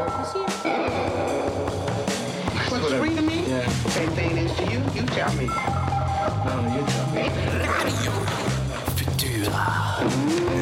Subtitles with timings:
[0.00, 0.06] Is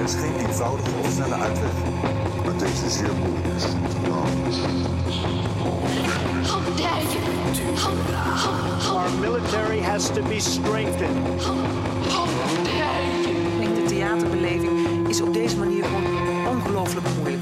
[0.04, 0.90] is geen eenvoudige
[1.34, 1.70] uitweg.
[2.44, 3.64] Maar deze is zeer moeilijk.
[8.90, 11.42] Our military has to be strengthened.
[13.74, 15.84] De theaterbeleving is op deze manier
[16.48, 17.37] ongelooflijk moeilijk.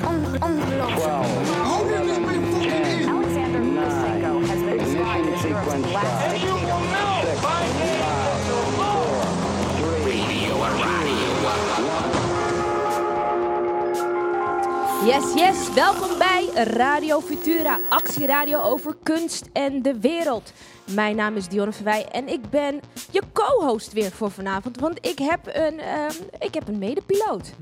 [15.16, 15.74] Yes, yes.
[15.74, 20.52] Welkom bij Radio Futura, actieradio over kunst en de wereld.
[20.94, 22.80] Mijn naam is Dionne Verwij en ik ben
[23.10, 24.80] je co-host weer voor vanavond.
[24.80, 27.52] Want ik heb een, ehm, ik heb een medepiloot.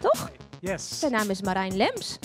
[0.00, 0.30] Toch?
[0.60, 0.98] Yes.
[0.98, 2.18] Zijn naam is Marijn Lems.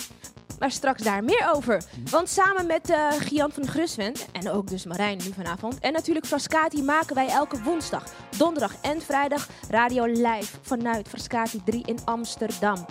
[0.60, 1.84] Maar straks daar meer over.
[2.10, 6.26] Want samen met eh Gian van Gruswend, en ook dus Marijn nu vanavond, en natuurlijk
[6.26, 8.04] Frascati maken wij elke woensdag,
[8.38, 12.86] donderdag en vrijdag radio live vanuit Frascati 3 in Amsterdam.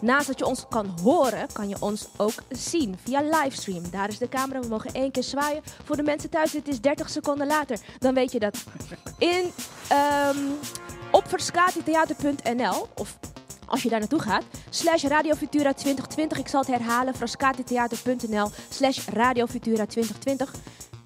[0.00, 3.90] Naast dat je ons kan horen, kan je ons ook zien via livestream.
[3.90, 5.62] Daar is de camera, we mogen één keer zwaaien.
[5.84, 7.78] Voor de mensen thuis, dit is 30 seconden later.
[7.98, 8.64] Dan weet je dat.
[9.18, 9.52] In,
[9.88, 10.38] ehm
[11.12, 13.18] op frascatitheater.nl, of
[13.72, 16.38] als je daar naartoe gaat, slash Radio Futura 2020.
[16.38, 20.54] Ik zal het herhalen, frascatitheater.nl slash Radio Futura 2020.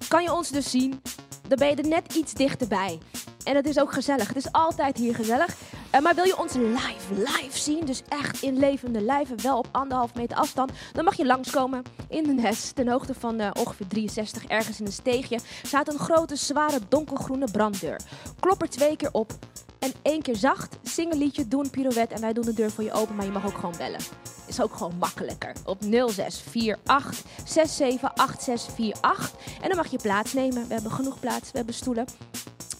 [0.07, 1.01] Kan je ons dus zien,
[1.47, 2.99] dan ben je er net iets dichterbij.
[3.47, 4.27] En het is ook gezellig.
[4.27, 5.55] Het is altijd hier gezellig.
[5.89, 9.67] Eh, maar wil je ons live, live zien, dus echt in levende lijven, wel op
[9.71, 13.87] anderhalf meter afstand, dan mag je langskomen in de Nes, ten hoogte van eh, ongeveer
[13.87, 17.99] 63, ergens in een steegje, staat een grote, zware, donkergroene branddeur.
[18.39, 19.31] Klop er twee keer op
[19.79, 22.71] en één keer zacht, zing een liedje, doe een pirouette en wij doen de deur
[22.71, 23.99] voor je open, maar je mag ook gewoon bellen.
[24.47, 25.51] Is ook gewoon makkelijker.
[25.65, 29.31] Op 0648 678648.
[29.61, 30.67] En dan mag je plaatsnemen.
[30.67, 32.05] We hebben genoeg plaats, we hebben stoelen.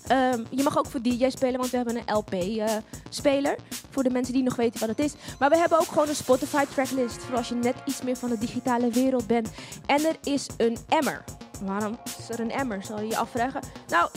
[0.08, 3.56] Ehm, je mag ook voor DJ spelen, want we hebben een LP-speler.
[3.90, 5.14] voor de mensen die nog weten wat het is.
[5.40, 7.18] Maar we hebben ook gewoon een Spotify tracklist.
[7.18, 9.50] Voor als je net iets meer van de digitale wereld bent.
[9.86, 11.24] En er is een emmer.
[11.62, 13.62] Waarom is er een emmer, zal je je afvragen?
[13.88, 14.10] Nou,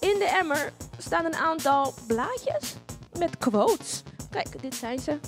[0.00, 2.74] in de emmer staan een aantal blaadjes
[3.18, 4.02] met quotes.
[4.30, 5.18] Kijk, dit zijn ze.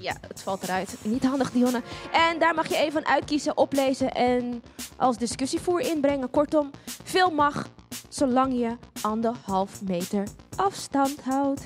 [0.00, 0.96] Ja, het valt eruit.
[1.02, 1.82] Niet handig, Dionne.
[2.12, 4.62] En daar mag je even van uitkiezen, oplezen en
[4.96, 6.30] als discussievoer inbrengen.
[6.30, 6.70] Kortom,
[7.04, 7.68] veel mag,
[8.08, 11.62] zolang je anderhalf meter afstand houdt.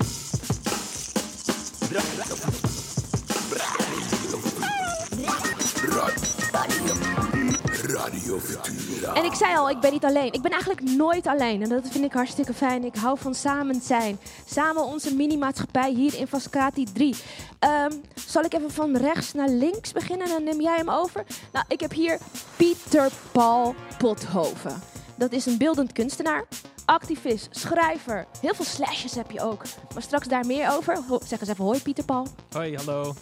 [7.94, 9.14] Radio Futura.
[9.14, 10.32] En ik zei al, ik ben niet alleen.
[10.32, 11.62] Ik ben eigenlijk nooit alleen.
[11.62, 12.84] En dat vind ik hartstikke fijn.
[12.84, 14.18] Ik hou van samen zijn.
[14.44, 17.14] Samen onze mini-maatschappij hier in Vascati 3.
[17.58, 17.92] Ehm,
[18.26, 20.28] zal ik even van rechts naar links beginnen?
[20.28, 21.24] Dan neem jij hem over.
[21.52, 22.18] Nou, ik heb hier
[22.56, 24.82] Pieter Paul Pothoven.
[25.16, 26.44] Dat is een beeldend kunstenaar.
[26.84, 28.26] Activist, schrijver.
[28.40, 29.62] Heel veel slashes heb je ook.
[29.92, 30.98] Maar straks daar meer over.
[31.08, 32.26] Ho- zeg eens even hoi Pieter Paul.
[32.52, 33.14] Hoi, hallo.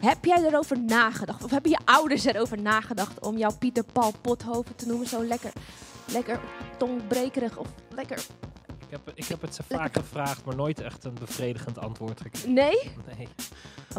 [0.00, 1.44] Heb jij erover nagedacht?
[1.44, 5.06] Of hebben je ouders erover nagedacht om jou Pieter Paul Pothoven te noemen?
[5.08, 5.52] Zo lekker,
[6.06, 6.40] lekker
[6.78, 8.26] tongbrekerig of lekker...
[8.88, 12.52] Ik heb, ik heb het ze vaak gevraagd, maar nooit echt een bevredigend antwoord gekregen.
[12.52, 12.90] Nee?
[13.16, 13.28] Nee.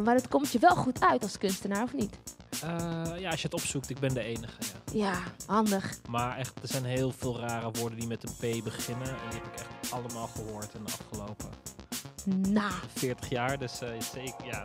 [0.03, 2.17] Maar het komt je wel goed uit als kunstenaar, of niet?
[2.61, 4.57] Eh, ja, als je het opzoekt, ik ben de enige.
[4.91, 5.11] Ja.
[5.11, 5.99] Ja, handig.
[6.09, 9.07] Maar echt, er zijn heel veel rare woorden die met een P beginnen.
[9.07, 11.49] En die heb ik echt allemaal gehoord in de afgelopen
[12.35, 13.57] Nou, 40 jaar.
[13.57, 14.63] Dus eh, zeker, ja.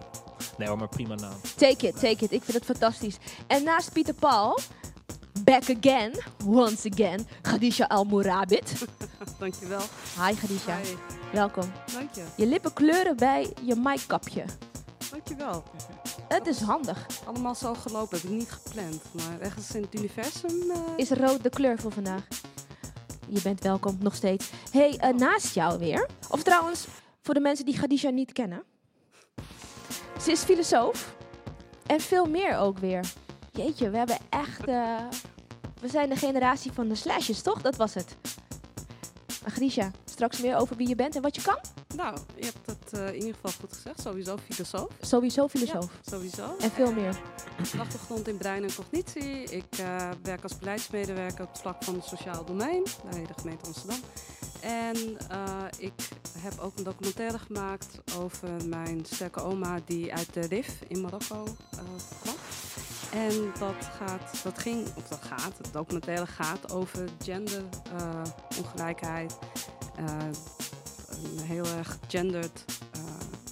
[0.58, 1.32] Nee hoor, maar prima naam.
[1.56, 2.32] take it, take it.
[2.32, 3.16] Ik vind het fantastisch.
[3.46, 4.58] En naast Pieter Paul,
[5.44, 6.12] back again,
[6.46, 8.72] once again, Khadija Al-Mourabit.
[9.38, 9.80] Dankjewel.
[10.26, 10.94] Hi Khadija, Hi.
[11.32, 11.72] welkom.
[11.92, 12.24] Dank je.
[12.36, 14.44] Je lippen kleuren bij je mic-kapje.
[15.10, 15.62] Dankjewel.
[16.28, 17.06] Het is handig.
[17.26, 19.02] Allemaal zo gelopen, heb ik niet gepland.
[19.12, 20.70] Maar ergens in het universum...
[20.70, 22.22] eh, Is rood de kleur voor vandaag?
[23.28, 24.50] Je bent welkom, nog steeds.
[24.70, 26.08] hey, eh, naast jou weer.
[26.28, 26.86] Of trouwens,
[27.22, 28.62] voor de mensen die Khadija niet kennen.
[30.20, 31.14] Ze is filosoof.
[31.86, 33.12] En veel meer ook weer.
[33.52, 34.66] Jeetje, we hebben echt...
[34.66, 34.96] eh,
[35.80, 37.62] we zijn de generatie van de slashes, toch?
[37.62, 38.16] Dat was het.
[39.50, 41.58] Khadija, straks meer over wie je bent en wat je kan?
[41.96, 44.00] Nou, je hebt het eh, in ieder geval goed gezegd.
[44.00, 44.88] Sowieso filosoof.
[45.00, 45.90] Sowieso filosoof.
[46.02, 46.56] Ja, sowieso.
[46.60, 47.20] En veel meer.
[47.78, 49.42] Achtergrond in brein en cognitie.
[49.42, 53.66] Ik eh, werk als beleidsmedewerker op het vlak van het sociaal domein bij de gemeente
[53.66, 54.00] Amsterdam.
[54.62, 54.96] En
[55.28, 60.78] eh, ik heb ook een documentaire gemaakt over mijn sterke oma die uit de Rif
[60.88, 61.78] in Marokko eh,
[62.22, 62.34] kwam.
[63.12, 69.38] En dat, gaat, dat ging, of dat gaat, het documentaire gaat over genderongelijkheid.
[69.96, 70.34] een
[71.42, 73.00] heel erg gendered eh,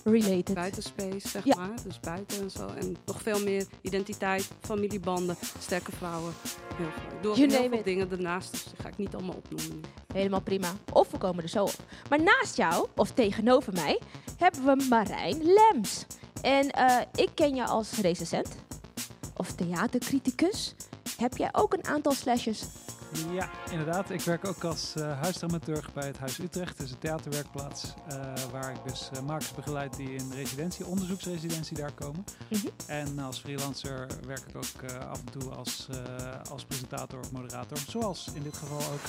[0.05, 0.55] related.
[0.55, 1.57] buitenspace, zeg Ja.
[1.57, 1.83] maar.
[1.85, 2.67] Dus buiten en zo.
[2.69, 6.33] En nog veel meer identiteit, familiebanden, sterke vrouwen.
[6.77, 7.03] Heel veel.
[7.35, 7.85] You heel veel it.
[7.85, 9.81] dingen ernaast, dus die ga ik niet allemaal opnoemen.
[10.13, 10.69] Helemaal prima.
[10.93, 11.75] Of we komen er zo op.
[12.09, 14.01] Maar naast jou, of tegenover mij,
[14.39, 16.07] hebben we Marijn Lems.
[16.43, 18.49] En eh, ik ken je als recensent
[19.41, 20.75] of theatercriticus.
[21.17, 22.65] Heb jij ook een aantal slashes?
[23.33, 24.11] Ja, inderdaad.
[24.11, 26.77] Ik werk ook als eh huisdramaturg bij het Huis Utrecht.
[26.77, 28.17] Dat is een theaterwerkplaats eh,
[28.53, 32.25] waar ik dus makers begeleid die in residentie, onderzoeksresidentie daar komen.
[32.49, 32.67] Mhm.
[32.87, 35.89] En als freelancer werk ik ook af en toe als,
[36.51, 37.79] als presentator of moderator.
[37.89, 39.03] Zoals in dit geval ook.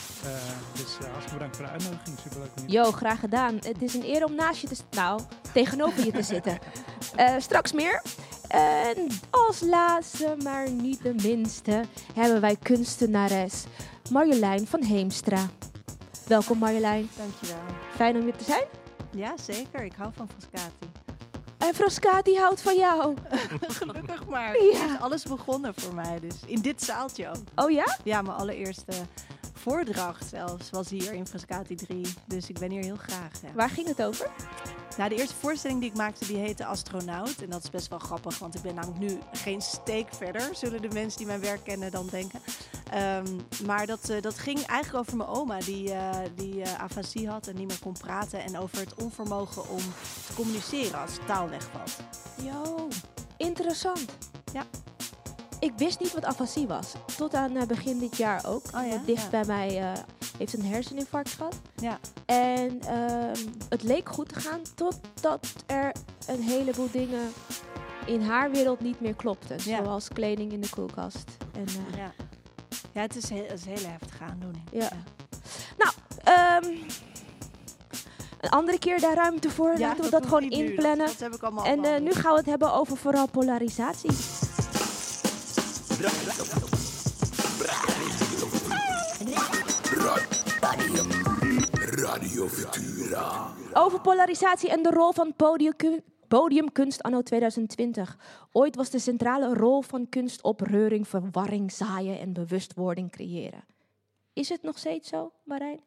[0.73, 2.19] Dus hartstikke bedankt voor de uitnodiging.
[2.19, 3.55] Superleuk om Yo, graag gedaan.
[3.55, 4.75] Het is een eer om naast je te...
[4.91, 5.21] Nou,
[5.53, 6.59] tegenover je te zitten.
[7.47, 8.01] Straks meer.
[8.51, 11.83] En als laatste, maar niet de minste,
[12.13, 13.63] hebben wij kunstenares
[14.11, 15.49] Marjolein van Heemstra.
[16.27, 17.09] Welkom Marjolein.
[17.17, 17.63] Dankjewel.
[17.95, 18.63] Fijn om hier te zijn.
[19.11, 19.83] Ja, zeker.
[19.83, 20.91] Ik hou van Frascati.
[21.57, 23.15] En Frascati houdt van jou.
[23.79, 24.63] Gelukkig maar.
[24.63, 24.79] Ja.
[24.79, 26.19] Het is alles begonnen voor mij.
[26.19, 27.65] Dus in dit zaaltje ook.
[27.65, 27.97] Oh ja?
[28.03, 28.93] Ja, mijn allereerste
[29.53, 32.13] voordracht zelfs was hier in Frascati 3.
[32.25, 33.31] Dus ik ben hier heel graag.
[33.41, 33.53] Ja.
[33.53, 34.29] Waar ging het over?
[34.97, 37.41] Nou, de eerste voorstelling die ik maakte, die heette Astronaut.
[37.41, 40.81] En dat is best wel grappig, want ik ben namelijk nu geen steek verder, zullen
[40.81, 42.39] de mensen die mijn werk kennen dan denken.
[42.91, 43.25] Ehm,
[43.65, 47.47] maar dat, eh, dat ging eigenlijk over mijn oma, die, eh, die eh, afasie had
[47.47, 48.43] en niet meer kon praten.
[48.43, 49.81] En over het onvermogen om
[50.27, 51.97] te communiceren als taal wegvalt.
[52.43, 52.87] Yo,
[53.37, 54.05] interessant.
[54.53, 54.65] Ja.
[55.61, 56.93] Ik wist niet wat afasie was.
[57.17, 58.63] Tot aan eh, begin dit jaar ook.
[58.75, 58.89] Oh ja?
[58.89, 59.29] Want dicht Ja.
[59.29, 59.91] bij mij eh,
[60.37, 61.55] heeft een herseninfarct gehad.
[61.75, 61.99] Ja.
[62.25, 63.35] En ehm,
[63.69, 65.91] het leek goed te gaan totdat er
[66.27, 67.31] een heleboel dingen
[68.05, 69.57] in haar wereld niet meer klopten.
[69.63, 69.83] Ja.
[69.83, 71.23] Zoals kleding in de koelkast.
[71.53, 72.11] En, eh, Ja,
[72.93, 74.63] ja het, is heel, het is een hele heftige aandoening.
[74.71, 74.89] Ja.
[76.23, 76.65] ehm,
[78.41, 79.73] een andere keer daar ruimte voor.
[79.77, 80.49] Laten we dat, hoeft gewoon.
[80.49, 81.05] Dat- inplannen.
[81.05, 84.11] Dat, heb ik allemaal en eh, nu gaan we het hebben over vooral polarisatie.
[91.85, 93.47] Radio Futura.
[93.73, 98.17] Over polarisatie en de rol van podiumku- podiumkunst anno 2020.
[98.51, 103.63] Ooit was de centrale rol van kunst opreuring, verwarring, zaaien en bewustwording creëren.
[104.33, 105.79] Is het nog steeds zo, Marijn?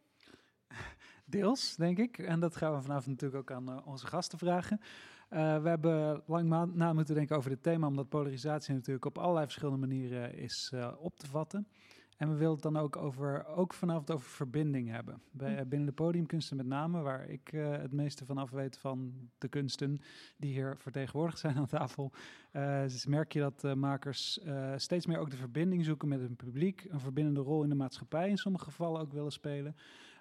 [1.24, 2.18] Deels, denk ik.
[2.18, 4.80] En dat gaan we vanavond natuurlijk ook aan eh, onze gasten vragen.
[5.28, 9.44] Eh, we hebben lang na moeten denken over dit thema, omdat polarisatie natuurlijk op allerlei
[9.44, 11.68] verschillende manieren is eh, op te vatten.
[12.16, 15.22] En we willen het dan ook, over, ook vanavond over verbinding hebben.
[15.30, 18.78] Bij, eh, binnen de podiumkunsten met name, waar ik eh, het meeste van af weet
[18.78, 20.00] van de kunsten
[20.36, 22.12] die hier vertegenwoordigd zijn aan tafel.
[22.50, 26.20] eh, dus merk je dat eh, makers eh, steeds meer ook de verbinding zoeken met
[26.20, 26.86] hun publiek.
[26.88, 29.76] Een verbindende rol in de maatschappij in sommige gevallen ook willen spelen.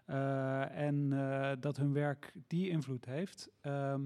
[0.05, 3.49] Eh, en eh, dat hun werk die invloed heeft.
[3.61, 4.01] Ehm,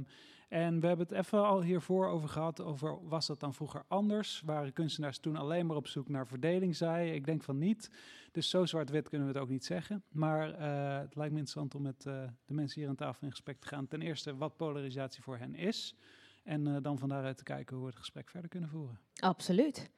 [0.48, 4.42] en we hebben het even al hiervoor over gehad, over was dat dan vroeger anders?
[4.46, 7.12] Waren kunstenaars toen alleen maar op zoek naar verdeling, zei?
[7.12, 7.90] Ik denk van niet.
[8.32, 10.04] Dus zo zwart-wit kunnen we het ook niet zeggen.
[10.12, 13.32] Maar eh, het lijkt me interessant om met eh, de mensen hier aan tafel in
[13.32, 13.88] gesprek te gaan.
[13.88, 15.96] Ten eerste wat polarisatie voor hen is.
[16.44, 19.00] En eh, dan van daaruit te kijken hoe we het gesprek verder kunnen voeren.
[19.16, 19.90] Absoluut.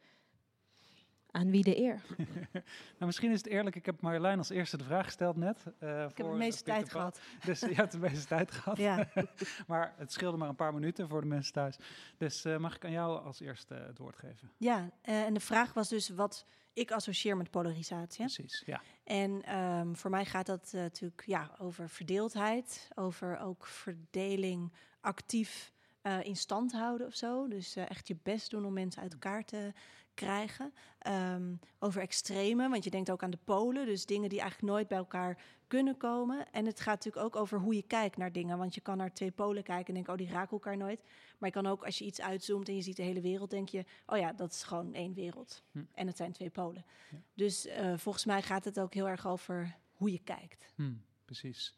[1.32, 2.02] Aan wie de eer?
[2.52, 5.64] nou, misschien is het eerlijk, ik heb Marjolein als eerste de vraag gesteld net.
[5.80, 7.20] eh, Ik heb voor de meeste tijd gehad.
[7.46, 8.78] Dus je hebt de meeste tijd gehad.
[8.78, 9.08] Ja.
[9.68, 11.78] maar het scheelde maar een paar minuten voor de mensen thuis.
[12.18, 14.52] Dus eh, mag ik aan jou als eerste het woord geven?
[14.58, 18.26] Ja, eh, en de vraag was dus wat ik associeer met polarisatie.
[18.26, 18.82] Precies, ja.
[19.04, 25.72] En ehm, voor mij gaat dat natuurlijk ja, over verdeeldheid, over ook verdeling actief
[26.10, 27.48] eh, in stand houden of zo.
[27.48, 29.74] Dus eh, echt je best doen om mensen uit elkaar te
[30.14, 30.74] krijgen.
[31.00, 34.88] Ehm, over extreme, want je denkt ook aan de polen, dus dingen die eigenlijk nooit
[34.88, 36.52] bij elkaar kunnen komen.
[36.52, 39.14] En het gaat natuurlijk ook over hoe je kijkt naar dingen, want je kan naar
[39.14, 41.02] twee polen kijken en denken, oh, die raken elkaar nooit.
[41.38, 43.70] Maar je kan ook, als je iets uitzoomt en je ziet de hele wereld, denk
[43.70, 45.64] je, oh ja, dat is gewoon één wereld.
[45.72, 45.84] Hm.
[45.94, 46.86] En het zijn twee polen.
[47.34, 50.74] Dus eh, volgens mij gaat het ook heel erg over hoe je kijkt.
[50.76, 50.94] Hm,
[51.26, 51.76] precies.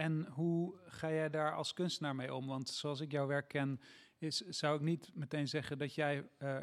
[0.00, 2.46] En hoe ga jij daar als kunstenaar mee om?
[2.46, 3.80] Want zoals ik jouw werk ken,
[4.18, 6.62] is, zou ik niet meteen zeggen dat jij eh, eh,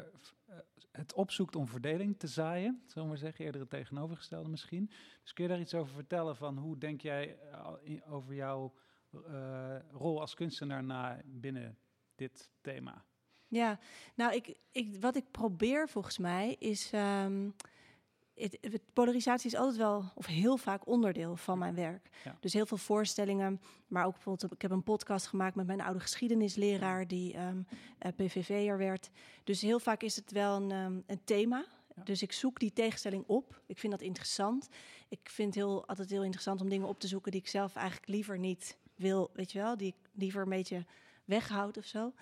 [0.92, 2.82] het opzoekt om verdeling te zaaien.
[2.86, 4.90] Zullen we zeggen, eerder het tegenovergestelde misschien.
[5.22, 8.74] Dus kun je daar iets over vertellen van hoe denk jij eh, over jouw
[9.90, 11.78] rol als kunstenaar na binnen
[12.14, 13.04] dit thema?
[13.48, 13.78] Ja,
[14.14, 16.92] nou, ik, ik, wat ik probeer volgens mij is.
[16.92, 17.50] ehm,
[18.38, 22.08] het, het- polarisatie is altijd wel, of heel vaak onderdeel van mijn werk.
[22.24, 22.36] Ja.
[22.40, 26.00] Dus heel veel voorstellingen, maar ook bijvoorbeeld, ik heb een podcast gemaakt met mijn oude
[26.00, 27.62] geschiedenisleraar, die ehm
[27.98, 29.10] eh, PVV'er werd.
[29.44, 31.64] Dus heel vaak is het wel een, ehm, een thema.
[32.04, 33.62] Dus ik zoek die tegenstelling op.
[33.66, 34.68] Ik vind dat interessant.
[35.08, 37.74] Ik vind het heel, altijd heel interessant om dingen op te zoeken die ik zelf
[37.74, 40.84] eigenlijk liever niet wil, weet je wel, die ik liever een beetje
[41.24, 42.12] weghoudt of zo.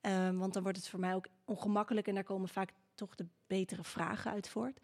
[0.00, 3.26] Ehm, want dan wordt het voor mij ook ongemakkelijk en daar komen vaak toch de
[3.46, 4.80] betere vragen uit voort.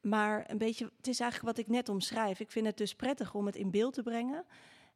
[0.00, 2.40] Maar een beetje, het is eigenlijk wat ik net omschrijf.
[2.40, 4.44] Ik vind het dus prettig om het in beeld te brengen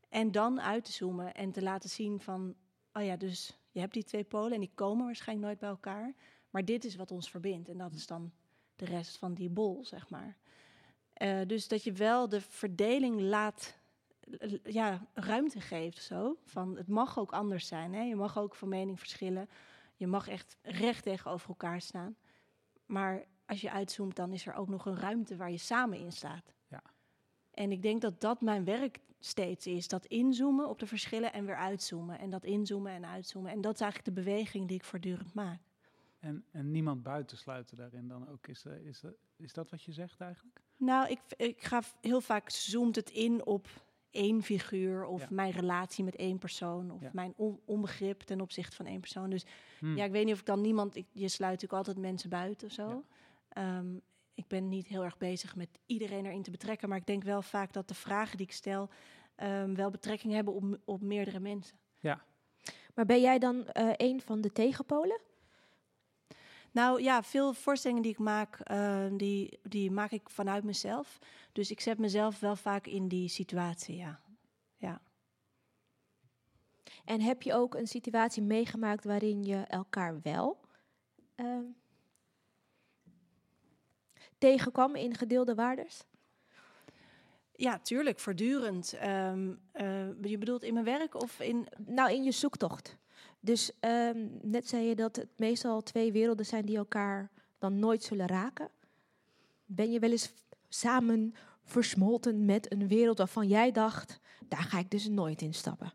[0.08, 2.54] en dan uit te zoomen en te laten zien van,
[2.92, 6.14] oh ja, dus je hebt die twee polen en die komen waarschijnlijk nooit bij elkaar.
[6.50, 8.32] Maar dit is wat ons verbindt en dat is dan
[8.76, 10.37] de rest van die bol, zeg maar.
[11.12, 13.78] Eh, dus dat je wel de verdeling laat,
[14.40, 16.38] l- ja, ruimte geeft zo.
[16.44, 17.94] Van het mag ook anders zijn.
[17.94, 18.02] Hè?
[18.02, 19.49] Je mag ook van mening verschillen.
[19.96, 22.16] Je mag echt recht tegenover elkaar staan.
[22.87, 26.12] Maar als je uitzoomt, dan is er ook nog een ruimte waar je samen in
[26.12, 26.52] staat.
[26.68, 26.82] Ja.
[27.50, 29.88] En ik denk dat dat mijn werk steeds is.
[29.88, 32.18] Dat inzoomen op de verschillen en weer uitzoomen.
[32.18, 33.50] En dat inzoomen en uitzoomen.
[33.50, 35.60] En dat is eigenlijk de beweging die ik voortdurend maak.
[36.18, 38.46] En, en niemand buitensluiten daarin dan ook.
[38.46, 40.60] Is, eh, is, eh, is dat wat je zegt eigenlijk?
[40.76, 43.66] Nou, ik, ik ga heel vaak zoomt het in op
[44.10, 45.26] één figuur of Ja.
[45.30, 47.10] mijn relatie met één persoon of Ja.
[47.12, 49.30] mijn on- onbegrip ten opzichte van één persoon.
[49.30, 49.44] Dus
[49.78, 49.96] Hmm.
[49.96, 52.66] ja, ik weet niet of ik dan niemand, ik, je sluit natuurlijk altijd mensen buiten
[52.66, 53.04] of zo.
[53.54, 53.96] Ehm,
[54.34, 57.42] ik ben niet heel erg bezig met iedereen erin te betrekken, maar ik denk wel
[57.42, 58.88] vaak dat de vragen die ik stel
[59.34, 61.78] ehm, wel betrekking hebben op, op meerdere mensen.
[62.94, 65.20] Maar ben jij dan eh, een van de tegenpolen?
[66.70, 71.18] Nou ja, veel voorstellingen die ik maak, eh, die, die maak ik vanuit mezelf.
[71.52, 74.20] Dus ik zet mezelf wel vaak in die situatie, ja.
[74.76, 75.00] ja.
[77.04, 80.61] En heb je ook een situatie meegemaakt waarin je elkaar wel
[81.34, 81.64] ehm,
[84.44, 86.04] tegenkwam in gedeelde waardes?
[87.52, 88.92] Ja, tuurlijk, voortdurend.
[88.92, 91.68] Ehm, eh, je bedoelt in mijn werk of in...
[91.86, 92.96] Nou, in je zoektocht.
[93.40, 98.02] Dus ehm, net zei je dat het meestal twee werelden zijn die elkaar dan nooit
[98.02, 98.68] zullen raken.
[99.64, 100.32] Ben je wel eens
[100.68, 105.92] samen versmolten met een wereld waarvan jij dacht, daar ga ik dus nooit in stappen?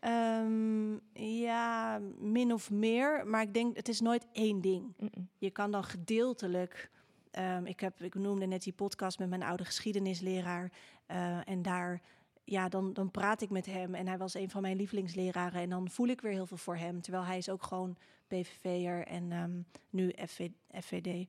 [0.00, 0.92] Ehm,
[1.40, 3.26] ja, min of meer.
[3.26, 4.94] Maar ik denk, het is nooit één ding.
[5.38, 6.90] Je kan dan gedeeltelijk...
[7.32, 10.72] ehm, ik, heb, ik noemde net die podcast met mijn oude geschiedenisleraar.
[11.06, 12.00] eh, en daar,
[12.44, 13.94] ja, dan, dan praat ik met hem.
[13.94, 15.60] En hij was een van mijn lievelingsleraren.
[15.60, 17.00] En dan voel ik weer heel veel voor hem.
[17.00, 17.96] Terwijl hij is ook gewoon
[18.26, 19.60] PVV'er en ehm,
[19.90, 20.48] nu FV,
[20.80, 21.28] FVD.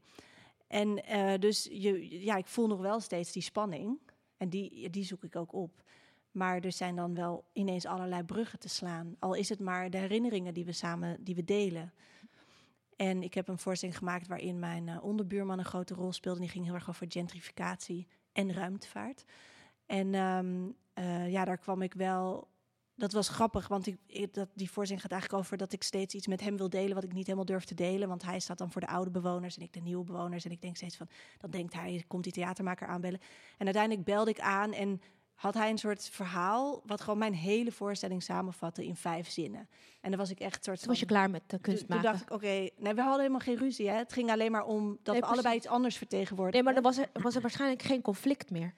[0.68, 4.00] En eh, dus je, ja, ik voel nog wel steeds die spanning.
[4.38, 5.84] En die, die zoek ik ook op.
[6.32, 9.16] Maar er zijn dan wel ineens allerlei bruggen te slaan.
[9.20, 11.94] Al is het maar de herinneringen die we samen die we delen.
[12.96, 16.40] En ik heb een voorstelling gemaakt waarin mijn eh, onderbuurman een grote rol speelde.
[16.40, 19.24] Die ging heel erg over gentrificatie en ruimtevaart.
[19.86, 22.52] En ehm, eh, ja, daar kwam ik wel.
[22.96, 26.28] Dat was grappig, want ik, dat, die voorstelling gaat eigenlijk over dat ik steeds iets
[26.28, 28.08] met hem wil delen wat ik niet helemaal durf te delen.
[28.08, 30.46] Want hij staat dan voor de oude bewoners en ik de nieuwe bewoners.
[30.46, 31.08] En ik denk steeds van,
[31.38, 33.20] dan denkt hij, komt die theatermaker aanbellen.
[33.58, 35.02] En uiteindelijk belde ik aan en
[35.36, 39.68] had hij een soort verhaal wat gewoon mijn hele voorstelling samenvatte in vijf zinnen.
[40.02, 41.90] En dan was ik echt soort Toen was je klaar met de toen- kunst Toen
[41.90, 42.12] maken.
[42.12, 42.48] dacht ik, oké,
[42.78, 43.90] nee, we hadden helemaal geen ruzie.
[43.90, 43.96] Hè?
[43.98, 46.64] Het ging alleen maar om dat Nee, we allebei iets anders vertegenwoordigen.
[46.64, 48.74] Nee, maar dan was er, was er waarschijnlijk geen conflict meer.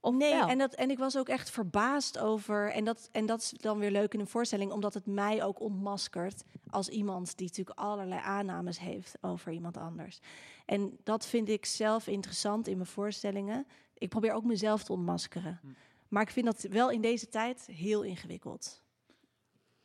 [0.00, 0.48] Of Nee, wel?
[0.48, 2.70] en, dat, en ik was ook echt verbaasd over.
[2.72, 5.60] En dat, en dat is dan weer leuk in een voorstelling, omdat het mij ook
[5.60, 10.20] ontmaskert als iemand die natuurlijk allerlei aannames heeft over iemand anders.
[10.66, 13.66] En dat vind ik zelf interessant in mijn voorstellingen.
[13.98, 15.60] Ik probeer ook mezelf te ontmaskeren.
[16.08, 18.84] Maar ik vind dat wel in deze tijd heel ingewikkeld.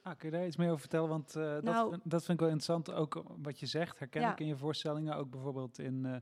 [0.01, 1.09] Ah, kun je daar iets meer over vertellen?
[1.09, 3.99] Want eh, dat, Nou- vind- dat vind ik wel interessant, ook wat je zegt.
[3.99, 4.31] Herken Ja.
[4.31, 6.15] ik in je voorstellingen, ook bijvoorbeeld in eh,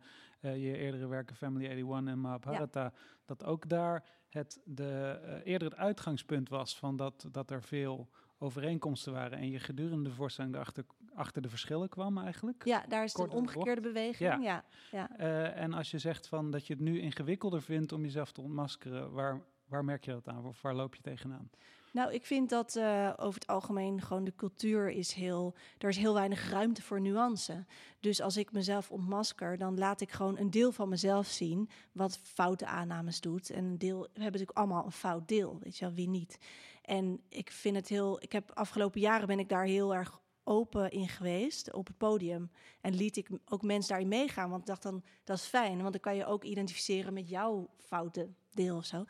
[0.53, 2.93] eh, je eerdere werken Family 81 en Mahabharata.
[3.25, 9.13] Dat ook daar het de, eerder het uitgangspunt was van dat, dat er veel overeenkomsten
[9.13, 9.37] waren.
[9.37, 10.85] En je gedurende de voorstelling erachter
[11.15, 12.65] achter de verschillen kwam eigenlijk.
[12.65, 13.55] Ja, daar is Kort een de bocht.
[13.55, 14.29] omgekeerde beweging.
[14.29, 14.37] Ja.
[14.41, 14.63] Ja.
[14.91, 18.31] Ja, Eh, en als je zegt van dat je het nu ingewikkelder vindt om jezelf
[18.31, 20.45] te ontmaskeren, waar, waar merk je dat aan?
[20.45, 21.49] Of waar loop je tegenaan?
[21.93, 25.55] Nou, ik vind dat eh, over het algemeen gewoon de cultuur is heel...
[25.77, 27.65] Er is heel weinig ruimte voor nuance.
[27.99, 31.69] Dus als ik mezelf ontmasker, dan laat ik gewoon een deel van mezelf zien...
[31.91, 33.49] wat foute aannames doet.
[33.49, 33.99] En een deel...
[34.01, 36.37] We hebben natuurlijk allemaal een fout deel, weet je wel, wie niet.
[36.81, 38.21] En ik vind het heel...
[38.23, 42.51] Ik heb afgelopen jaren ben ik daar heel erg open in geweest op het podium.
[42.81, 44.49] En liet ik ook mensen daarin meegaan.
[44.49, 45.77] Want ik dacht dan, dat is fijn.
[45.81, 49.05] Want dan kan je ook identificeren met jouw foute deel of zo.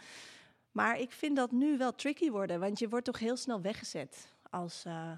[0.72, 4.34] Maar ik vind dat nu wel tricky worden, want je wordt toch heel snel weggezet.
[4.50, 5.12] Als, eh,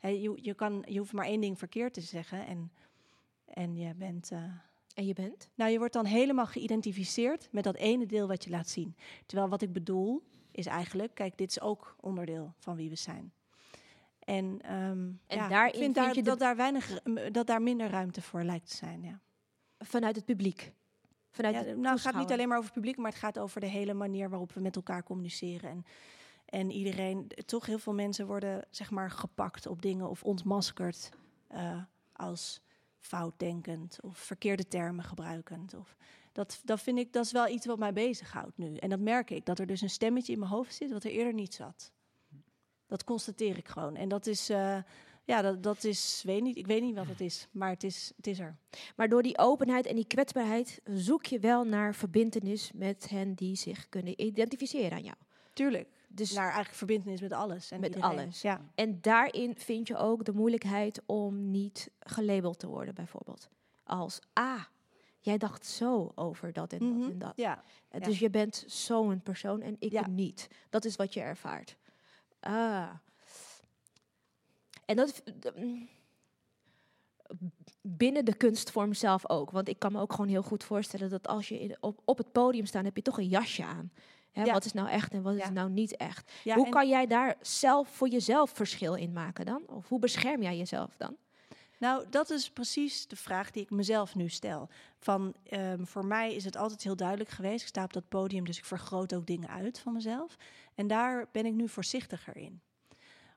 [0.00, 2.72] je, je, kan, je hoeft maar één ding verkeerd te zeggen en,
[3.44, 4.30] en je bent...
[4.30, 4.42] eh,
[4.94, 5.48] En je bent?
[5.54, 8.96] nou, je wordt dan helemaal geïdentificeerd met dat ene deel wat je laat zien.
[9.26, 13.32] Terwijl wat ik bedoel is eigenlijk, kijk, dit is ook onderdeel van wie we zijn.
[14.24, 17.02] En, ehm, ja, daarin ik vind vind daar, je dat, daar weinig,
[17.32, 19.20] dat daar minder ruimte voor lijkt te zijn, ja.
[19.78, 20.72] Vanuit het publiek?
[21.30, 23.60] Vanuit Ja, nou, het gaat niet alleen maar over het publiek, maar het gaat over
[23.60, 25.70] de hele manier waarop we met elkaar communiceren.
[25.70, 25.84] En,
[26.44, 31.10] En iedereen, toch heel veel mensen worden zeg maar gepakt op dingen of ontmaskerd
[31.48, 32.62] eh, als
[32.98, 35.74] foutdenkend of verkeerde termen gebruikend.
[35.74, 35.96] Of,
[36.32, 38.76] dat, dat vind ik, dat is wel iets wat mij bezighoudt nu.
[38.76, 41.10] En dat merk ik, dat er dus een stemmetje in mijn hoofd zit wat er
[41.10, 41.92] eerder niet zat.
[42.86, 43.96] Dat constateer ik gewoon.
[43.96, 44.78] En dat is, eh,
[45.24, 48.12] ja, dat, dat is, weet niet, ik weet niet wat het is, maar het is,
[48.16, 48.56] het is er.
[48.96, 53.56] Maar door die openheid en die kwetsbaarheid zoek je wel naar verbindenis met hen die
[53.56, 55.16] zich kunnen identificeren aan jou.
[55.52, 55.88] Tuurlijk.
[56.08, 57.70] Dus Naar eigenlijk verbindenis met alles.
[57.70, 58.18] En Met iedereen.
[58.18, 58.42] alles.
[58.42, 58.60] Ja.
[58.74, 63.48] En daarin vind je ook de moeilijkheid om niet gelabeld te worden, bijvoorbeeld.
[63.84, 64.62] Als, ah,
[65.20, 67.10] jij dacht zo over dat en dat Mhm.
[67.10, 67.32] en dat.
[67.36, 67.62] Ja.
[67.88, 68.06] En ja.
[68.06, 70.06] Dus je bent zo'n persoon en ik Ja.
[70.06, 70.48] niet.
[70.70, 71.76] Dat is wat je ervaart.
[72.44, 72.90] Ah.
[74.84, 75.22] En dat...
[75.56, 75.88] mm,
[77.86, 79.50] Binnen de kunstvorm zelf ook.
[79.50, 82.32] Want ik kan me ook gewoon heel goed voorstellen dat als je op, op het
[82.32, 83.92] podium staat, heb je toch een jasje aan.
[84.32, 84.52] Hè, Ja.
[84.52, 85.42] Wat is nou echt en wat Ja.
[85.44, 86.32] is nou niet echt?
[86.44, 89.62] Ja, hoe kan jij daar zelf voor jezelf verschil in maken dan?
[89.66, 91.16] Of hoe bescherm jij jezelf dan?
[91.78, 94.68] Nou, dat is precies de vraag die ik mezelf nu stel.
[94.98, 97.62] Van, ehm, voor mij is het altijd heel duidelijk geweest.
[97.62, 100.36] Ik sta op dat podium, dus ik vergroot ook dingen uit van mezelf.
[100.74, 102.60] En daar ben ik nu voorzichtiger in.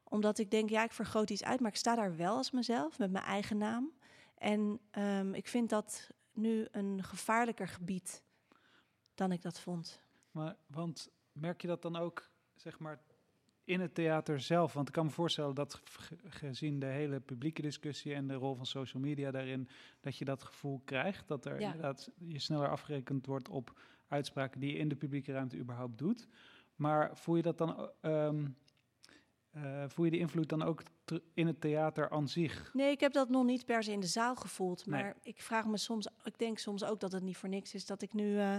[0.04, 3.00] Omdat ik denk, ja, ik vergroot iets uit, maar ik sta daar wel als mezelf,
[3.00, 3.92] met mijn eigen naam.
[4.38, 8.24] En ehm, ik vind dat nu een gevaarlijker gebied
[9.16, 10.02] dan ik dat vond.
[10.32, 13.00] Maar, want merk je dat dan ook, zeg maar,
[13.64, 14.74] in het theater zelf?
[14.74, 18.56] Want ik kan me voorstellen dat ge- gezien de hele publieke discussie en de rol
[18.56, 21.66] van social media daarin, dat je dat gevoel krijgt, dat er Ja.
[21.66, 26.28] inderdaad je sneller afgerekend wordt op uitspraken die je in de publieke ruimte überhaupt doet.
[26.78, 28.46] Maar voel je dat dan, o- ehm,
[29.52, 30.84] eh, voel je die invloed dan ook
[31.34, 32.70] in het theater aan zich?
[32.74, 34.86] Nee, ik heb dat nog niet per se in de zaal gevoeld.
[34.86, 35.02] Nee.
[35.02, 37.86] Maar ik vraag me soms, ik denk soms ook dat het niet voor niks is
[37.86, 38.56] dat ik nu eh,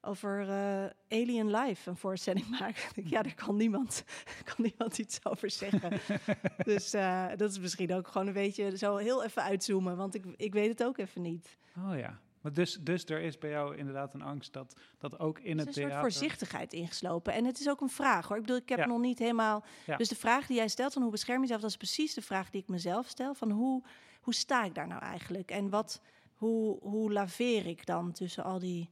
[0.00, 0.84] over eh,
[1.20, 2.90] Alien Life een voorstelling maak.
[3.04, 4.04] Ja, daar kan niemand,
[4.54, 5.90] kan niemand iets over zeggen.
[6.64, 10.24] dus eh, dat is misschien ook gewoon een beetje zo heel even uitzoomen, want ik,
[10.36, 11.58] ik weet het ook even niet.
[11.78, 12.20] Oh ja.
[12.46, 15.66] Maar dus, dus er is bij jou inderdaad een angst dat, dat ook in Er
[15.66, 17.32] het is een soort voorzichtigheid ingeslopen.
[17.32, 18.36] En het is ook een vraag hoor.
[18.36, 18.86] Ik bedoel, ik heb Ja.
[18.86, 19.64] nog niet helemaal.
[19.86, 19.96] Ja.
[19.96, 22.22] Dus de vraag die jij stelt van hoe bescherm je jezelf, dat is precies de
[22.22, 23.34] vraag die ik mezelf stel.
[23.34, 23.82] Van hoe,
[24.20, 25.50] hoe sta ik daar nou eigenlijk?
[25.50, 26.00] En wat,
[26.34, 28.90] hoe, hoe laveer ik dan tussen al die,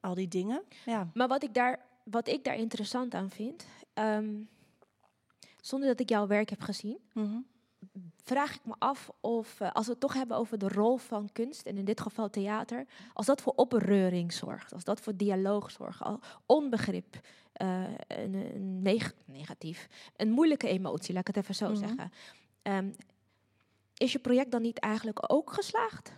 [0.00, 0.62] al die dingen?
[0.86, 1.10] Ja.
[1.14, 4.34] Maar wat ik daar, wat ik daar interessant aan vind, ehm,
[5.60, 7.38] zonder dat ik jouw werk heb gezien, Mhm.
[8.22, 11.32] Vraag ik me af of, eh, als we het toch hebben over de rol van
[11.32, 15.70] kunst, en in dit geval theater, als dat voor opreuring zorgt, als dat voor dialoog
[15.70, 17.20] zorgt, al onbegrip,
[17.52, 21.76] eh, een, een neg- negatief, een moeilijke emotie, laat ik het even zo Mhm.
[21.78, 22.12] zeggen.
[22.62, 22.90] Ehm,
[23.96, 26.12] is je project dan niet eigenlijk ook geslaagd?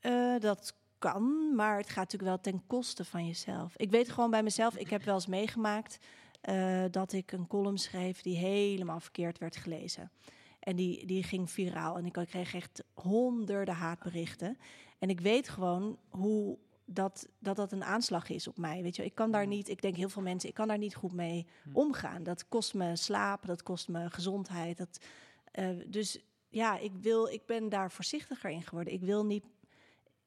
[0.00, 3.76] Eh, dat kan, maar het gaat natuurlijk wel ten koste van jezelf.
[3.76, 5.98] Ik weet gewoon bij mezelf, ik heb wel eens meegemaakt
[6.46, 10.10] eh, dat ik een column schreef die helemaal verkeerd werd gelezen.
[10.60, 14.58] En die, die ging viraal en ik kreeg echt honderden haatberichten.
[14.98, 18.82] En ik weet gewoon hoe dat, dat dat een aanslag is op mij.
[18.82, 20.94] Weet je, ik kan daar niet, ik denk heel veel mensen, ik kan daar niet
[20.94, 22.22] goed mee omgaan.
[22.22, 24.76] Dat kost me slaap, dat kost me gezondheid.
[24.76, 25.00] Dat,
[25.52, 28.92] eh, dus ja, ik, wil, ik ben daar voorzichtiger in geworden.
[28.92, 29.44] Ik wil niet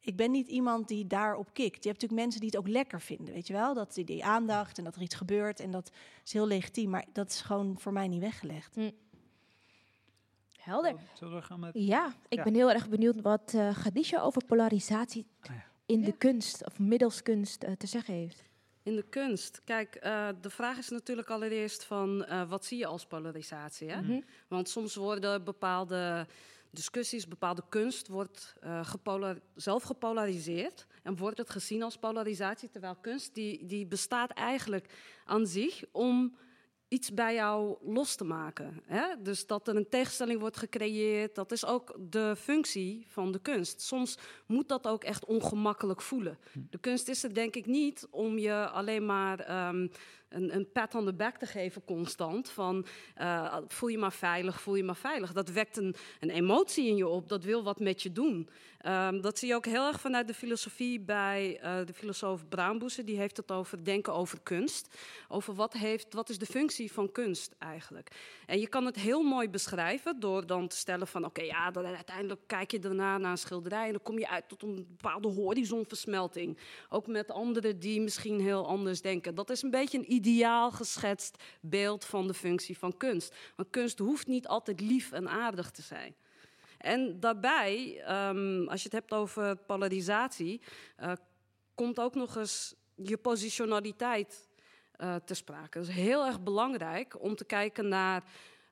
[0.10, 1.84] ik ben niet iemand die daarop kikt.
[1.84, 3.74] Je hebt natuurlijk mensen die het ook lekker vinden, weet je wel?
[3.74, 5.92] Dat die, die aandacht en dat er iets gebeurt en dat
[6.26, 8.76] is heel legitiem, maar dat is gewoon voor mij niet weggelegd.
[10.60, 10.96] Helder.
[11.14, 11.72] Zullen we gaan met...
[11.74, 12.44] Ja, ik Ja.
[12.44, 15.64] ben heel erg benieuwd wat uh, Khadija over polarisatie Ah ja.
[15.86, 18.44] in de kunst of middels kunst eh, te zeggen heeft.
[18.84, 19.62] In de kunst.
[19.64, 23.90] Kijk, eh, de vraag is natuurlijk allereerst van eh, wat zie je als polarisatie?
[23.90, 24.02] Hè?
[24.02, 24.22] Mhm.
[24.48, 26.28] Want soms worden bepaalde
[26.72, 32.96] discussies, bepaalde kunst wordt eh, gepolar- zelf gepolariseerd en wordt het gezien als polarisatie, terwijl
[32.96, 34.94] kunst die, die bestaat eigenlijk
[35.26, 36.38] aan zich om
[36.90, 38.82] iets bij jou los te maken.
[38.86, 39.22] Hè?
[39.22, 43.82] Dus dat er een tegenstelling wordt gecreëerd, dat is ook de functie van de kunst.
[43.82, 46.40] Soms moet dat ook echt ongemakkelijk voelen.
[46.70, 49.88] De kunst is er denk ik niet om je alleen maar ehm,
[50.30, 52.50] een, een pat on the back te geven constant.
[52.50, 52.86] Van
[53.18, 55.34] uh, voel je maar veilig, voel je maar veilig.
[55.34, 58.50] Dat wekt een, een emotie in je op, dat wil wat met je doen.
[58.86, 63.06] Um, dat zie je ook heel erg vanuit de filosofie bij uh, de filosoof Braamboezen.
[63.06, 64.96] Die heeft het over denken over kunst.
[65.28, 68.10] Over wat, heeft, wat is de functie van kunst eigenlijk.
[68.46, 71.26] En je kan het heel mooi beschrijven door dan te stellen van...
[71.26, 73.86] oké, ja, dan uiteindelijk kijk je daarna naar een schilderij...
[73.86, 76.58] en dan kom je uit tot een bepaalde horizonversmelting.
[76.90, 79.36] Ook met anderen die misschien heel anders denken.
[79.36, 83.36] Dat is een beetje een ideaal geschetst beeld van de functie van kunst.
[83.56, 86.16] Want kunst hoeft niet altijd lief en aardig te zijn.
[86.78, 90.62] En daarbij, um, als je het hebt over polarisatie,
[91.02, 91.12] uh,
[91.76, 94.48] komt ook nog eens je positionaliteit
[94.92, 95.80] eh, ter sprake.
[95.80, 98.24] Dat is heel erg belangrijk om te kijken naar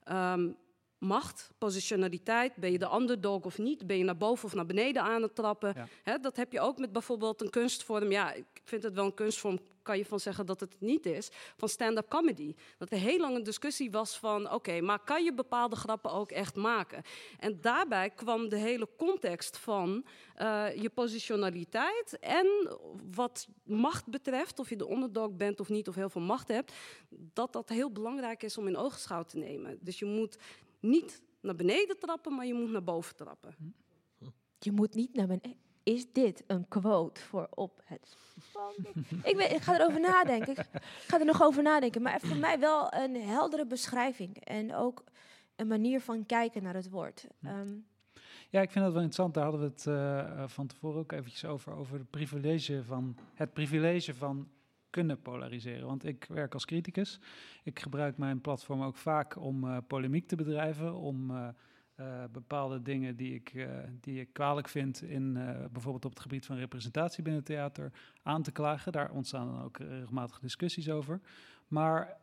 [0.04, 0.52] ehm,
[0.98, 2.56] macht, positionaliteit.
[2.56, 3.88] Ben je de underdog of niet?
[3.88, 5.88] Ben je naar boven of naar beneden aan het trappen?
[6.04, 6.18] Ja.
[6.18, 8.12] Dat heb je ook met bijvoorbeeld een kunstvorm.
[8.12, 11.30] Ja, ik vind het wel een kunstvorm, kan je van zeggen dat het niet is.
[11.58, 12.56] Van stand-up comedy.
[12.78, 14.52] Dat er heel lang een discussie was van...
[14.52, 17.04] oké, maar kan je bepaalde grappen ook echt maken?
[17.40, 22.18] En daarbij kwam de hele context van eh, je positionaliteit...
[22.20, 22.78] en
[23.12, 25.88] wat macht betreft, of je de underdog bent of niet...
[25.88, 26.74] of heel veel macht hebt,
[27.10, 29.78] dat dat heel belangrijk is om in oogschouw te nemen.
[29.82, 30.38] Dus je moet
[30.80, 33.56] niet naar beneden trappen, maar je moet naar boven trappen.
[34.60, 35.67] Je moet niet naar beneden.
[35.88, 38.18] Is dit een quote voor op het
[39.32, 40.58] ik, ik ga erover nadenken.
[40.58, 42.02] Ik ga er nog over nadenken.
[42.02, 44.38] Maar voor mij wel een heldere beschrijving.
[44.38, 45.04] En ook
[45.56, 47.28] een manier van kijken naar het woord.
[47.42, 47.70] Ehm,
[48.50, 49.34] Ja, ik vind dat wel interessant.
[49.34, 51.74] Daar hadden we het eh, van tevoren ook eventjes over.
[51.74, 54.48] Over het privilege van, het privilege van
[54.90, 55.88] kunnen polariseren.
[55.88, 57.20] Want ik werk als criticus.
[57.64, 60.94] Ik gebruik mijn platform ook vaak om eh, polemiek te bedrijven.
[60.94, 61.48] Om eh,
[61.98, 63.68] eh, bepaalde dingen die ik, eh,
[64.02, 67.92] die ik kwalijk vind, in, eh, bijvoorbeeld op het gebied van representatie binnen het theater,
[68.24, 68.92] aan te klagen.
[68.92, 71.20] Daar ontstaan dan ook regelmatig discussies over.
[71.68, 72.18] Maar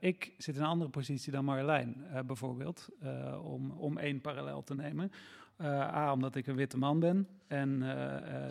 [0.00, 2.88] ik zit in een andere positie dan Marjolein, bijvoorbeeld,
[3.42, 5.10] om, om één parallel te nemen.
[5.60, 7.84] A, omdat ik een witte man ben en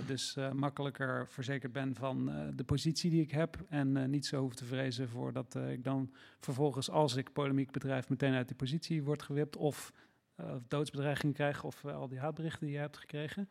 [0.07, 4.65] dus makkelijker verzekerd ben van de positie die ik heb en niet zo hoef te
[4.65, 9.03] vrezen voor dat eh, ik dan vervolgens, als ik polemiek bedrijf, meteen uit die positie
[9.03, 9.93] word gewipt of
[10.35, 13.49] eh, doodsbedreiging krijg of eh, al die haatberichten die je hebt gekregen.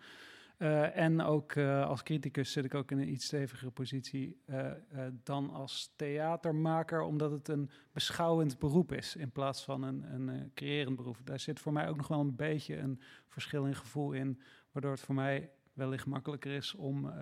[0.57, 4.43] Eh, en ook als criticus zit ik ook in een iets stevigere positie
[5.23, 10.97] dan als theatermaker, omdat het een beschouwend beroep is in plaats van een, een creërend
[10.97, 11.19] beroep.
[11.25, 14.41] Daar zit voor mij ook nog wel een beetje een verschil in gevoel in,
[14.73, 17.13] waardoor het voor mij wellicht makkelijker is om,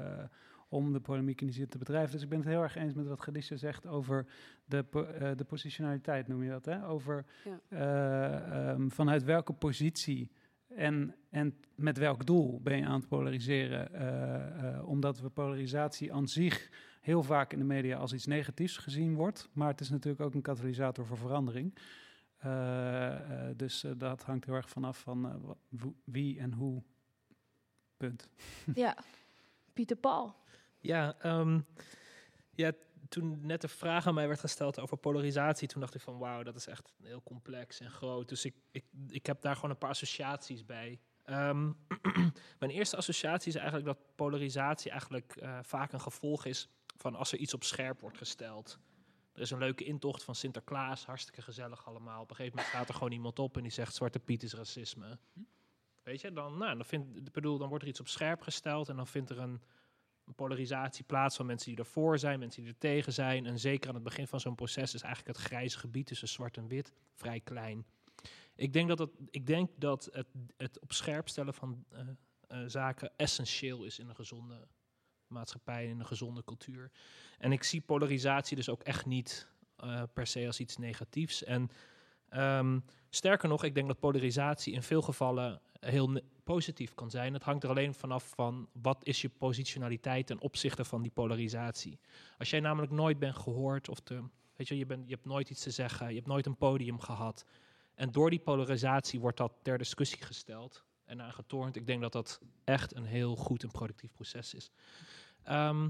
[0.73, 2.13] om de polemiek in die zin te bedrijven.
[2.13, 4.27] Dus ik ben het heel erg eens met wat Gadisha zegt over
[4.65, 6.87] de, eh, de positionaliteit, noem je dat, hè?
[6.87, 7.61] Over Ja.
[7.69, 10.31] eh, ehm, vanuit welke positie
[10.69, 13.95] en, en met welk doel ben je aan het polariseren?
[13.95, 19.15] Eh, omdat we polarisatie aan zich heel vaak in de media als iets negatiefs gezien
[19.15, 19.49] wordt.
[19.53, 21.75] Maar het is natuurlijk ook een katalysator voor verandering.
[23.57, 25.43] Dus dat hangt heel erg vanaf van
[26.05, 26.83] wie en hoe.
[27.97, 28.29] Punt.
[28.75, 28.97] ja,
[29.73, 30.35] Pieter Paul.
[30.83, 31.61] Ja, ehm,
[32.55, 32.73] ja,
[33.09, 36.43] toen net de vraag aan mij werd gesteld over polarisatie, toen dacht ik van wauw,
[36.43, 38.29] dat is echt heel complex en groot.
[38.29, 41.01] Dus ik, ik, ik heb daar gewoon een paar associaties bij.
[41.25, 41.73] Ehm,
[42.61, 47.33] mijn eerste associatie is eigenlijk dat polarisatie eigenlijk eh, vaak een gevolg is van als
[47.33, 48.79] er iets op scherp wordt gesteld.
[49.33, 52.23] Er is een leuke intocht van Sinterklaas, hartstikke gezellig allemaal.
[52.23, 54.55] Op een gegeven moment staat er gewoon iemand op en die zegt Zwarte Piet is
[54.55, 55.19] racisme.
[56.03, 58.97] Weet je, dan, nou, dan, vind, bedoel, dan wordt er iets op scherp gesteld en
[58.97, 59.63] dan vindt er een,
[60.35, 63.47] polarisatie plaats van mensen die ervoor zijn, mensen die er tegen zijn.
[63.47, 66.57] En zeker aan het begin van zo'n proces is eigenlijk het grijze gebied tussen zwart
[66.57, 67.87] en wit vrij klein.
[68.57, 72.01] Ik denk dat, het, ik denk dat het, het op scherp stellen van eh,
[72.49, 74.67] eh, zaken essentieel is in een gezonde
[75.27, 76.91] maatschappij, in een gezonde cultuur.
[77.39, 81.45] En ik zie polarisatie dus ook echt niet eh, per se als iets negatiefs.
[81.45, 81.71] En
[82.29, 82.81] ehm,
[83.11, 87.33] sterker nog, ik denk dat polarisatie in veel gevallen heel positief kan zijn.
[87.33, 91.99] Het hangt er alleen vanaf van wat is je positionaliteit ten opzichte van die polarisatie.
[92.39, 93.99] Als jij namelijk nooit bent gehoord of
[94.57, 97.01] weet je, je, bent, je hebt nooit iets te zeggen, je hebt nooit een podium
[97.01, 97.45] gehad.
[97.95, 101.77] En door die polarisatie wordt dat ter discussie gesteld en aangetornd.
[101.77, 104.71] Ik denk dat dat echt een heel goed en productief proces is.
[105.43, 105.89] Ehm,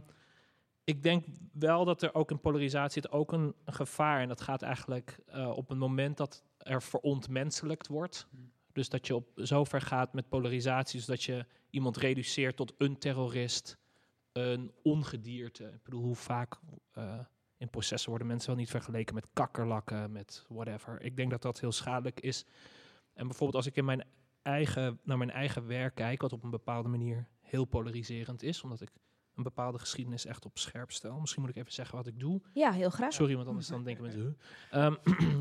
[0.84, 4.20] ik denk wel dat er ook in polarisatie ook een, gevaar.
[4.20, 8.26] En dat gaat eigenlijk eh, op het moment dat er verontmenselijkt wordt.
[8.72, 12.98] Dus dat je op zover gaat met polarisatie, dus dat je iemand reduceert tot een
[12.98, 13.78] terrorist,
[14.32, 15.64] een ongedierte.
[15.64, 16.58] Ik bedoel, hoe vaak
[16.92, 17.18] eh,
[17.56, 21.00] in processen worden mensen wel niet vergeleken met kakkerlakken, met whatever.
[21.00, 22.44] Ik denk dat dat heel schadelijk is.
[23.12, 24.04] En bijvoorbeeld als ik in mijn
[24.42, 28.80] eigen, naar mijn eigen werk kijk, wat op een bepaalde manier heel polariserend is, omdat
[28.80, 28.90] ik
[29.34, 31.20] een bepaalde geschiedenis echt op scherp stel.
[31.20, 32.40] Misschien moet ik even zeggen wat ik doe.
[32.52, 33.12] Ja, heel graag.
[33.12, 34.38] Sorry, want anders dan denken mensen...
[34.70, 34.94] Ehm,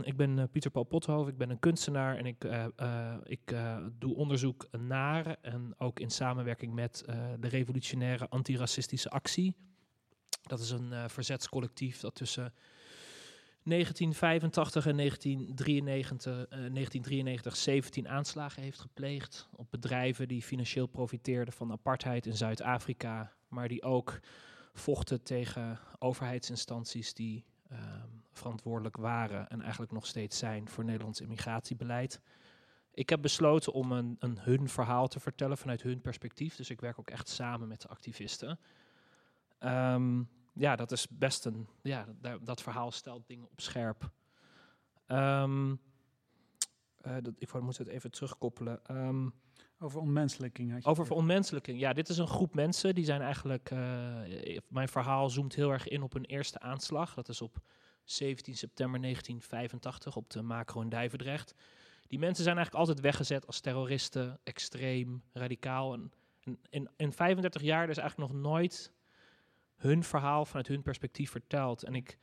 [0.11, 3.55] ik ben eh, Pieter Paul Pothoofd, ik ben een kunstenaar en ik, eh, eh, ik
[3.99, 7.03] doe onderzoek naar en ook in samenwerking met
[7.39, 9.55] de revolutionaire antiracistische actie.
[10.41, 12.53] Dat is een verzetscollectief dat tussen
[13.63, 21.71] 1985 en 1993, eh, 1993 17 aanslagen heeft gepleegd op bedrijven die financieel profiteerden van
[21.71, 24.19] apartheid in Zuid-Afrika, maar die ook
[24.73, 32.21] vochten tegen overheidsinstanties die ehm, verantwoordelijk waren en eigenlijk nog steeds zijn voor Nederlands immigratiebeleid.
[32.93, 36.55] Ik heb besloten om een, een hun verhaal te vertellen vanuit hun perspectief.
[36.55, 38.59] Dus ik werk ook echt samen met de activisten.
[39.57, 41.67] Ehm, ja, dat is best een.
[41.81, 44.11] Ja, daar- dat verhaal stelt dingen op scherp.
[45.05, 45.75] Ehm,
[47.01, 48.85] eh, dat, ik moet het even terugkoppelen.
[48.85, 49.29] Ehm,
[49.83, 50.01] Over
[50.71, 51.07] had je over het.
[51.07, 51.79] verontmenselijking.
[51.79, 53.71] Ja, dit is een groep mensen die zijn eigenlijk.
[53.71, 57.13] eh, mijn verhaal zoomt heel erg in op hun eerste aanslag.
[57.13, 57.59] Dat is op
[58.03, 61.53] 17 september 1985 op de macro in Dijvendrecht.
[62.07, 65.93] Die mensen zijn eigenlijk altijd weggezet als terroristen, extreem, radicaal.
[65.93, 68.93] En, en in, in 35 jaar is eigenlijk nog nooit
[69.75, 71.83] hun verhaal vanuit hun perspectief verteld.
[71.83, 72.17] En ik,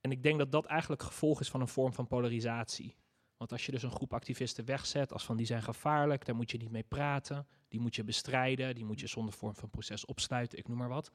[0.00, 2.96] en ik denk dat dat eigenlijk gevolg is van een vorm van polarisatie.
[3.40, 6.50] Want als je dus een groep activisten wegzet als van die zijn gevaarlijk, daar moet
[6.50, 10.04] je niet mee praten, die moet je bestrijden, die moet je zonder vorm van proces
[10.04, 11.10] opsluiten, ik noem maar wat.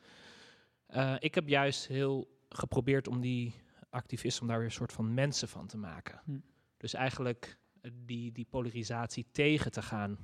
[0.85, 3.53] Eh, ik heb juist heel geprobeerd om die
[3.89, 6.21] activisten, om daar weer een soort van mensen van te maken.
[6.23, 6.39] Hm.
[6.77, 10.17] Dus eigenlijk eh, die, die polarisatie tegen te gaan.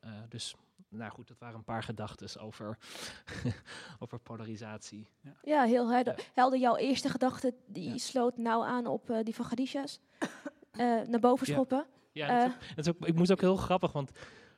[0.00, 0.54] Eh, dus,
[0.88, 2.78] nou goed, dat waren een paar gedachten over,
[3.98, 5.08] over polarisatie.
[5.42, 6.30] Ja, heel helder.
[6.34, 6.58] helder.
[6.58, 10.00] Jouw eerste gedachte, die sloot nou aan op eh, die van Gadisha's.
[10.78, 11.52] Eh, naar boven Ja.
[11.52, 11.86] schoppen.
[12.12, 12.50] Ja, dat is Eh.
[12.54, 14.10] ook- dat is ook, ik moest ook heel grappig, want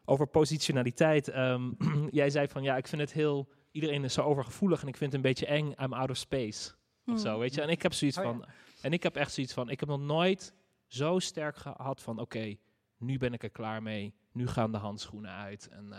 [0.05, 1.29] over positionaliteit.
[1.29, 1.71] ehm,
[2.11, 3.49] jij zei van ja, ik vind het heel.
[3.71, 5.73] Iedereen is zo overgevoelig en ik vind het een beetje eng.
[5.83, 6.73] I'm out of space.
[7.07, 7.63] Of zo, weet je.
[7.63, 8.31] En ik heb zoiets Oh ja.
[8.31, 8.45] van.
[8.83, 9.69] En ik heb echt zoiets van.
[9.71, 10.55] Ik heb nog nooit
[10.87, 12.19] zo sterk gehad van.
[12.19, 12.55] Oké,
[12.99, 14.15] nu ben ik er klaar mee.
[14.33, 15.69] Nu gaan de handschoenen uit.
[15.69, 15.99] En eh,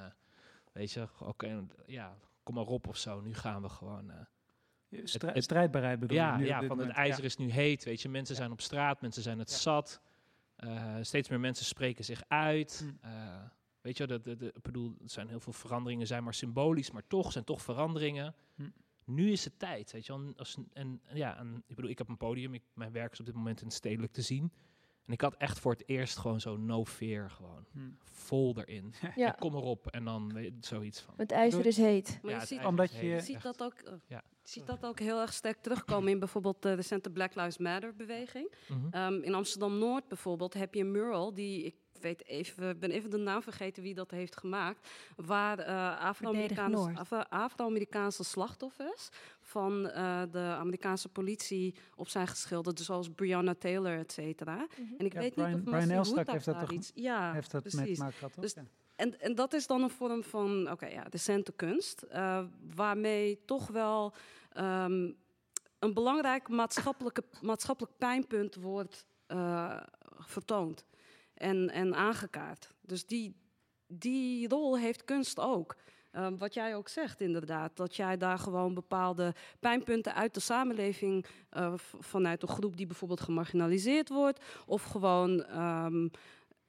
[0.71, 3.21] weet je, oké, ja, kom maar op of zo.
[3.21, 4.11] Nu gaan we gewoon.
[4.11, 7.25] eh, strij- het- strijdbaarheid bedoel je ja, nu ja van het ijzer Ja.
[7.27, 8.09] is nu heet, weet je.
[8.09, 10.01] Mensen zijn op straat, mensen zijn het zat.
[10.59, 12.85] Eh, steeds meer mensen spreken zich uit.
[13.01, 13.07] Hm.
[13.07, 13.41] Eh,
[13.81, 16.91] weet je, de, de, de, ik bedoel, er zijn heel veel veranderingen, zijn maar symbolisch,
[16.91, 18.35] maar toch zijn toch veranderingen.
[18.55, 18.63] Hm.
[19.05, 20.33] Nu is het tijd, weet je wel.
[20.37, 23.25] Als, en ja, en, ik bedoel, ik heb een podium, ik, mijn werk is op
[23.25, 24.51] dit moment in het stedelijk te zien.
[25.05, 27.79] En ik had echt voor het eerst gewoon zo no fear, gewoon Hm.
[28.03, 28.93] vol erin.
[29.15, 29.27] Ja.
[29.33, 31.13] En kom erop en dan weet, zoiets van.
[31.17, 32.19] Het ijzer is heet.
[32.21, 34.23] Maar Ja, je ziet, Omdat je- heet, je ziet dat ook, eh, Ja.
[34.53, 37.95] Je ziet dat ook heel erg sterk terugkomen in bijvoorbeeld de recente Black Lives Matter
[37.95, 38.53] beweging.
[38.67, 38.79] Mhm.
[38.91, 43.17] Ehm, in Amsterdam-Noord bijvoorbeeld heb je een mural die, ik weet even, ben even de
[43.17, 46.91] naam vergeten wie dat heeft gemaakt, waar eh Afro-Amerikaanse.
[46.95, 49.09] Afro- Afro-Amerikaanse slachtoffers
[49.41, 54.67] van eh, de Amerikaanse politie op zijn geschilderd, zoals Breonna Taylor, et cetera.
[54.97, 56.91] En ik Ja, weet Brian- niet of Brian Elstak heeft dat daar toch- iets...
[56.95, 57.97] Ja, heeft dat precies.
[57.97, 58.31] gehad, toch?
[58.43, 58.63] Dus- Ja.
[58.95, 62.43] En, en dat is dan een vorm van, oké, ja, decente kunst, eh,
[62.75, 64.13] waarmee toch wel
[64.49, 65.11] ehm,
[65.79, 69.81] een belangrijk maatschappelijke, maatschappelijk pijnpunt wordt eh,
[70.19, 70.85] vertoond
[71.33, 72.73] en, en aangekaart.
[72.81, 73.35] Dus die,
[73.87, 75.75] die rol heeft kunst ook.
[76.11, 81.25] Ehm, wat jij ook zegt, inderdaad, dat jij daar gewoon bepaalde pijnpunten uit de samenleving
[81.49, 86.07] eh, vanuit een groep die bijvoorbeeld gemarginaliseerd wordt, of gewoon ehm,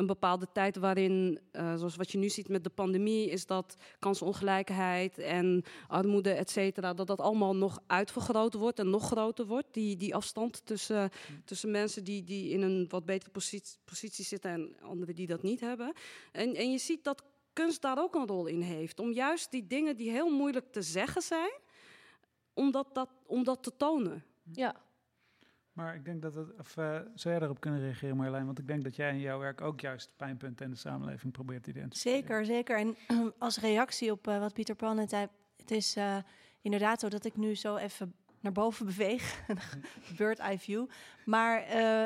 [0.01, 3.77] een bepaalde tijd waarin, eh, zoals wat je nu ziet met de pandemie, is dat
[3.99, 9.67] kansongelijkheid en armoede, et cetera, dat dat allemaal nog uitvergroot wordt en nog groter wordt.
[9.71, 11.11] Die, die afstand tussen,
[11.45, 15.43] tussen mensen die, die in een wat betere positie, positie zitten en anderen die dat
[15.43, 15.93] niet hebben.
[16.33, 18.99] En, en je ziet dat kunst daar ook een rol in heeft.
[19.01, 21.53] Om juist die dingen die heel moeilijk te zeggen zijn,
[22.55, 24.25] om dat, dat, om dat te tonen.
[24.53, 24.89] Ja.
[25.73, 28.47] Maar ik denk dat het, of eh, zou jij daarop kunnen reageren Marjolein?
[28.47, 31.63] Want ik denk dat jij in jouw werk ook juist pijnpunten in de samenleving probeert
[31.63, 32.19] te identificeren.
[32.19, 32.79] Zeker, zeker.
[32.79, 32.97] En
[33.39, 36.17] als reactie op eh, wat Pieter Pan net zei, het is eh,
[36.61, 39.43] inderdaad zo dat ik nu zo even naar boven beweeg,
[40.19, 40.87] bird eye view.
[41.25, 41.63] Maar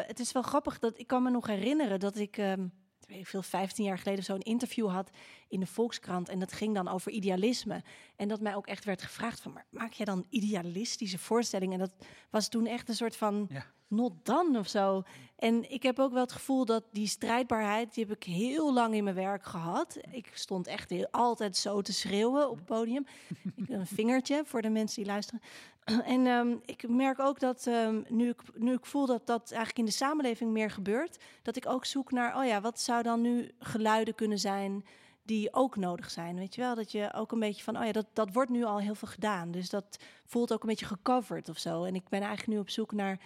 [0.07, 2.67] het is wel grappig dat ik kan me nog herinneren dat ik, ehm,
[3.07, 5.11] weet ik veel, 15 jaar geleden zo'n interview had
[5.49, 7.83] in de Volkskrant en dat ging dan over idealisme.
[8.17, 11.81] En dat mij ook echt werd gevraagd van, maar maak jij dan idealistische voorstellingen?
[11.81, 13.67] En dat was toen echt een soort van Ja.
[13.95, 15.03] Not done of zo.
[15.37, 18.95] En ik heb ook wel het gevoel dat die strijdbaarheid, die heb ik heel lang
[18.95, 19.99] in mijn werk gehad.
[20.11, 23.07] Ik stond echt heel, altijd zo te schreeuwen op het podium.
[23.57, 25.41] ik, een vingertje voor de mensen die luisteren.
[26.05, 29.79] En ehm, ik merk ook dat ehm, nu, ik, nu ik voel dat dat eigenlijk
[29.79, 33.21] in de samenleving meer gebeurt, dat ik ook zoek naar, oh ja, wat zou dan
[33.21, 34.85] nu geluiden kunnen zijn
[35.23, 36.75] die ook nodig zijn, weet je wel?
[36.75, 39.09] Dat je ook een beetje van, oh ja, dat, dat wordt nu al heel veel
[39.09, 39.51] gedaan.
[39.51, 41.85] Dus dat voelt ook een beetje gecoverd of zo.
[41.85, 43.19] En ik ben eigenlijk nu op zoek naar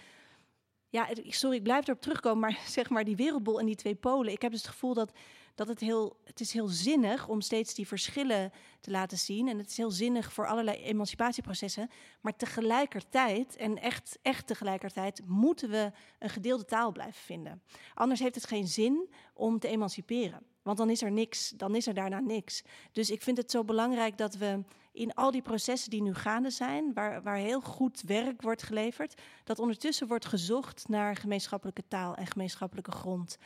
[0.89, 4.33] ja, sorry, ik blijf erop terugkomen, maar zeg maar die wereldbol en die twee polen.
[4.33, 5.11] Ik heb dus het gevoel dat,
[5.55, 9.47] dat het heel, het is heel zinnig om steeds die verschillen te laten zien.
[9.47, 11.89] En het is heel zinnig voor allerlei emancipatieprocessen.
[12.21, 17.61] Maar tegelijkertijd, en echt, echt tegelijkertijd, moeten we een gedeelde taal blijven vinden.
[17.93, 20.43] Anders heeft het geen zin om te emanciperen.
[20.61, 22.63] Want dan is er niks, dan is er daarna niks.
[22.91, 24.63] Dus ik vind het zo belangrijk dat we
[24.99, 29.21] in al die processen die nu gaande zijn, waar, waar heel goed werk wordt geleverd,
[29.43, 33.37] dat ondertussen wordt gezocht naar gemeenschappelijke taal en gemeenschappelijke grond.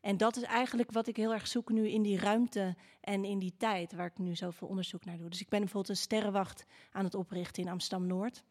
[0.00, 3.38] En dat is eigenlijk wat ik heel erg zoek nu in die ruimte en in
[3.38, 5.28] die tijd waar ik nu zoveel onderzoek naar doe.
[5.28, 8.42] Dus ik ben bijvoorbeeld een sterrenwacht aan het oprichten in Amsterdam Noord.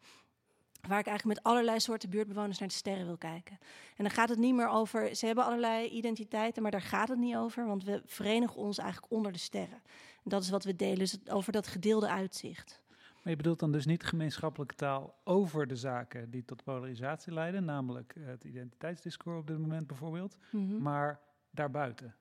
[0.88, 3.58] Waar ik eigenlijk met allerlei soorten buurtbewoners naar de sterren wil kijken.
[3.96, 5.16] En dan gaat het niet meer over.
[5.16, 7.66] Ze hebben allerlei identiteiten, maar daar gaat het niet over.
[7.66, 9.82] Want we verenigen ons eigenlijk onder de sterren.
[10.24, 12.82] Dat is wat we delen, dus over dat gedeelde uitzicht.
[13.22, 17.64] Maar je bedoelt dan dus niet gemeenschappelijke taal over de zaken die tot polarisatie leiden,
[17.64, 20.82] namelijk het identiteitsdiscours op dit moment bijvoorbeeld, Mhm.
[20.82, 22.14] maar daarbuiten.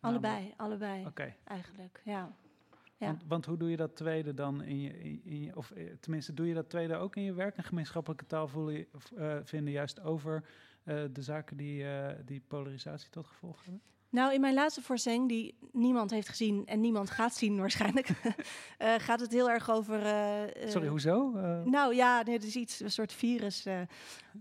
[0.00, 1.34] Allebei, allebei Oké.
[1.44, 2.00] eigenlijk.
[2.04, 2.36] Ja.
[2.96, 3.06] Ja.
[3.06, 6.34] Want, want hoe doe je dat tweede dan in je, in, je of eh, tenminste
[6.34, 10.00] doe je dat tweede ook in je werk, een gemeenschappelijke taal voelen, eh, vinden juist
[10.00, 10.44] over
[10.82, 11.84] eh, de zaken die,
[12.24, 13.82] die polarisatie tot gevolg hebben?
[14.10, 18.08] Nou, in mijn laatste voorstelling, die niemand heeft gezien en niemand gaat zien waarschijnlijk,
[18.78, 20.02] eh, gaat het heel erg over.
[20.02, 21.30] eh, eh, Sorry, hoezo?
[21.64, 23.64] Nou ja, nee, het is iets, een soort virus.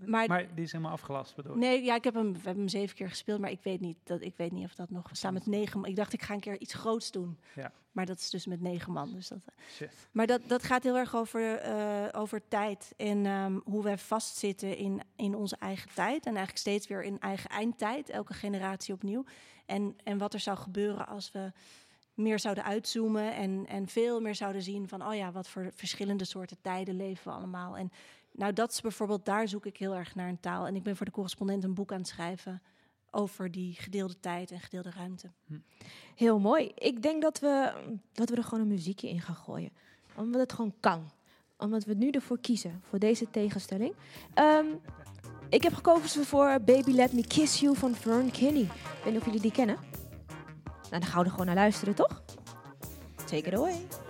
[0.05, 1.59] maar maar die is helemaal afgelast, bedoel ik?
[1.59, 3.97] nee, ja, ik heb hem, we hebben hem zeven keer gespeeld, maar ik weet niet,
[4.03, 5.09] dat, ik weet niet of dat nog.
[5.09, 5.83] We staan met negen.
[5.83, 7.37] Ik dacht, ik ga een keer iets groots doen.
[7.55, 7.71] Ja.
[7.97, 9.11] Maar dat is dus met negen man.
[9.13, 9.89] Dus dat, Shit.
[10.11, 14.77] maar dat, dat gaat heel erg over, eh, over tijd en ehm, hoe wij vastzitten
[14.77, 16.25] in, in onze eigen tijd.
[16.25, 19.25] En eigenlijk steeds weer in eigen eindtijd, elke generatie opnieuw.
[19.65, 21.51] En, en wat er zou gebeuren als we
[22.13, 26.25] meer zouden uitzoomen en, en veel meer zouden zien van, oh ja, wat voor verschillende
[26.25, 27.77] soorten tijden leven we allemaal.
[27.77, 27.91] En
[28.31, 30.67] nou, dat is bijvoorbeeld, daar zoek ik heel erg naar een taal.
[30.67, 32.61] En ik ben voor de correspondent een boek aan het schrijven
[33.11, 35.29] over die gedeelde tijd en gedeelde ruimte.
[36.15, 36.71] Heel mooi.
[36.75, 37.73] Ik denk dat we,
[38.13, 39.71] dat we er gewoon een muziekje in gaan gooien.
[40.15, 41.09] Omdat het gewoon kan.
[41.57, 43.93] Omdat we nu ervoor kiezen, voor deze tegenstelling.
[44.33, 44.65] Ehm,
[45.49, 48.63] ik heb gekozen voor Baby Let Me Kiss You van Vern Kinney.
[48.63, 49.77] Ik weet niet of jullie die kennen.
[50.65, 52.21] Nou, dan gaan we er gewoon naar luisteren, toch?
[53.25, 54.06] Take it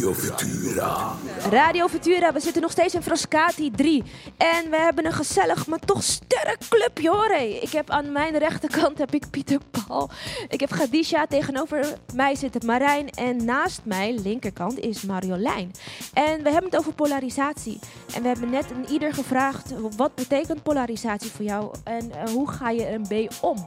[0.00, 1.12] Radio Futura.
[1.50, 4.02] Radio Futura, we zitten nog steeds in Frascati 3.
[4.36, 7.30] En we hebben een gezellig, maar toch sterk clubje hoor.
[7.62, 10.10] Ik heb aan mijn rechterkant heb ik Pieter Paul.
[10.48, 13.10] Ik heb Gadisha, tegenover mij zit Marijn.
[13.10, 15.70] En naast mij, linkerkant, is Marjolein.
[16.12, 17.78] En we hebben het over polarisatie.
[18.14, 21.74] En we hebben net een ieder gevraagd, wat betekent polarisatie voor jou?
[21.84, 23.66] En eh, hoe ga je ermee om?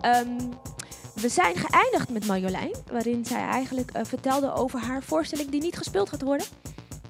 [0.00, 0.28] Ehm,
[1.20, 5.76] we zijn geëindigd met Marjolein, waarin zij eigenlijk eh, vertelde over haar voorstelling die niet
[5.76, 6.46] gespeeld gaat worden.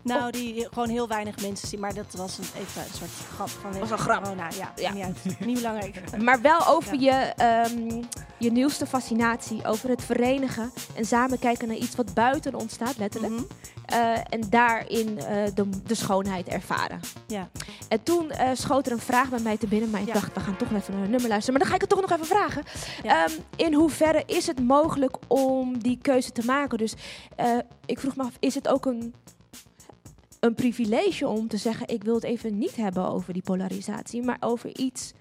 [0.03, 1.81] Nou, die gewoon heel weinig mensen zien.
[1.81, 4.23] Maar dat was een, even een soort grap van Was een grap.
[4.23, 4.49] Corona.
[4.59, 4.93] Ja, Ja.
[4.93, 5.41] Niet, uit.
[5.47, 6.01] niet belangrijk.
[6.23, 8.03] Maar wel over je, ehm,
[8.39, 12.97] je nieuwste fascinatie, over het verenigen en samen kijken naar iets wat buiten ons staat,
[12.99, 13.33] letterlijk.
[13.33, 13.43] Mhm.
[13.89, 17.01] Eh, en daarin eh, de, de schoonheid ervaren.
[17.27, 17.49] Ja.
[17.89, 20.13] En toen eh, schoot er een vraag bij mij te binnen, maar ik Ja.
[20.13, 21.59] dacht, we gaan toch even naar een nummer luisteren.
[21.59, 22.63] Maar dan ga ik het toch nog even vragen.
[23.03, 23.25] Ja.
[23.25, 26.79] Ehm, in hoeverre is het mogelijk om die keuze te maken?
[26.79, 26.95] Dus
[27.87, 29.15] ik vroeg me af, is het ook een,
[30.41, 34.37] een privilege om te zeggen, ik wil het even niet hebben over die polarisatie, maar
[34.41, 35.13] over iets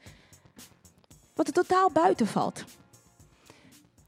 [1.33, 2.63] wat er totaal buiten valt?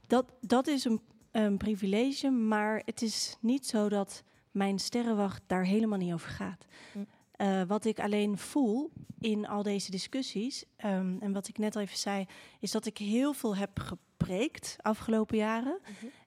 [0.06, 1.00] Dat, dat is een,
[1.30, 6.66] een privilege, maar het is niet zo dat mijn sterrenwacht daar helemaal niet over gaat.
[6.92, 6.98] Hm.
[7.32, 11.82] Eh, wat ik alleen voel in al deze discussies, ehm, en wat ik net al
[11.82, 12.26] even zei,
[12.58, 15.80] is dat ik heel veel heb gepreekt afgelopen jaren.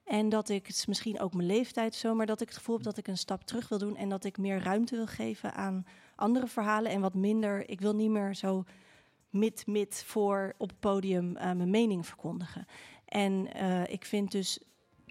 [0.04, 2.76] En dat ik, het is misschien ook mijn leeftijd zo, maar dat ik het gevoel
[2.76, 5.54] heb dat ik een stap terug wil doen en dat ik meer ruimte wil geven
[5.54, 8.64] aan andere verhalen en wat minder, ik wil niet meer zo
[9.30, 12.66] mid-mid voor op het podium eh, mijn mening verkondigen.
[13.06, 14.60] En eh, ik vind dus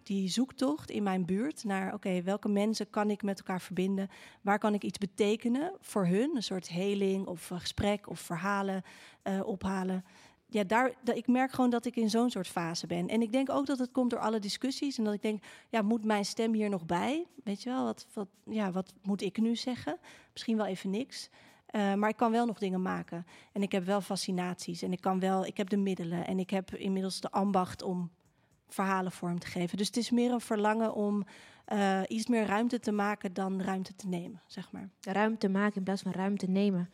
[0.07, 4.09] die zoektocht in mijn buurt naar, oké, welke mensen kan ik met elkaar verbinden?
[4.41, 6.37] Waar kan ik iets betekenen voor hun?
[6.37, 8.83] Een soort heling of gesprek of verhalen
[9.23, 10.05] eh, ophalen.
[10.47, 13.09] Ja, daar, da- ik merk gewoon dat ik in zo'n soort fase ben.
[13.09, 14.99] En ik denk ook dat het komt door alle discussies.
[14.99, 17.27] En dat ik denk, ja, moet mijn stem hier nog bij?
[17.45, 19.99] Weet je wel, wat, wat, ja, wat moet ik nu zeggen?
[20.33, 21.29] Misschien wel even niks.
[21.67, 23.27] Eh, maar ik kan wel nog dingen maken.
[23.53, 24.83] En ik heb wel fascinaties.
[24.83, 26.27] En ik kan wel, ik heb de middelen.
[26.27, 28.11] En ik heb inmiddels de ambacht om
[28.73, 29.77] verhalen vorm te geven.
[29.79, 31.25] Dus het is meer een verlangen om
[31.65, 34.89] eh, iets meer ruimte te maken dan ruimte te nemen, zeg maar.
[35.01, 36.91] Ruimte maken in plaats van ruimte nemen.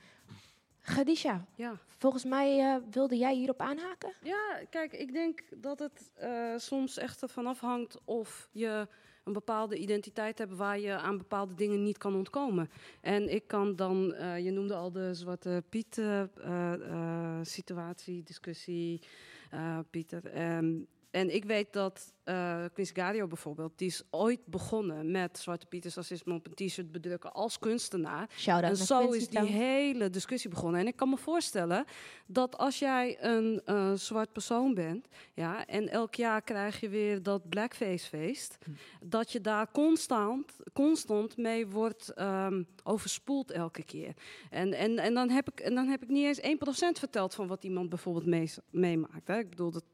[0.80, 1.78] Gadisha, Ja.
[1.98, 4.12] volgens mij eh, wilde jij hierop aanhaken?
[4.22, 8.86] Ja, kijk, ik denk dat het eh, soms echt ervan afhangt of je
[9.24, 12.70] een bepaalde identiteit hebt waar je aan bepaalde dingen niet kan ontkomen.
[13.00, 18.22] En ik kan dan, eh, je noemde al de Zwarte Piet eh, eh, eh, situatie,
[18.22, 19.02] discussie,
[19.50, 20.24] eh, Pieter.
[20.26, 20.74] Ehm,
[21.10, 25.94] en ik weet dat eh Chris Gario bijvoorbeeld, die is ooit begonnen met Zwarte Pieters
[25.94, 28.30] racisme op een t-shirt bedrukken als kunstenaar.
[28.46, 30.80] En zo is die hele discussie begonnen.
[30.80, 31.84] En ik kan me voorstellen
[32.26, 33.62] dat als jij een
[33.98, 38.58] zwart persoon bent, ja, en elk jaar krijg je weer dat blackface feest,
[39.04, 44.14] dat je daar constant, constant mee wordt ehm, overspoeld elke keer.
[44.50, 47.46] En, en, en, dan heb ik, en dan heb ik niet eens 1% verteld van
[47.46, 49.28] wat iemand bijvoorbeeld meemaakt.
[49.28, 49.84] Ik bedoel, dat,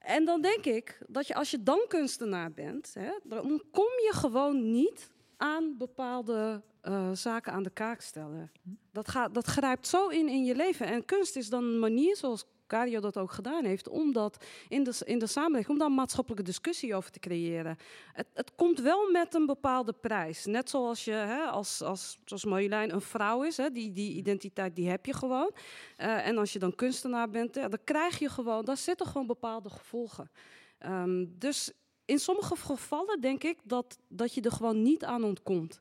[0.00, 4.10] en dan denk ik dat je als je dan kunstenaar bent, hè, dan kom je
[4.12, 8.52] gewoon niet aan bepaalde eh, zaken aan de kaak stellen.
[8.92, 10.86] Dat, gaat, dat grijpt zo in in je leven.
[10.86, 14.84] En kunst is dan een manier, zoals Cario dat ook gedaan heeft, om dat in
[14.84, 17.76] de, in de samenleving, om daar maatschappelijke discussie over te creëren.
[18.12, 20.44] Het, het komt wel met een bepaalde prijs.
[20.44, 24.76] Net zoals je, hè, als, als, zoals Marjolein een vrouw is, hè, die, die identiteit
[24.76, 25.50] die heb je gewoon.
[25.96, 29.70] Eh, en als je dan kunstenaar bent, dan krijg je gewoon, daar zitten gewoon bepaalde
[29.70, 30.30] gevolgen.
[30.78, 31.72] Ehm, dus
[32.04, 35.80] in sommige gevallen denk ik dat, dat je er gewoon niet aan ontkomt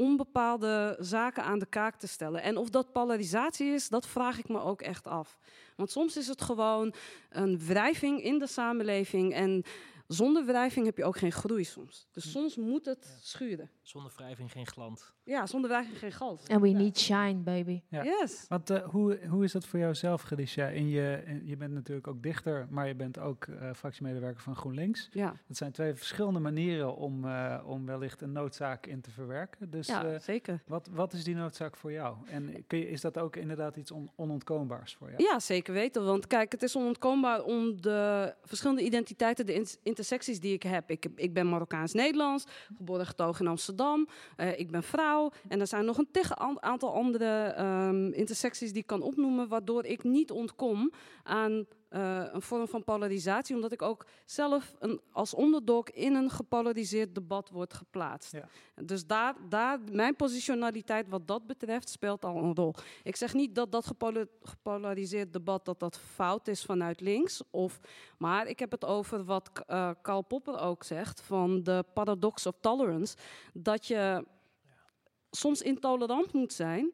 [0.00, 2.42] om bepaalde zaken aan de kaak te stellen.
[2.42, 5.38] En of dat polarisatie is, dat vraag ik me ook echt af.
[5.76, 6.94] Want soms is het gewoon
[7.30, 9.34] een wrijving in de samenleving.
[9.34, 9.62] En
[10.06, 12.06] zonder wrijving heb je ook geen groei soms.
[12.12, 13.70] Dus soms moet het schuren.
[13.82, 15.12] Zonder wrijving geen glans.
[15.28, 16.38] Ja, zonder wrijving geen gal.
[16.46, 17.82] And we need shine, baby.
[17.88, 18.04] Ja.
[18.04, 18.44] Yes.
[18.48, 20.66] Want eh, hoe, hoe is dat voor jou zelf, Gadisha?
[20.66, 24.56] In je, in- je bent natuurlijk ook dichter, maar je bent ook eh, fractiemedewerker van
[24.56, 25.08] GroenLinks.
[25.12, 29.70] Ja, Dat zijn twee verschillende manieren om, eh, om wellicht een noodzaak in te verwerken.
[29.70, 30.62] Dus ja zeker.
[30.66, 32.16] wat, wat is die noodzaak voor jou?
[32.30, 35.22] En kun je, is dat ook inderdaad iets on, onontkoombaars voor jou?
[35.22, 36.04] Ja, zeker weten.
[36.04, 40.90] Want kijk, het is onontkoombaar om de verschillende identiteiten, de intersecties die ik heb.
[40.90, 44.08] Ik, ik ben Marokkaans-Nederlands, geboren en getogen in Amsterdam.
[44.36, 45.16] Eh, ik ben vrouw.
[45.48, 49.48] En er zijn nog een tig an- aantal andere ehm, intersecties die ik kan opnoemen,
[49.48, 50.92] waardoor ik niet ontkom
[51.22, 56.30] aan eh, een vorm van polarisatie, omdat ik ook zelf een, als onderdog in een
[56.30, 58.32] gepolariseerd debat word geplaatst.
[58.84, 62.74] Dus daar, daar, mijn positionaliteit wat dat betreft speelt al een rol.
[63.02, 67.80] Ik zeg niet dat dat gepola- gepolariseerd debat dat dat fout is vanuit links, of,
[68.18, 72.54] maar ik heb het over wat eh, Karl Popper ook zegt, van de paradox of
[72.60, 73.16] tolerance,
[73.52, 74.24] dat je
[75.30, 76.92] soms intolerant moet zijn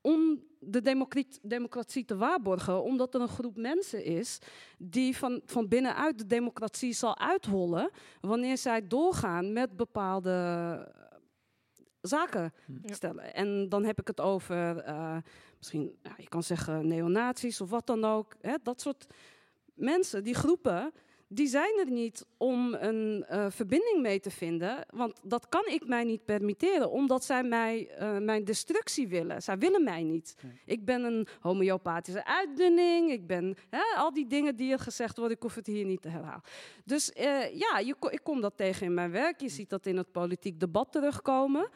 [0.00, 4.38] om de democratie, democratie te waarborgen, omdat er een groep mensen is
[4.78, 11.16] die van, van binnenuit de democratie zal uithollen wanneer zij doorgaan met bepaalde eh,
[12.00, 12.52] zaken
[12.84, 13.34] stellen.
[13.34, 15.16] En dan heb ik het over, eh,
[15.58, 18.34] misschien, ja, je kan zeggen neonazies of wat dan ook.
[18.40, 19.06] Hè, dat soort
[19.74, 20.92] mensen, die groepen,
[21.28, 24.86] die zijn er niet om een eh, verbinding mee te vinden.
[24.90, 29.42] Want dat kan ik mij niet permitteren, omdat zij mij, eh, mijn destructie willen.
[29.42, 30.36] Zij willen mij niet.
[30.64, 33.10] Ik ben een homeopathische uitdunning.
[33.10, 36.02] Ik ben hè, al die dingen die er gezegd worden, ik hoef het hier niet
[36.02, 36.42] te herhalen.
[36.84, 39.40] Dus eh, ja, je, ik kom dat tegen in mijn werk.
[39.40, 41.68] Je ziet dat in het politiek debat terugkomen.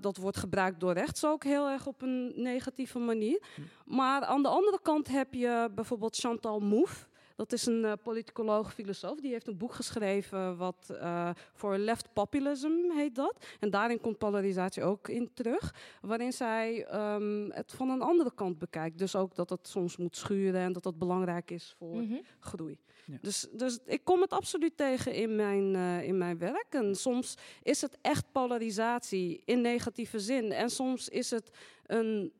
[0.00, 3.42] Dat wordt gebruikt door rechts ook heel erg op een negatieve manier.
[3.84, 7.06] Maar aan de andere kant heb je bijvoorbeeld Chantal Mouffe.
[7.42, 9.20] Dat is een eh, politicoloog, filosoof.
[9.20, 13.46] Die heeft een boek geschreven wat eh, voor left populism heet dat.
[13.60, 15.74] En daarin komt polarisatie ook in terug.
[16.00, 18.98] Waarin zij ehm, het van een andere kant bekijkt.
[18.98, 22.20] Dus ook dat het soms moet schuren en dat dat belangrijk is voor Mhm.
[22.40, 22.78] groei.
[23.20, 26.66] Dus, dus ik kom het absoluut tegen in mijn, eh, in mijn werk.
[26.70, 30.52] En soms is het echt polarisatie in negatieve zin.
[30.52, 31.50] En soms is het
[31.86, 32.32] een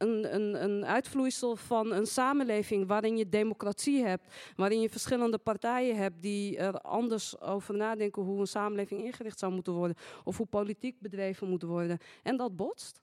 [0.00, 5.96] een, een, een uitvloeisel van een samenleving waarin je democratie hebt, waarin je verschillende partijen
[5.96, 10.46] hebt die er anders over nadenken hoe een samenleving ingericht zou moeten worden of hoe
[10.46, 11.98] politiek bedreven moet worden.
[12.22, 13.02] En dat botst.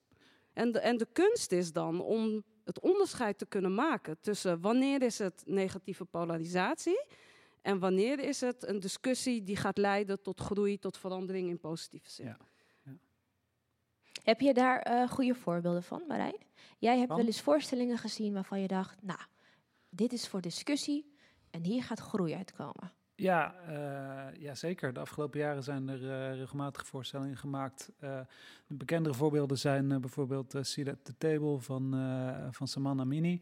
[0.53, 5.01] En de, en de kunst is dan om het onderscheid te kunnen maken tussen wanneer
[5.01, 7.05] is het negatieve polarisatie
[7.61, 12.09] en wanneer is het een discussie die gaat leiden tot groei, tot verandering in positieve
[12.09, 12.37] zin.
[14.28, 16.38] Heb je daar eh, goede voorbeelden van, Marijn?
[16.78, 19.19] Jij hebt wel eens voorstellingen gezien waarvan je dacht, nou,
[19.89, 21.13] dit is voor discussie
[21.49, 22.91] en hier gaat groei uitkomen.
[23.15, 24.93] Ja, eh, ja, zeker.
[24.93, 27.91] De afgelopen jaren zijn er eh, regelmatig voorstellingen gemaakt.
[28.67, 31.95] De bekendere voorbeelden zijn bijvoorbeeld uh, Seat at the Table van,
[32.51, 33.41] van Saman Amini,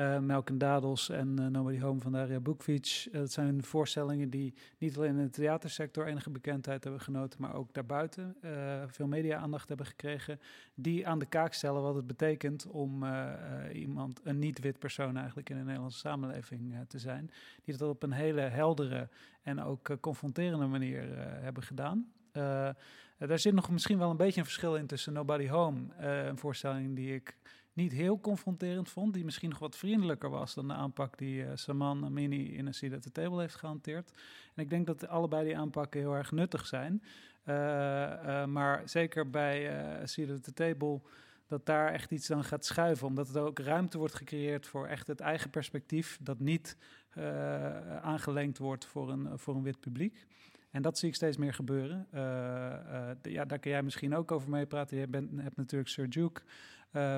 [0.00, 3.08] eh, Melk en Dadels en eh, Nobody Home van Daria Bukvic.
[3.12, 7.54] Eh, dat zijn voorstellingen die niet alleen in de theatersector enige bekendheid hebben genoten, maar
[7.54, 8.36] ook daarbuiten
[8.86, 10.40] veel media-aandacht hebben gekregen.
[10.74, 13.04] Die aan de kaak stellen wat het betekent om
[13.72, 17.30] iemand, een niet-wit persoon eigenlijk in de Nederlandse samenleving te zijn.
[17.64, 19.08] Die dat op een hele heldere
[19.42, 22.12] en ook confronterende manier hebben gedaan.
[23.18, 26.96] Daar zit nog misschien wel een beetje een verschil in tussen Nobody Home, een voorstelling
[26.96, 27.36] die ik
[27.80, 31.50] niet heel confronterend vond, die misschien nog wat vriendelijker was dan de aanpak die eh,
[31.54, 34.12] Saman Amini in een Seat at the Table heeft gehanteerd.
[34.54, 37.02] En ik denk dat allebei die aanpakken heel erg nuttig zijn.
[37.50, 41.00] Eh, eh, maar zeker bij eh Seat at the Table
[41.46, 43.06] dat daar echt iets dan gaat schuiven.
[43.06, 46.18] Omdat er ook ruimte wordt gecreëerd voor echt het eigen perspectief...
[46.22, 46.76] dat niet
[47.10, 50.26] eh, aangelengd wordt voor een, voor een wit publiek.
[50.70, 52.06] En dat zie ik steeds meer gebeuren.
[53.22, 54.98] Ja, daar kun jij misschien ook over meepraten.
[54.98, 56.42] Je bent, hebt natuurlijk Sir Duke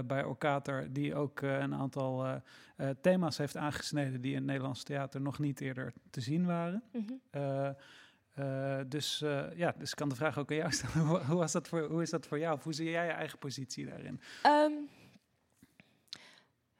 [0.07, 0.93] bij Orkater...
[0.93, 2.35] die ook eh, een aantal eh,
[2.77, 4.21] eh, thema's heeft aangesneden...
[4.21, 6.83] die in het Nederlands theater nog niet eerder te zien waren.
[6.93, 7.13] Mhm.
[7.31, 7.69] Eh,
[8.33, 11.07] eh, dus, eh, ja, dus ik kan de vraag ook aan jou stellen.
[11.09, 12.55] hoe, hoe, was dat voor, hoe is dat voor jou?
[12.55, 14.21] Of hoe zie jij je eigen positie daarin?
[14.43, 14.73] Ehm,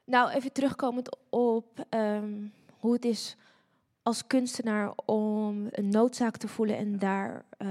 [0.05, 2.47] nou, even terugkomend op ehm,
[2.79, 3.37] hoe het is
[4.01, 7.67] als kunstenaar om een noodzaak te voelen en daar eh,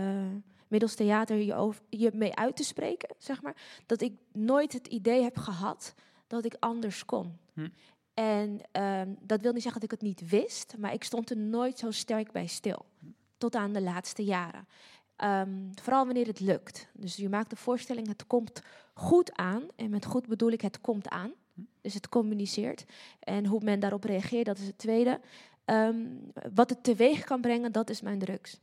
[0.72, 3.56] middels theater je, over, je mee uit te spreken, zeg maar.
[3.86, 5.94] Dat ik nooit het idee heb gehad
[6.26, 7.38] dat ik anders kon.
[7.52, 7.68] Hm.
[8.14, 11.36] En ehm, dat wil niet zeggen dat ik het niet wist, maar ik stond er
[11.36, 12.84] nooit zo sterk bij stil.
[13.38, 14.66] Tot aan de laatste jaren.
[15.16, 15.50] Ehm,
[15.82, 16.88] vooral wanneer het lukt.
[16.92, 18.62] Dus je maakt de voorstelling, het komt
[18.94, 19.62] goed aan.
[19.76, 21.32] En met goed bedoel ik, het komt aan.
[21.80, 22.84] Dus het communiceert.
[23.20, 25.20] En hoe men daarop reageert, dat is het tweede.
[25.64, 25.96] Ehm,
[26.54, 28.60] wat het teweeg kan brengen, dat is mijn drugs.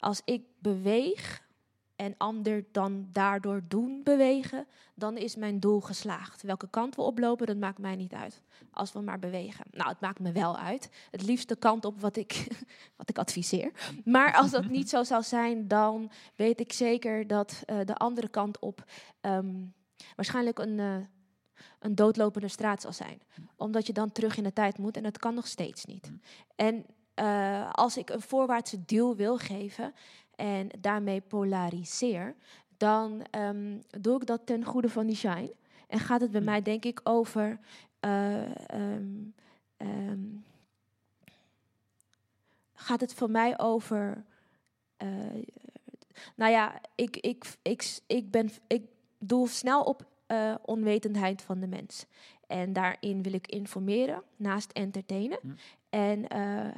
[0.00, 1.48] Als ik beweeg
[1.96, 6.42] en ander dan daardoor doen bewegen, dan is mijn doel geslaagd.
[6.42, 8.42] Welke kant we oplopen, dat maakt mij niet uit.
[8.70, 9.64] Als we maar bewegen.
[9.70, 10.90] Nou, het maakt me wel uit.
[11.10, 12.46] Het liefst de kant op wat ik,
[12.96, 13.72] wat ik adviseer.
[14.04, 18.28] Maar als dat niet zo zou zijn, dan weet ik zeker dat eh, de andere
[18.28, 18.84] kant op
[19.20, 19.64] ehm,
[20.16, 20.96] waarschijnlijk een, eh,
[21.78, 23.22] een doodlopende straat zal zijn.
[23.56, 26.12] Omdat je dan terug in de tijd moet en dat kan nog steeds niet.
[26.56, 26.86] En
[27.20, 29.94] eh, als ik een voorwaartse duw wil geven
[30.36, 32.34] en daarmee polariseer,
[32.76, 35.54] dan ehm, doe ik dat ten goede van die shine.
[35.88, 37.58] En gaat het bij mij denk ik over
[38.00, 39.06] eh, ehm,
[39.76, 40.18] ehm,
[42.74, 44.24] gaat het voor mij over.
[44.96, 45.08] eh,
[46.34, 48.82] nou ja, ik, ik, ik, ik, ben, ik
[49.18, 50.08] doe snel op
[50.64, 52.06] onwetendheid van de mens.
[52.50, 55.38] En daarin wil ik informeren, naast entertainen.
[55.88, 56.68] En eh,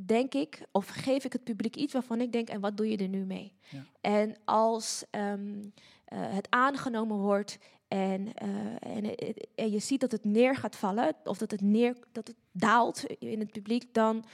[0.00, 2.96] denk ik, of geef ik het publiek iets waarvan ik denk, en wat doe je
[2.96, 3.52] er nu mee?
[3.68, 3.84] Ja.
[4.00, 5.64] En als ehm,
[6.04, 7.58] eh, het aangenomen wordt
[7.88, 9.14] en, eh, en,
[9.54, 13.04] en je ziet dat het neer gaat vallen, of dat het, neer, dat het daalt
[13.04, 14.24] in het publiek, dan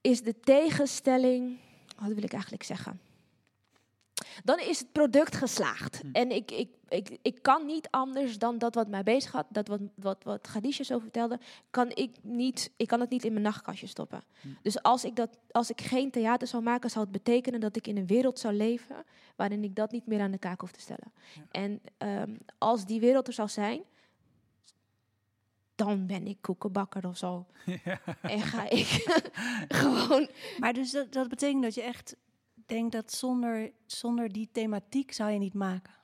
[0.00, 1.58] is de tegenstelling,
[1.98, 3.00] wat wil ik eigenlijk zeggen?
[4.44, 6.00] Dan is het product geslaagd.
[6.00, 6.08] Hm.
[6.12, 9.68] En ik, ik, ik, ik kan niet anders dan dat wat mij bezig had, dat
[9.68, 11.38] wat, wat, wat Khadija zo vertelde,
[11.70, 14.22] kan ik niet, ik kan het niet in mijn nachtkastje stoppen.
[14.40, 14.48] Hm.
[14.62, 17.86] Dus als ik, dat, als ik geen theater zou maken, zou het betekenen dat ik
[17.86, 19.04] in een wereld zou leven
[19.36, 21.12] waarin ik dat niet meer aan de kaak hoef te stellen.
[21.50, 23.82] En ehm, als die wereld er zou zijn,
[25.74, 27.46] dan ben ik koekenbakker of zo.
[28.20, 28.86] En ga ik
[29.82, 30.28] gewoon
[30.58, 32.16] Maar dus dat, dat betekent dat je echt
[32.66, 35.94] denkt dat zonder, zonder die thematiek zou je niet maken.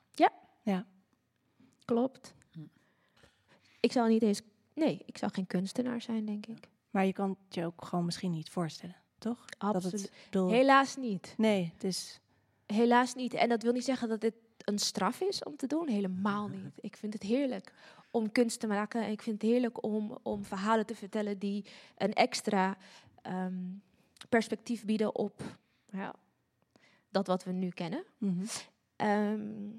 [1.85, 2.33] Klopt.
[2.51, 2.59] Hm.
[3.79, 4.41] Ik zou niet eens.
[4.73, 6.67] Nee, ik zou geen kunstenaar zijn, denk ik.
[6.89, 9.45] Maar je kan het je ook gewoon misschien niet voorstellen, toch?
[9.45, 10.01] Dat Absoluut.
[10.01, 11.33] het, bedoel, Helaas niet.
[11.37, 12.19] nee, het is...
[12.65, 13.33] Helaas niet.
[13.33, 15.87] En dat wil niet zeggen dat dit een straf is om te doen.
[15.87, 16.77] Helemaal niet.
[16.81, 17.73] Ik vind het heerlijk
[18.11, 19.03] om kunst te maken.
[19.03, 21.65] En ik vind het heerlijk om, om verhalen te vertellen die
[21.97, 22.77] een extra
[23.21, 23.63] ehm,
[24.29, 25.41] perspectief bieden op
[25.91, 26.15] ja,
[27.11, 28.03] dat wat we nu kennen.
[28.17, 28.45] mhm.
[28.95, 29.69] Ehm,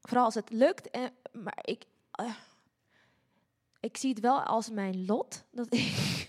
[0.00, 0.90] vooral als het lukt.
[0.90, 2.34] En, maar ik, eh,
[3.80, 5.44] ik zie het wel als mijn lot.
[5.50, 6.28] Dat ik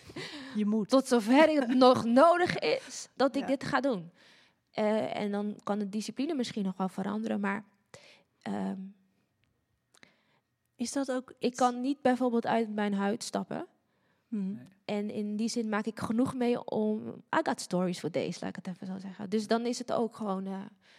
[0.55, 0.89] Je moet.
[0.89, 3.47] tot zover het nog nodig is, dat ik Ja.
[3.47, 4.11] dit ga doen.
[4.71, 7.39] Eh, en dan kan de discipline misschien nog wel veranderen.
[7.39, 7.63] Maar
[8.41, 8.79] ehm,
[10.75, 11.33] Is dat ook...
[11.39, 13.67] ik kan niet bijvoorbeeld uit mijn huid stappen.
[14.27, 14.53] Mhm.
[14.53, 14.67] Nee.
[14.85, 17.07] En in die zin maak ik genoeg mee om...
[17.35, 19.29] I got stories for days, laat ik het even zo zeggen.
[19.29, 20.45] Dus dan is het ook gewoon...
[20.45, 20.51] eh,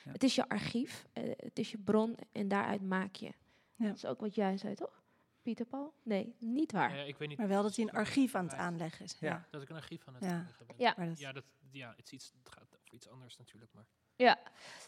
[0.05, 0.13] Ja.
[0.13, 3.33] Het is je archief, eh, het is je bron en daaruit maak je.
[3.75, 3.87] Ja.
[3.87, 5.03] Dat is ook wat jij zei, toch?
[5.43, 5.93] Pieter Paul?
[6.03, 6.97] Nee, niet waar.
[6.97, 9.17] Ja, ik weet niet Maar wel dat hij een archief aan het aanleggen is.
[9.21, 9.29] Ja.
[9.29, 9.47] Ja.
[9.51, 10.31] Dat ik een archief van het Ja.
[10.31, 10.77] aanleggen ben.
[10.79, 10.95] Ja.
[10.97, 13.73] Maar dat, Ja, dat, ja het, is iets, het gaat over iets anders natuurlijk.
[13.75, 14.39] Maar, Ja,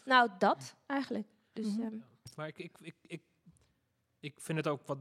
[0.05, 1.27] nou dat eigenlijk.
[1.53, 1.81] Dus Mhm.
[1.81, 1.97] ehm,
[2.35, 3.21] maar ik, ik, ik, ik,
[4.19, 4.97] ik vind het ook wat,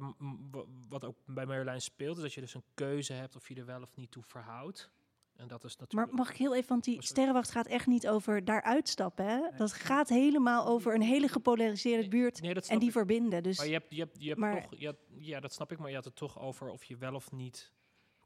[0.88, 3.66] wat ook bij Marjolein speelt, is dat je dus een keuze hebt of je er
[3.66, 4.90] wel of niet toe verhoudt.
[5.38, 6.12] En dat is maar natuurlijk.
[6.18, 9.26] mag ik heel even, want die sterrenwacht gaat echt niet over daar uitstappen.
[9.26, 9.56] Hè?
[9.56, 12.94] Dat gaat helemaal over een hele gepolariseerde buurt nee, en die ik.
[12.94, 13.42] verbinden.
[13.42, 15.78] Dus Maar je hebt, je hebt, je hebt maar- toch, je ja, dat snap ik,
[15.78, 17.72] maar je had het toch over of je wel of niet.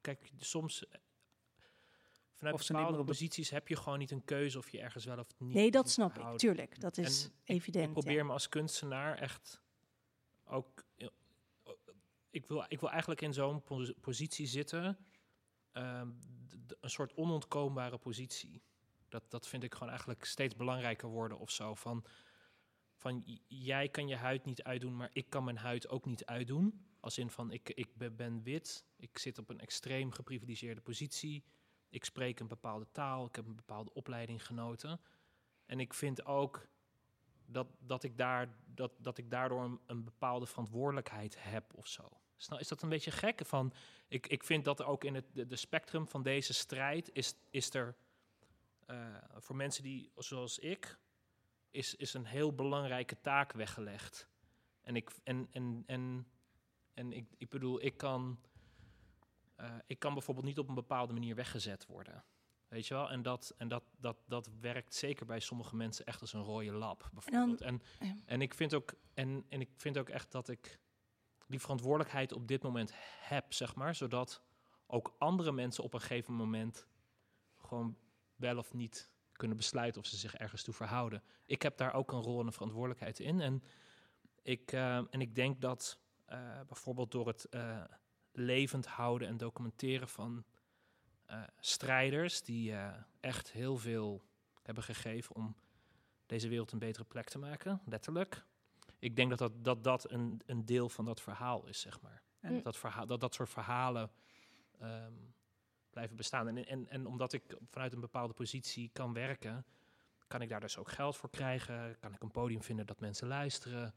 [0.01, 1.01] Kijk, soms eh,
[2.32, 5.26] vanuit Of bepaalde posities heb je gewoon niet een keuze of je ergens wel of
[5.38, 5.55] niet.
[5.55, 6.38] nee, dat snap ik.
[6.38, 7.86] Tuurlijk, dat is evident.
[7.86, 8.24] Ik probeer ja.
[8.24, 9.62] me als kunstenaar echt
[10.45, 10.84] ook.
[10.97, 11.09] eh,
[12.30, 14.99] Ik wil, ik wil eigenlijk in zo'n pos- positie zitten.
[15.72, 16.11] ehm,
[16.80, 18.62] een soort onontkoombare positie.
[19.09, 21.74] Dat, dat vind ik gewoon eigenlijk steeds belangrijker worden of zo.
[21.74, 22.05] Van,
[22.95, 26.86] van jij kan je huid niet uitdoen, maar ik kan mijn huid ook niet uitdoen.
[27.01, 31.45] Als in van ik, ik ben, ben wit, ik zit op een extreem geprivilegeerde positie.
[31.88, 35.01] Ik spreek een bepaalde taal, ik heb een bepaalde opleiding genoten.
[35.66, 36.68] En ik vind ook
[37.53, 42.21] dat, dat, ik, daar, dat, dat ik daardoor een, bepaalde verantwoordelijkheid heb of zo.
[42.59, 43.41] Is dat een beetje gek?
[43.47, 43.73] Van,
[44.09, 47.75] ik, ik vind dat er ook in het de spectrum van deze strijd is, is
[47.75, 47.97] er
[48.87, 50.99] eh, voor mensen die, zoals ik,
[51.71, 54.29] is, is een heel belangrijke taak weggelegd.
[54.81, 56.27] En ik, en, en, en,
[56.95, 58.41] en ik, ik bedoel, ik kan,
[59.57, 62.25] eh, ik kan bijvoorbeeld niet op een bepaalde manier weggezet worden.
[62.73, 63.11] Weet je wel?
[63.11, 66.73] En dat, en dat, dat, dat werkt zeker bij sommige mensen echt als een rode
[66.73, 67.11] lap.
[67.12, 67.61] Bijvoorbeeld.
[67.61, 67.83] En,
[68.27, 70.79] en, ik vind ook, en, en ik vind ook echt dat ik
[71.47, 73.95] die verantwoordelijkheid op dit moment heb, zeg maar.
[73.95, 74.43] Zodat
[74.87, 76.87] ook andere mensen op een gegeven moment
[77.57, 77.97] gewoon
[78.37, 81.23] wel of niet kunnen besluiten of ze zich ergens toe verhouden.
[81.45, 83.41] Ik heb daar ook een rol en een verantwoordelijkheid in.
[83.41, 83.62] En
[84.43, 87.85] ik, eh, en ik denk dat eh, bijvoorbeeld door het eh,
[88.33, 90.45] levend houden en documenteren van
[91.27, 94.23] eh, strijders die eh, echt heel veel
[94.62, 95.57] hebben gegeven om
[96.27, 98.45] deze wereld een betere plek te maken, letterlijk.
[98.99, 102.23] Ik denk dat dat, dat, dat een, een deel van dat verhaal is, zeg maar.
[102.41, 104.11] En- Dat, verhaal, dat dat soort verhalen
[104.79, 105.12] ehm,
[105.91, 106.49] blijven bestaan.
[106.49, 109.64] En, en, en omdat ik vanuit een bepaalde positie kan werken,
[110.27, 111.99] kan ik daar dus ook geld voor krijgen.
[112.01, 113.95] Kan ik een podium vinden dat mensen luisteren.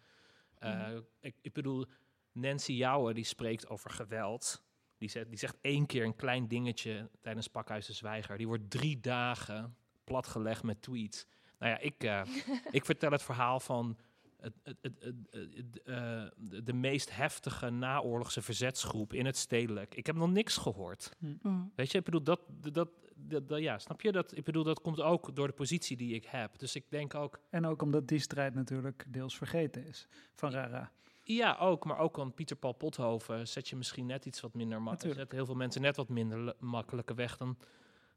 [0.55, 1.85] Eh, ik, ik bedoel,
[2.31, 4.63] Nancy Jouwe die spreekt over geweld.
[5.05, 8.37] Die zegt, die zegt één keer een klein dingetje tijdens Pakhuis de Zwijger.
[8.37, 11.25] Die wordt drie dagen platgelegd met tweets.
[11.59, 12.21] Nou ja, ik, eh,
[12.71, 13.97] ik vertel het verhaal van
[14.39, 19.95] het, het, het, het- het- eh, de, de meest heftige naoorlogse verzetsgroep in het stedelijk.
[19.95, 21.11] Ik heb nog niks gehoord.
[21.19, 21.71] Mm.
[21.75, 22.39] Weet je, ik bedoel, dat,
[22.71, 24.11] dat, dat, dat- ja, snap je?
[24.11, 26.59] Dat, ik bedoel, dat komt ook door de positie die ik heb.
[26.59, 30.91] Dus ik denk ook, En ook omdat die strijd natuurlijk deels vergeten is van Rara.
[31.27, 34.81] Ja, ook, maar ook aan Pieter Paul Pothoven zet je misschien net iets wat minder
[34.81, 35.19] makkelijk.
[35.19, 37.57] Zet heel veel mensen net wat minder makkelijke weg dan,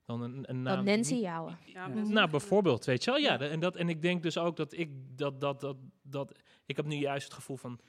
[0.04, 0.76] dan een, een naam.
[0.76, 1.14] Dan Nancy.
[1.14, 1.56] Ja,
[1.86, 3.20] Nou, bijvoorbeeld, weet je wel.
[3.20, 6.32] Ja, en, dat, en ik denk dus ook dat ik dat, dat, dat, dat.
[6.66, 7.80] Ik heb nu juist het gevoel van.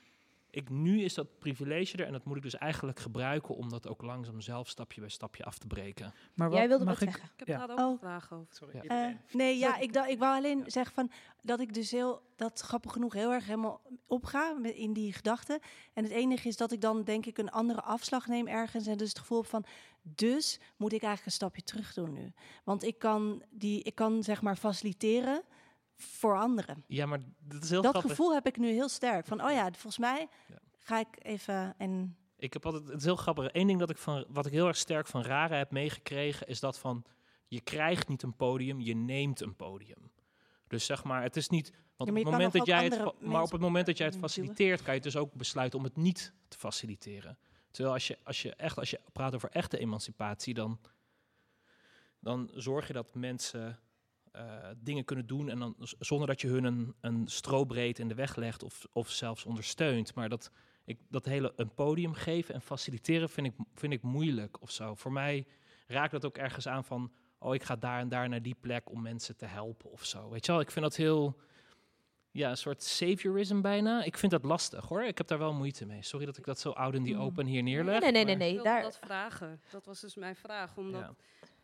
[0.52, 3.88] Ik, nu is dat privilege er en dat moet ik dus eigenlijk gebruiken om dat
[3.88, 6.14] ook langzaam zelf stapje bij stapje af te breken.
[6.34, 7.32] Maar Jij wilde mag wat ik, zeggen.
[7.34, 7.58] Ik heb Ja.
[7.68, 7.92] daar ook Oh.
[7.92, 8.48] een vraag over.
[8.56, 8.80] Sorry.
[8.82, 9.08] Ja.
[9.10, 12.60] Eh, nee, ja, ik, dacht, ik wou alleen zeggen van dat ik dus heel, dat
[12.60, 15.60] grappig genoeg heel erg helemaal opga in die gedachten.
[15.94, 18.98] En het enige is dat ik dan denk ik een andere afslag neem ergens en
[18.98, 19.66] dus het gevoel van,
[20.02, 22.32] dus moet ik eigenlijk een stapje terug doen nu.
[22.64, 25.44] Want ik kan die, ik kan zeg maar faciliteren
[26.02, 26.84] voor anderen.
[26.88, 28.12] Ja, maar dat is heel dat grappig.
[28.12, 29.26] gevoel heb ik nu heel sterk.
[29.26, 30.28] Van, oh ja, volgens mij
[30.80, 33.50] ga ik even en Ik heb altijd, het is heel grappig.
[33.52, 36.60] Eén ding dat ik van, wat ik heel erg sterk van Rara heb meegekregen, is
[36.60, 37.06] dat van,
[37.48, 40.12] je krijgt niet een podium, je neemt een podium.
[40.68, 43.42] Dus zeg maar, het is niet, want maar op het moment dat jij het, maar
[43.42, 46.34] op het moment dat jij het faciliteert, kan je dus ook besluiten om het niet
[46.48, 47.38] te faciliteren.
[47.72, 50.80] Terwijl als je, als je echt, als je praat over echte emancipatie, dan,
[52.20, 53.80] dan zorg je dat mensen
[54.78, 58.36] dingen kunnen doen en dan zonder dat je hun een, een strobreed in de weg
[58.36, 60.16] legt of, of zelfs ondersteunt.
[60.16, 60.52] Maar dat,
[60.86, 64.96] ik, dat hele een podium geven en faciliteren vind ik, vind ik moeilijk of zo.
[64.96, 65.46] Voor mij
[65.88, 68.92] raakt dat ook ergens aan van, oh ik ga daar en daar naar die plek
[68.92, 70.30] om mensen te helpen of zo.
[70.30, 71.40] Weet je wel, ik vind dat heel,
[72.32, 74.04] ja, een soort saviorism bijna.
[74.04, 75.04] Ik vind dat lastig hoor.
[75.04, 76.04] Ik heb daar wel moeite mee.
[76.04, 77.22] Sorry dat ik dat zo oud in die Mm.
[77.22, 78.00] open hier neerleg.
[78.02, 78.62] Nee, nee, nee, nee.
[78.62, 79.62] Daar, dat vragen.
[79.72, 80.78] Dat was dus mijn vraag.
[80.78, 81.16] Omdat Ja.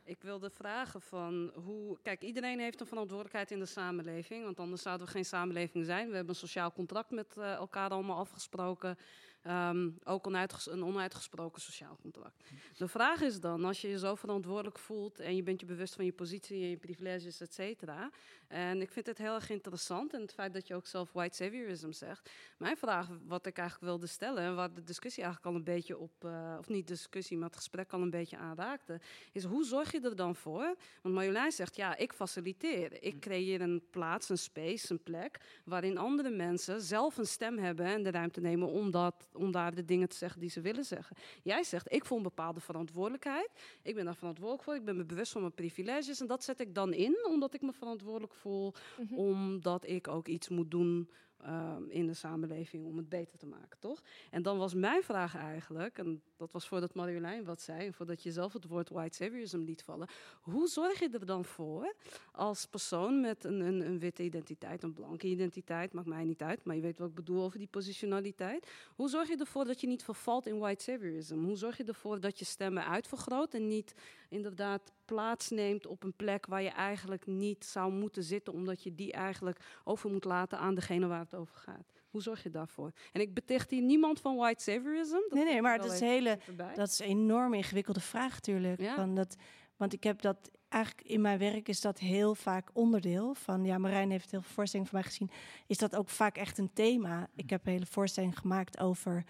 [0.06, 1.98] Ik wilde vragen van hoe...
[2.02, 4.44] Kijk, iedereen heeft een verantwoordelijkheid in de samenleving.
[4.44, 6.10] Want anders zouden we geen samenleving zijn.
[6.10, 8.98] We hebben een sociaal contract met eh, elkaar allemaal afgesproken.
[9.46, 12.44] Ehm, ook onuitges- een onuitgesproken sociaal contract.
[12.78, 15.20] De vraag is dan, als je je zo verantwoordelijk voelt...
[15.20, 18.10] en je bent je bewust van je positie en je privileges, et cetera...
[18.48, 20.14] en ik vind het heel erg interessant...
[20.14, 22.30] en het feit dat je ook zelf white saviorism zegt...
[22.58, 25.98] Mijn vraag, wat ik eigenlijk wilde stellen, en waar de discussie eigenlijk al een beetje
[25.98, 29.00] op, eh, of niet discussie, maar het gesprek al een beetje aanraakte,
[29.32, 30.76] is hoe zorg je er dan voor?
[31.02, 33.04] Want Marjolein zegt, ja, ik faciliteer.
[33.04, 37.86] Ik creëer een plaats, een space, een plek, waarin andere mensen zelf een stem hebben
[37.86, 40.86] en de ruimte nemen om, dat, om daar de dingen te zeggen die ze willen
[40.86, 41.16] zeggen.
[41.44, 43.50] Jij zegt, ik voel een bepaalde verantwoordelijkheid.
[43.82, 44.76] Ik ben daar verantwoordelijk voor.
[44.76, 46.22] Ik ben me bewust van mijn privileges.
[46.22, 48.74] En dat zet ik dan in, omdat ik me verantwoordelijk voel.
[48.98, 49.16] Mhm.
[49.16, 51.10] Omdat ik ook iets moet doen
[51.46, 54.02] ehm, in de samenleving om het beter te maken, toch?
[54.32, 58.24] En dan was mijn vraag eigenlijk, en dat was voordat Marjolein wat zei, en voordat
[58.24, 60.08] je zelf het woord white saviorism liet vallen.
[60.42, 61.96] Hoe zorg je er dan voor
[62.32, 66.64] als persoon met een, een, een witte identiteit, een blanke identiteit, maakt mij niet uit,
[66.64, 68.68] maar je weet wat ik bedoel over die positionaliteit.
[68.96, 71.44] Hoe zorg je ervoor dat je niet vervalt in white saviorism?
[71.44, 73.94] Hoe zorg je ervoor dat je stemmen uitvergroot en niet
[74.30, 79.12] inderdaad plaatsneemt op een plek waar je eigenlijk niet zou moeten zitten, omdat je die
[79.12, 81.94] eigenlijk over moet laten aan degene waar het over gaat?
[82.10, 82.92] Hoe zorg je daarvoor?
[83.12, 85.14] En ik beticht hier niemand van white saviorism.
[85.14, 86.40] dat Nee, nee, maar dat is, hele,
[86.76, 88.82] dat is een enorm ingewikkelde vraag natuurlijk.
[88.82, 88.96] Ja.
[88.96, 89.36] Van dat,
[89.76, 93.66] want ik heb dat eigenlijk in mijn werk is dat heel vaak onderdeel van.
[93.66, 95.30] Ja, Marijn heeft heel veel voorstellingen van mij gezien.
[95.68, 97.28] Is dat ook vaak echt een thema?
[97.36, 99.24] Ik heb een hele voorstelling gemaakt over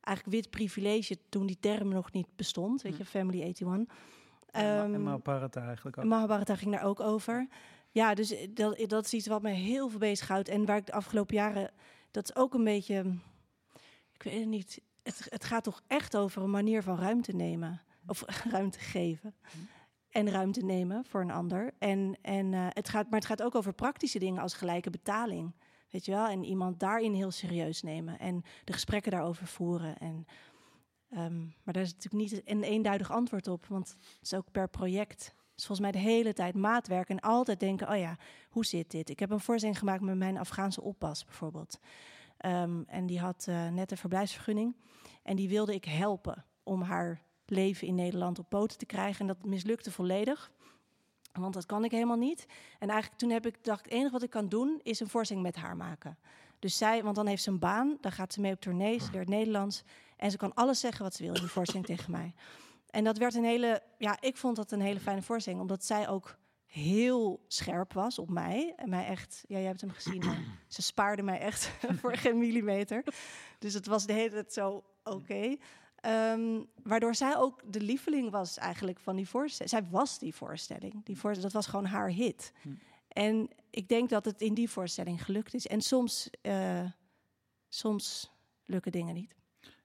[0.00, 2.82] eigenlijk wit privilege toen die term nog niet bestond.
[2.82, 3.96] Weet je, Family 81.
[4.52, 6.04] En Ehm, Mahabharata eigenlijk ook.
[6.04, 7.48] Mahabharata ging daar ook over.
[7.90, 10.48] Ja, dus dat, dat is iets wat me heel veel bezighoudt.
[10.48, 11.70] En waar ik de afgelopen jaren...
[12.10, 13.18] Dat is ook een beetje...
[14.12, 14.80] Ik weet het niet.
[15.02, 17.80] Het, het gaat toch echt over een manier van ruimte nemen.
[18.06, 19.34] Of ruimte geven.
[20.10, 21.74] En ruimte nemen voor een ander.
[21.78, 25.54] En, en, eh, het gaat, maar het gaat ook over praktische dingen als gelijke betaling.
[25.90, 26.26] Weet je wel?
[26.26, 28.18] En iemand daarin heel serieus nemen.
[28.18, 29.98] En de gesprekken daarover voeren.
[29.98, 30.26] En,
[31.12, 33.66] ehm, maar daar is natuurlijk niet een eenduidig antwoord op.
[33.66, 35.34] Want het is ook per project.
[35.54, 37.08] Dus volgens mij de hele tijd maatwerk.
[37.08, 38.16] En altijd denken, oh ja,
[38.50, 39.10] hoe zit dit?
[39.10, 41.78] Ik heb een voorstelling gemaakt met mijn Afghaanse oppas bijvoorbeeld.
[42.36, 44.76] Ehm, en die had eh, net een verblijfsvergunning.
[45.22, 49.20] En die wilde ik helpen om haar leven in Nederland op poten te krijgen.
[49.20, 50.52] En dat mislukte volledig.
[51.32, 52.46] Want dat kan ik helemaal niet.
[52.78, 55.46] En eigenlijk toen heb ik dacht, het enige wat ik kan doen is een voorstelling
[55.46, 56.18] met haar maken.
[56.58, 59.08] Dus zij, want dan heeft ze een baan, dan gaat ze mee op tournee, ze
[59.12, 59.82] leert Nederlands.
[60.22, 62.34] En ze kan alles zeggen wat ze wil in die voorstelling tegen mij.
[62.90, 66.08] En dat werd een hele, ja, ik vond dat een hele fijne voorstelling, omdat zij
[66.08, 68.72] ook heel scherp was op mij.
[68.76, 71.70] En mij echt, ja, jij hebt hem gezien, maar ze spaarde mij echt
[72.00, 73.04] voor geen millimeter.
[73.58, 75.56] Dus het was de hele tijd zo, oké.
[75.96, 79.70] Ehm, waardoor zij ook de lieveling was eigenlijk van die voorstelling.
[79.70, 81.04] Zij was die voorstelling.
[81.04, 82.52] Die voor, dat was gewoon haar hit.
[83.08, 85.66] En ik denk dat het in die voorstelling gelukt is.
[85.66, 86.84] En soms, eh,
[87.68, 88.32] soms
[88.64, 89.40] lukken dingen niet.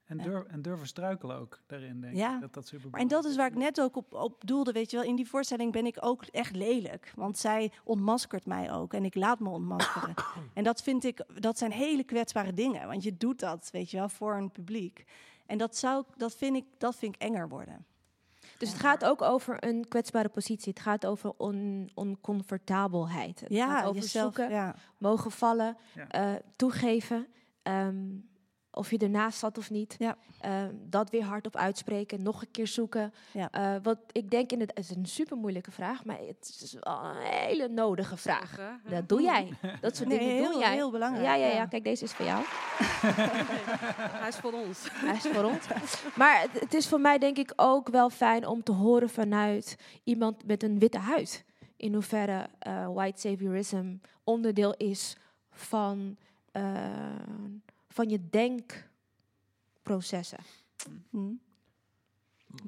[0.08, 2.36] En, durf, en durven struikelen ook daarin, denk Ja.
[2.36, 2.42] ik.
[2.42, 4.92] Dat dat super Maar en dat is waar ik net ook op, op doelde, weet
[4.92, 5.06] je wel.
[5.06, 7.12] In die voorstelling ben ik ook echt lelijk.
[7.16, 10.14] Want zij ontmaskert mij ook en ik laat me ontmaskeren.
[10.54, 12.88] en dat vind ik, dat zijn hele kwetsbare dingen.
[12.88, 15.06] Want je doet dat, weet je wel, voor een publiek.
[15.46, 17.86] En dat, zou, dat, vind, ik, dat vind ik enger worden.
[18.58, 20.74] Dus het gaat ook over een kwetsbare positie.
[20.74, 23.40] Het gaat over on, oncomfortabelheid.
[23.40, 24.76] Het Ja, gaat over jezelf, zoeken, ja.
[24.98, 26.08] mogen vallen, Ja.
[26.10, 27.28] eh, toegeven.
[27.64, 28.06] ehm,
[28.78, 29.96] of je ernaast zat of niet.
[30.00, 30.18] Ja.
[30.40, 33.14] Ehm, dat weer hardop uitspreken, nog een keer zoeken.
[33.32, 33.52] Ja.
[33.52, 36.74] Eh, wat ik denk, in het, het is een super moeilijke vraag, maar het is
[36.80, 38.60] wel een hele nodige vraag.
[38.90, 39.50] Dat doe jij.
[39.82, 40.74] Dat soort Nee, dingen heel- doe jij.
[40.74, 41.66] heel belangrijk, Ja, ja, ja, ja.
[41.66, 42.44] Kijk, deze is voor jou.
[44.22, 44.80] Hij is voor ons.
[44.92, 45.68] Hij is voor ons.
[46.16, 49.78] Maar het, het is voor mij denk ik ook wel fijn om te horen vanuit
[50.04, 51.46] iemand met een witte huid.
[51.78, 55.16] In hoeverre eh, white saviorism onderdeel is
[55.52, 56.18] van,
[56.52, 56.64] eh,
[57.98, 60.40] van je denkprocessen.
[61.10, 61.34] Hm.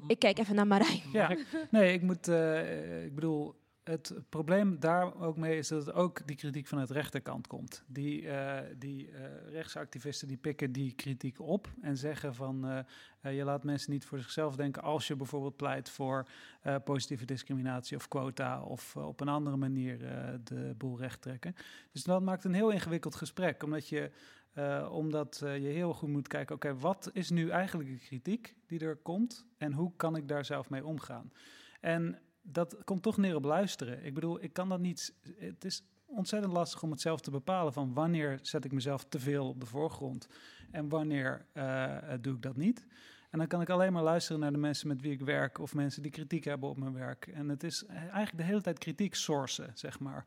[0.06, 1.00] Ik kijk even naar Marijn.
[1.12, 1.36] Ja,
[1.70, 6.26] nee, ik moet, eh, ik bedoel, het probleem daar ook mee is dat het ook
[6.26, 7.84] die kritiek vanuit de rechterkant komt.
[7.86, 12.78] Die, eh, die eh, rechtsactivisten die pikken die kritiek op en zeggen van eh,
[13.20, 16.26] eh, je laat mensen niet voor zichzelf denken als je bijvoorbeeld pleit voor
[16.60, 21.54] eh, positieve discriminatie of quota of op een andere manier eh, de boel recht trekken.
[21.92, 24.10] Dus dat maakt een heel ingewikkeld gesprek, omdat je
[24.52, 28.56] eh, omdat eh, je heel goed moet kijken, oké, wat is nu eigenlijk de kritiek
[28.66, 31.32] die er komt en hoe kan ik daar zelf mee omgaan?
[31.80, 34.04] En dat komt toch neer op luisteren.
[34.04, 35.14] Ik bedoel, ik kan dat niet.
[35.36, 39.18] Het is ontzettend lastig om het zelf te bepalen van wanneer zet ik mezelf te
[39.18, 40.28] veel op de voorgrond
[40.70, 42.86] en wanneer eh, doe ik dat niet.
[43.30, 45.74] En dan kan ik alleen maar luisteren naar de mensen met wie ik werk of
[45.74, 47.26] mensen die kritiek hebben op mijn werk.
[47.26, 50.24] En het is eigenlijk de hele tijd kritiek sourcen, zeg maar.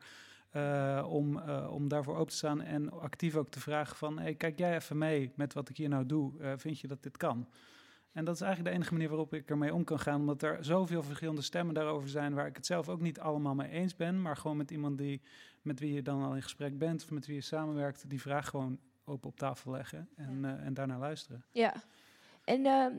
[0.54, 4.18] Eh, om, eh, om daarvoor open te staan en actief ook te vragen van...
[4.18, 6.40] Hey, kijk jij even mee met wat ik hier nou doe.
[6.40, 7.48] Eh, vind je dat dit kan?
[8.12, 10.20] En dat is eigenlijk de enige manier waarop ik ermee om kan gaan.
[10.20, 12.34] Omdat er zoveel verschillende stemmen daarover zijn...
[12.34, 14.22] waar ik het zelf ook niet allemaal mee eens ben...
[14.22, 15.22] maar gewoon met iemand die,
[15.62, 17.02] met wie je dan al in gesprek bent...
[17.02, 20.08] of met wie je samenwerkt, die vraag gewoon open op tafel leggen...
[20.16, 21.44] en, eh, en daarna luisteren.
[21.50, 21.74] Ja.
[22.44, 22.92] En ehm,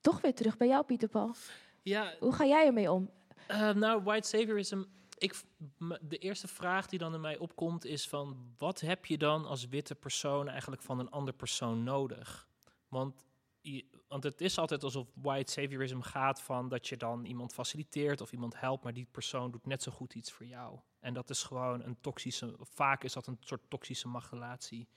[0.00, 1.34] toch weer terug bij jou, Pieter Paul.
[1.82, 3.10] Ja, Hoe ga jij ermee om?
[3.46, 4.82] Eh, nou, white saviorism.
[5.18, 5.42] Ik,
[6.00, 8.54] de eerste vraag die dan in mij opkomt is van...
[8.58, 12.48] wat heb je dan als witte persoon eigenlijk van een ander persoon nodig?
[12.88, 13.24] Want,
[14.08, 16.68] want het is altijd alsof white saviorism gaat van...
[16.68, 18.84] dat je dan iemand faciliteert of iemand helpt...
[18.84, 20.78] maar die persoon doet net zo goed iets voor jou.
[21.00, 22.56] En dat is gewoon een toxische...
[22.60, 24.88] vaak is dat een soort toxische machtsrelatie.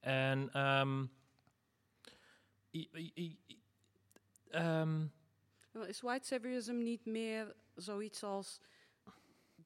[0.00, 0.50] En...
[5.72, 8.60] Nou, Is white saviorism niet meer zoiets als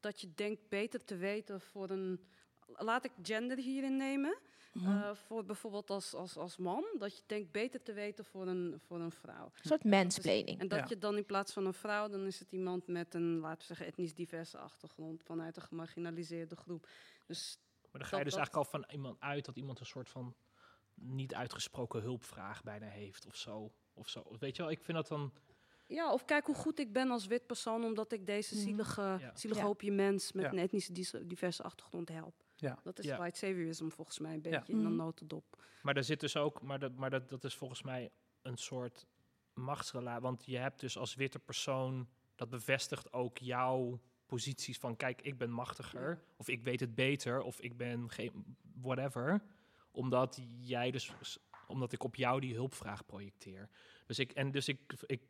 [0.06, 2.20] dat je denkt beter te weten voor een.
[2.66, 4.38] Laat ik gender hierin nemen.
[4.74, 8.80] Eh, voor bijvoorbeeld als, als, als man, dat je denkt beter te weten voor een,
[8.86, 9.44] voor een vrouw.
[9.44, 10.60] Een soort mansplaining.
[10.60, 10.86] En dat Ja.
[10.88, 13.64] je dan in plaats van een vrouw, dan is het iemand met een, laten we
[13.64, 16.88] zeggen, etnisch diverse achtergrond vanuit een gemarginaliseerde groep.
[17.26, 17.58] Dus
[17.90, 20.08] Maar dan ga je dat- dus eigenlijk al van iemand uit dat iemand een soort
[20.08, 20.34] van
[20.94, 23.72] niet uitgesproken hulpvraag bijna heeft of zo.
[23.94, 24.36] Of zo.
[24.38, 25.32] Weet je wel, ik vind dat dan.
[25.88, 28.64] Ja, of kijk hoe goed ik ben als wit persoon, omdat ik deze Mhm.
[28.64, 29.30] zielige, Ja.
[29.34, 29.66] zielige Ja.
[29.66, 30.50] hoopje mens met Ja.
[30.52, 30.92] een etnische
[31.26, 32.44] diverse achtergrond help.
[32.56, 32.78] Ja.
[32.82, 33.16] Dat is Ja.
[33.18, 34.50] white saviorism volgens mij een Ja.
[34.58, 34.96] beetje in een Mhm.
[34.96, 35.64] notendop.
[35.82, 38.10] Maar daar zit dus ook, maar, dat, maar dat, dat is volgens mij
[38.42, 39.06] een soort
[39.54, 40.22] machtsrelatie.
[40.22, 45.38] Want je hebt dus als witte persoon, dat bevestigt ook jouw posities van kijk, ik
[45.38, 46.18] ben machtiger, Ja.
[46.36, 49.42] of ik weet het beter, of ik ben geen whatever.
[49.90, 51.12] Omdat jij dus,
[51.66, 53.68] omdat ik op jou die hulpvraag projecteer.
[54.06, 55.22] Dus ik, en dus ik, ik,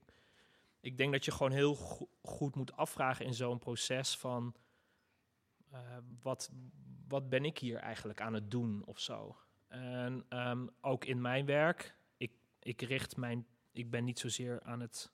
[0.80, 4.54] ik denk dat je gewoon heel go- goed moet afvragen in zo'n proces van
[5.70, 6.50] eh, wat,
[7.08, 9.36] wat ben ik hier eigenlijk aan het doen of zo.
[9.68, 14.80] En ehm, ook in mijn werk, ik, ik richt mijn, ik ben niet zozeer aan
[14.80, 15.12] het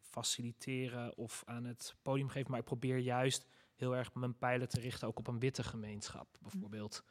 [0.00, 4.80] faciliteren of aan het podium geven, maar ik probeer juist heel erg mijn pijlen te
[4.80, 7.04] richten ook op een witte gemeenschap, bijvoorbeeld.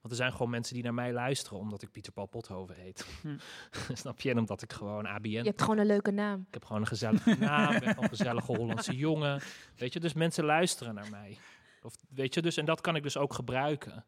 [0.00, 3.06] Want er zijn gewoon mensen die naar mij luisteren omdat ik Pieter Paul Pothoven heet.
[3.22, 3.36] Hm.
[4.02, 4.30] Snap je?
[4.30, 6.40] En omdat ik gewoon ABN Je hebt gewoon een leuke naam.
[6.46, 9.40] ik heb gewoon een gezellige naam, ik ben gewoon een gezellige Hollandse jongen.
[9.76, 11.38] Weet je, dus mensen luisteren naar mij.
[11.82, 14.04] Of, weet je, dus, en dat kan ik dus ook gebruiken.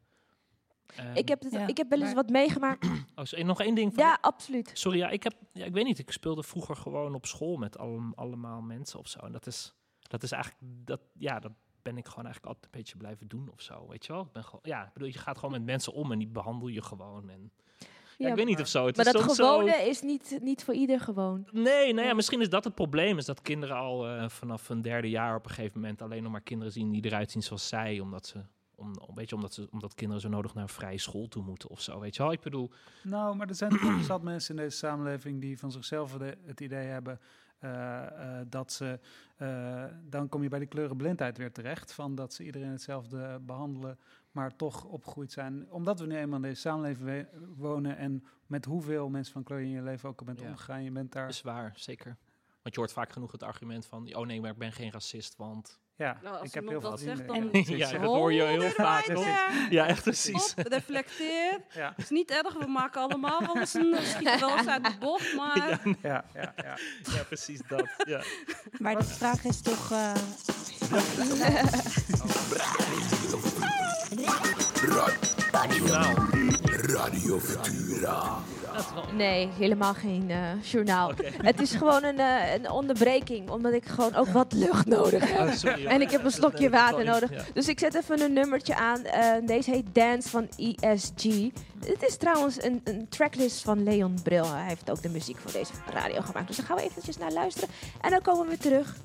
[0.97, 1.67] Ehm, ik, heb het, ja.
[1.67, 2.87] ik heb wel eens Maar- wat meegemaakt.
[3.15, 3.95] oh, nog één ding.
[3.95, 4.71] Van, ja, absoluut.
[4.75, 7.79] Sorry, ja, ik heb, ja, ik weet niet, ik speelde vroeger gewoon op school met
[7.79, 9.19] allem, allemaal mensen of zo.
[9.19, 11.53] En dat is, dat is eigenlijk, dat, ja, dat
[11.83, 13.87] ben ik gewoon eigenlijk altijd een beetje blijven doen of zo.
[13.89, 14.23] Weet je wel?
[14.23, 16.69] Ik ben gewoon, ja, ik bedoel, je gaat gewoon met mensen om en die behandel
[16.69, 17.31] je gewoon.
[17.31, 17.51] En,
[18.19, 18.87] ja, ik weet niet of zo.
[18.87, 21.49] Het Maar is dat soms zo- gewone is niet, niet voor ieder gewoon.
[21.53, 23.19] Nee, nou ja, misschien is dat het probleem.
[23.19, 26.33] Is dat kinderen al eh, vanaf hun derde jaar op een gegeven moment alleen nog
[26.33, 28.01] maar kinderen zien die eruit zien zoals zij.
[28.01, 28.39] Omdat ze
[28.75, 31.43] om, om, weet je, omdat, ze, omdat kinderen zo nodig naar een vrije school toe
[31.43, 32.01] moeten of zo.
[32.01, 32.71] Weet je wel, ik bedoel,
[33.03, 36.61] Nou, maar er zijn toch zat mensen in deze samenleving die van zichzelf de- het
[36.61, 37.21] idee hebben
[38.49, 39.01] dat ze,
[39.37, 43.99] eh, dan kom je bij die kleurenblindheid weer terecht, van dat ze iedereen hetzelfde behandelen,
[44.31, 45.71] maar toch opgegroeid zijn.
[45.71, 49.65] Omdat we nu eenmaal in deze samenleving wonen en met hoeveel mensen van kleur je
[49.67, 50.49] in je leven ook al bent Ja.
[50.49, 51.29] omgegaan, je bent daar...
[51.29, 52.17] is waar, zeker.
[52.63, 55.37] Want je hoort vaak genoeg het argument van, oh nee, maar ik ben geen racist,
[55.37, 55.81] want...
[56.01, 57.49] ja, Nou, als ik heb heel iemand veel dat zegt, dan-
[57.79, 57.99] ja, ja.
[57.99, 59.07] dat hoor je heel vaak.
[59.71, 60.43] Ja, echt precies.
[60.43, 61.59] Stop, reflecteer.
[61.75, 61.93] Ja.
[61.97, 64.93] Het is niet erg, we maken allemaal wel eens een schieten wel eens uit de
[64.99, 65.57] bocht, maar...
[65.57, 66.77] Ja, Ja, ja, ja.
[67.15, 67.89] ja, precies dat.
[68.07, 68.23] Ja.
[68.79, 69.91] Maar de vraag is toch...
[69.93, 70.13] eh,
[75.91, 76.30] Nou,
[77.05, 78.39] Radio Futura.
[78.73, 79.05] dat is wel...
[79.15, 81.13] Nee, helemaal geen eh, journaal.
[81.43, 85.49] Het is gewoon een, eh, een onderbreking, omdat ik gewoon ook wat lucht nodig heb.
[85.49, 85.87] Oh, sorry.
[85.87, 87.31] En ik heb een slokje water nodig.
[87.53, 89.05] Dus ik zet even een nummertje aan.
[89.05, 91.25] Eh, deze heet Dance van ESG.
[91.85, 94.53] Het is trouwens een, een tracklist van Leon Bril.
[94.53, 96.47] Hij heeft ook de muziek voor deze radio gemaakt.
[96.47, 97.69] Dus daar gaan we eventjes naar luisteren.
[98.01, 98.97] En dan komen we weer terug.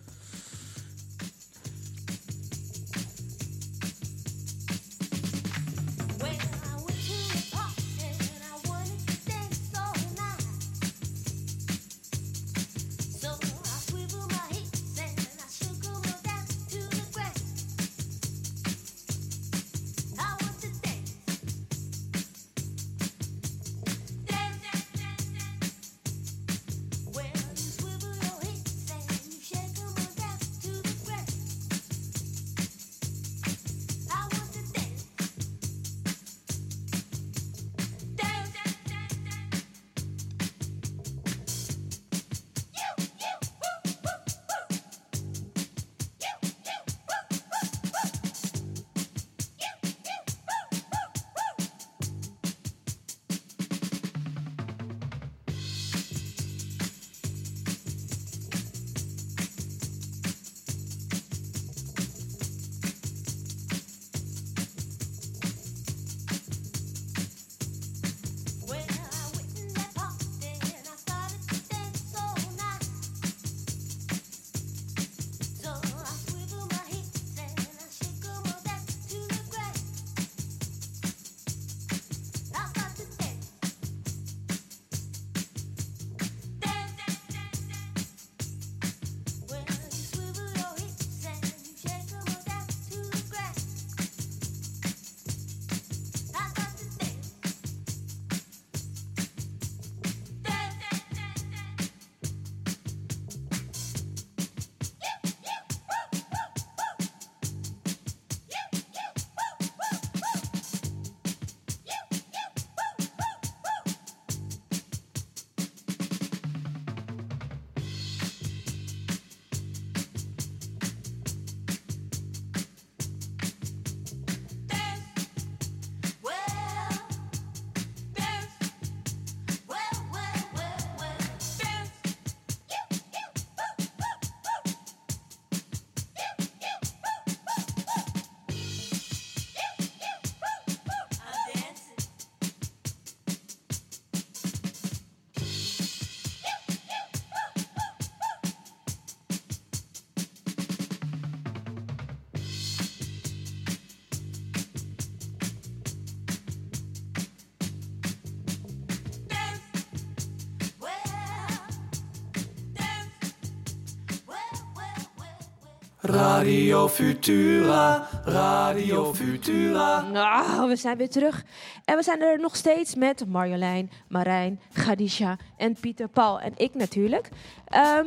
[166.06, 170.02] Radio Futura, Radio Futura.
[170.02, 171.44] Nou, we zijn weer terug.
[171.86, 176.40] En we zijn er nog steeds met Marjolein, Marijn, Gadisha en Pieter Paul.
[176.40, 177.30] En ik natuurlijk.
[177.66, 178.06] Ehm,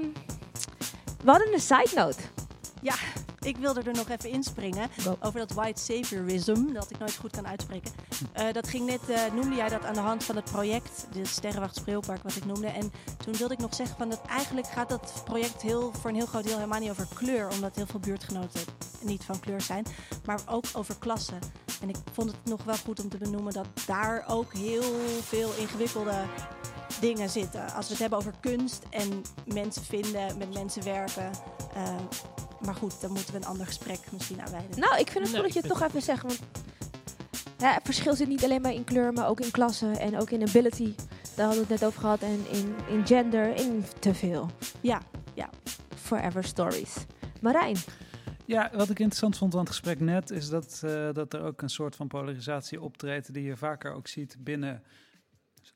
[1.24, 2.37] we hadden een side note.
[3.48, 5.16] Ik wilde er nog even inspringen Go.
[5.20, 7.90] over dat white saviorism, dat ik nooit goed kan uitspreken.
[8.32, 11.24] Eh, dat ging net, eh, noemde jij dat aan de hand van het project, de
[11.24, 12.66] Sterrenwacht Spreeuwpark, wat ik noemde.
[12.66, 12.92] En
[13.24, 16.26] toen wilde ik nog zeggen van dat eigenlijk gaat dat project heel, voor een heel
[16.26, 18.60] groot deel helemaal niet over kleur, omdat heel veel buurtgenoten
[19.00, 19.86] niet van kleur zijn,
[20.24, 21.38] maar ook over klassen.
[21.80, 25.50] En ik vond het nog wel goed om te benoemen dat daar ook heel veel
[25.58, 26.24] ingewikkelde
[27.00, 27.72] dingen zitten.
[27.74, 31.30] Als we het hebben over kunst en mensen vinden, met mensen werken.
[31.74, 31.94] eh,
[32.64, 34.80] maar goed, dan moeten we een ander gesprek misschien aanwijden.
[34.80, 36.22] Nou, ik vind het Nee, goed dat je het toch even zegt.
[36.22, 36.40] Want
[37.58, 40.30] ja, het verschil zit niet alleen maar in kleur, maar ook in klasse en ook
[40.30, 40.94] in ability.
[41.36, 42.22] Daar hadden we het net over gehad.
[42.22, 44.50] En in, in gender, in te veel.
[44.80, 45.02] Ja,
[45.34, 45.50] ja.
[45.96, 46.94] Forever stories.
[47.40, 47.76] Marijn,
[48.44, 51.62] Ja, wat ik interessant vond aan het gesprek net, is dat, eh, dat er ook
[51.62, 54.82] een soort van polarisatie optreedt die je vaker ook ziet binnen,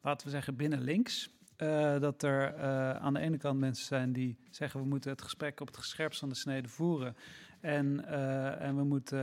[0.03, 1.31] laten we zeggen, binnen links.
[1.63, 5.23] Eh, dat er eh, aan de ene kant mensen zijn die zeggen we moeten het
[5.23, 7.17] gesprek op het gescherpst van de snede voeren.
[7.61, 9.21] En, eh, en we moeten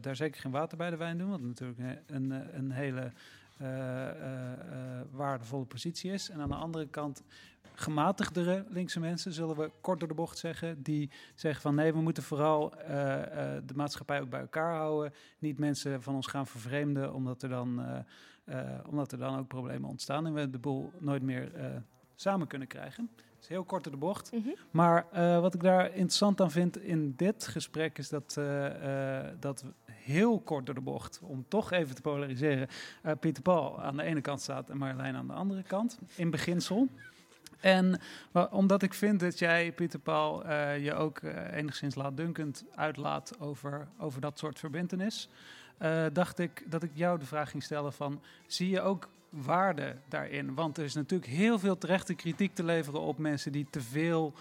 [0.00, 3.12] daar zeker geen water bij de wijn doen, wat natuurlijk een, een, hele
[5.10, 6.30] waardevolle positie is.
[6.30, 7.22] En aan de andere kant
[7.74, 12.00] gematigdere linkse mensen, zullen we kort door de bocht zeggen, die zeggen van nee, we
[12.00, 12.70] moeten vooral
[13.66, 15.12] de maatschappij ook bij elkaar houden.
[15.38, 18.04] Niet mensen van ons gaan vervreemden, omdat er dan,
[18.88, 21.66] omdat er dan ook problemen ontstaan en we de boel nooit meer eh,
[22.14, 23.10] samen kunnen krijgen.
[23.16, 24.32] Dat is heel kort door de bocht.
[24.32, 24.48] Mhm.
[24.70, 29.34] Maar eh, wat ik daar interessant aan vind in dit gesprek is dat, eh, eh,
[29.40, 32.68] dat we heel kort door de bocht, om toch even te polariseren,
[33.02, 36.30] eh, Pieter Paul aan de ene kant staat en Marjolein aan de andere kant, in
[36.30, 36.88] beginsel.
[37.60, 38.00] En
[38.50, 43.88] omdat ik vind dat jij, Pieter Paul, eh, je ook eh, enigszins laatdunkend uitlaat over,
[43.98, 45.28] over dat soort verbindenis,
[45.78, 49.96] eh, dacht ik dat ik jou de vraag ging stellen van, zie je ook waarde
[50.08, 50.54] daarin?
[50.54, 54.32] Want er is natuurlijk heel veel terechte kritiek te leveren op mensen die te veel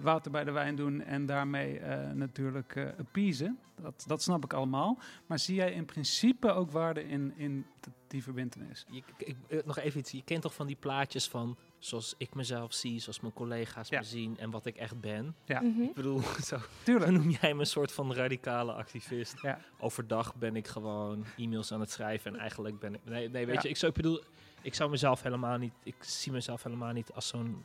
[0.00, 3.58] water bij de wijn doen en daarmee eh, natuurlijk eh appeasen.
[3.82, 4.98] Dat, dat snap ik allemaal.
[5.26, 7.66] Maar zie jij in principe ook waarde in, in
[8.08, 8.84] die verbindenis?
[8.90, 10.10] Je, ik, eh, nog even iets.
[10.10, 13.98] Je kent toch van die plaatjes van zoals ik mezelf zie, zoals mijn collega's Ja.
[13.98, 15.34] me zien en wat ik echt ben.
[15.44, 15.60] Ja.
[15.60, 15.82] Mhm.
[15.82, 17.10] Ik bedoel, zo, Tuurlijk.
[17.12, 19.42] dan noem jij me een soort van radicale activist.
[19.42, 19.58] Ja.
[19.78, 23.00] Overdag ben ik gewoon e-mails aan het schrijven en eigenlijk ben ik...
[23.04, 23.60] Nee, nee weet Ja.
[23.62, 24.22] je, ik, zou, ik bedoel,
[24.62, 25.72] ik zou mezelf helemaal niet...
[25.82, 27.64] Ik zie mezelf helemaal niet als zo'n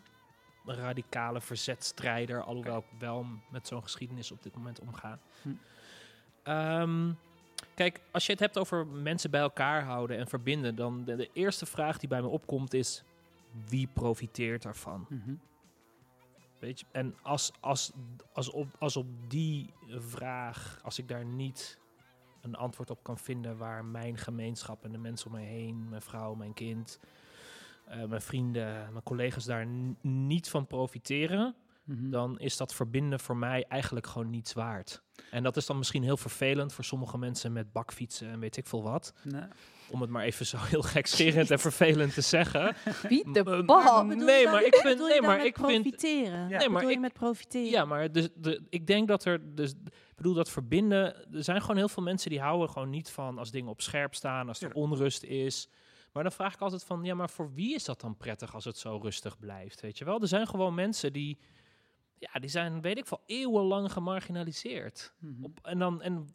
[0.67, 5.19] radicale verzetstrijder, alhoewel ik wel met zo'n geschiedenis op dit moment omga.
[5.41, 5.49] Hm.
[6.43, 7.11] Ehm,
[7.75, 11.29] kijk, als je het hebt over mensen bij elkaar houden en verbinden, dan de, de
[11.33, 13.03] eerste vraag die bij me opkomt is:
[13.69, 15.05] wie profiteert daarvan?
[15.09, 15.33] Mhm.
[16.59, 16.85] Weet je?
[16.91, 17.91] En als, als,
[18.33, 21.79] als, op, als op die vraag, als ik daar niet
[22.41, 26.01] een antwoord op kan vinden waar mijn gemeenschap en de mensen om mij heen, mijn
[26.01, 26.99] vrouw, mijn kind,
[27.87, 29.65] eh, mijn vrienden, mijn collega's daar
[30.01, 32.09] niet van profiteren, Mhm.
[32.09, 35.01] dan is dat verbinden voor mij eigenlijk gewoon niets waard.
[35.31, 38.67] En dat is dan misschien heel vervelend voor sommige mensen met bakfietsen en weet ik
[38.67, 39.13] veel wat.
[39.23, 39.41] Nee.
[39.89, 42.75] Om het maar even zo heel gekscherend en vervelend te zeggen.
[43.07, 46.47] Piet de je nee, maar ik vind, nee, maar ik vind, profiteren.
[46.47, 47.69] Nee, maar ik- met profiteren?
[47.71, 51.61] ja, maar dus de, ik denk dat er, dus, ik bedoel dat verbinden, er zijn
[51.61, 54.61] gewoon heel veel mensen die houden gewoon niet van als dingen op scherp staan, als
[54.61, 55.69] er onrust is.
[56.17, 58.65] Maar dan vraag ik altijd van, ja, maar voor wie is dat dan prettig als
[58.65, 60.21] het zo rustig blijft, weet je wel?
[60.21, 61.37] Er zijn gewoon mensen die,
[62.17, 65.13] ja, die zijn, weet ik veel, eeuwenlang gemarginaliseerd.
[65.19, 65.43] Mhm.
[65.43, 66.27] Op, en dan, en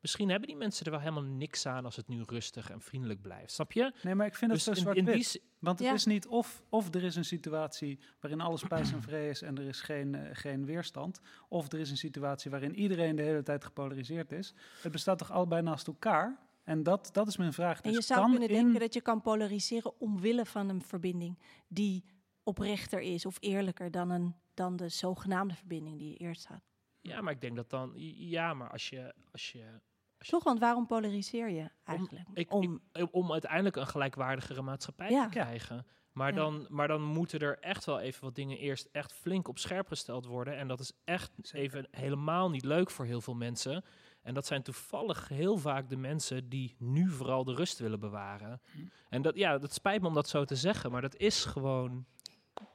[0.00, 3.22] misschien hebben die mensen er wel helemaal niks aan als het nu rustig en vriendelijk
[3.22, 3.92] blijft, snap je?
[4.02, 5.50] Nee, maar ik vind het Dus zo in, in die zwart-wit.
[5.58, 5.94] Want het Ja.
[5.94, 9.58] is niet of, of er is een situatie waarin alles pijs en vree is en
[9.58, 11.20] er is geen, eh, geen weerstand.
[11.48, 14.54] Of er is een situatie waarin iedereen de hele tijd gepolariseerd is.
[14.82, 16.50] Het bestaat toch allebei naast elkaar?
[16.64, 17.80] En dat, dat is mijn vraag.
[17.80, 20.82] En Dus je zou kan kunnen in- denken dat je kan polariseren omwille van een
[20.82, 21.38] verbinding
[21.68, 22.04] die
[22.42, 26.60] oprechter is of eerlijker dan, een, dan de zogenaamde verbinding die eerst had.
[27.00, 29.80] ja, maar ik denk dat dan, ja, maar als je, als je,
[30.18, 32.26] Toch, want waarom polariseer je eigenlijk?
[32.34, 35.22] Ik, Om, ik- om uiteindelijk een gelijkwaardigere maatschappij Ja.
[35.24, 35.86] te krijgen.
[36.12, 36.34] Maar, Ja.
[36.36, 39.86] dan, maar dan moeten er echt wel even wat dingen eerst echt flink op scherp
[39.88, 40.56] gesteld worden.
[40.56, 43.84] En dat is echt even helemaal niet leuk voor heel veel mensen.
[44.22, 48.60] En dat zijn toevallig heel vaak de mensen die nu vooral de rust willen bewaren.
[48.72, 48.78] Hm.
[49.08, 52.06] En dat, ja, dat spijt me om dat zo te zeggen, maar dat is gewoon...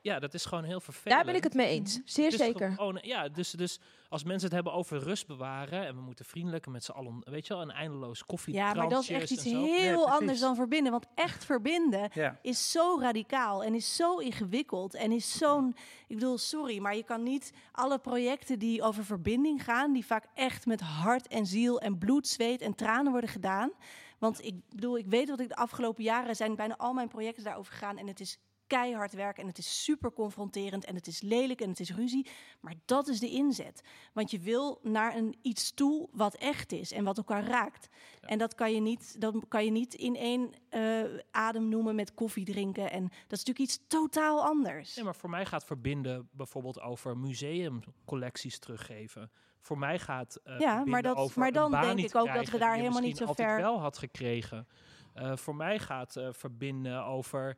[0.02, 1.16] Ja, dat is gewoon heel vervelend.
[1.16, 2.00] Daar ben ik het mee eens.
[2.06, 2.72] Zeer Het is zeker.
[2.72, 6.66] gewoon- ja, dus, dus als mensen het hebben over rust bewaren en we moeten vriendelijk
[6.66, 8.54] en met z'n allen, weet je wel, een eindeloos koffie.
[8.54, 10.92] ja, maar dat is echt iets heel anders dan verbinden.
[10.92, 12.40] Want echt verbinden Ja.
[12.42, 15.76] is zo radicaal en is zo ingewikkeld en is zo'n...
[16.08, 19.94] Ik bedoel, sorry, maar je kan niet alle projecten die over verbinding gaan...
[19.94, 23.72] die vaak echt met hart en ziel en bloed, zweet en tranen worden gedaan...
[24.20, 27.44] Want ik bedoel, ik weet wat ik de afgelopen jaren zijn bijna al mijn projecten
[27.44, 31.22] daarover gegaan en het is keihard werk en het is super confronterend en het is
[31.22, 32.28] lelijk en het is ruzie,
[32.62, 33.82] maar dat is de inzet.
[34.14, 37.88] Want je wil naar een iets toe wat echt is en wat elkaar raakt.
[38.22, 42.14] En dat kan je niet, dat kan je niet in één eh, adem noemen met
[42.14, 44.96] koffie drinken en dat is natuurlijk iets totaal anders.
[44.96, 49.32] Nee, maar voor mij gaat verbinden bijvoorbeeld over museumcollecties teruggeven.
[49.60, 52.58] Voor mij gaat eh Ja, maar dat- over maar dan denk ik ook dat we
[52.58, 54.68] daar helemaal niet zo ver- wel had gekregen.
[55.14, 57.58] Eh, voor mij gaat verbinden over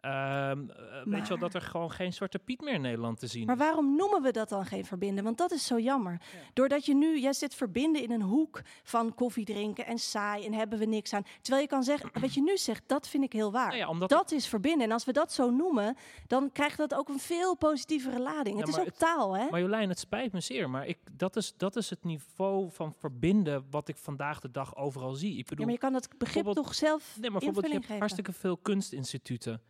[0.00, 3.26] Ehm, eh, weet je wel, dat er gewoon geen Zwarte Piet meer in Nederland te
[3.26, 3.60] zien Maar is.
[3.62, 5.24] waarom noemen we dat dan geen verbinden?
[5.24, 6.20] Want dat is zo jammer.
[6.52, 10.52] Doordat je nu, jij zit verbinden in een hoek van koffie drinken en saai en
[10.52, 11.22] hebben we niks aan.
[11.40, 13.66] Terwijl je kan zeggen, wat je nu zegt, dat vind ik heel waar.
[13.68, 14.86] Nou ja, omdat dat is verbinden.
[14.86, 15.96] En als we dat zo noemen,
[16.26, 18.54] dan krijgt dat ook een veel positievere lading.
[18.54, 19.46] Ja, het is maar ook taal, hè?
[19.50, 22.94] Maar Jolijn, het spijt me zeer, maar ik, dat, is, dat is het niveau van
[22.98, 25.38] verbinden wat ik vandaag de dag overal zie.
[25.38, 27.72] Ik bedoel, Ja, maar je kan dat begrip toch zelf Nee, maar bijvoorbeeld, je invulling
[27.72, 27.98] hebt geven.
[27.98, 29.60] hartstikke veel kunstinstituten.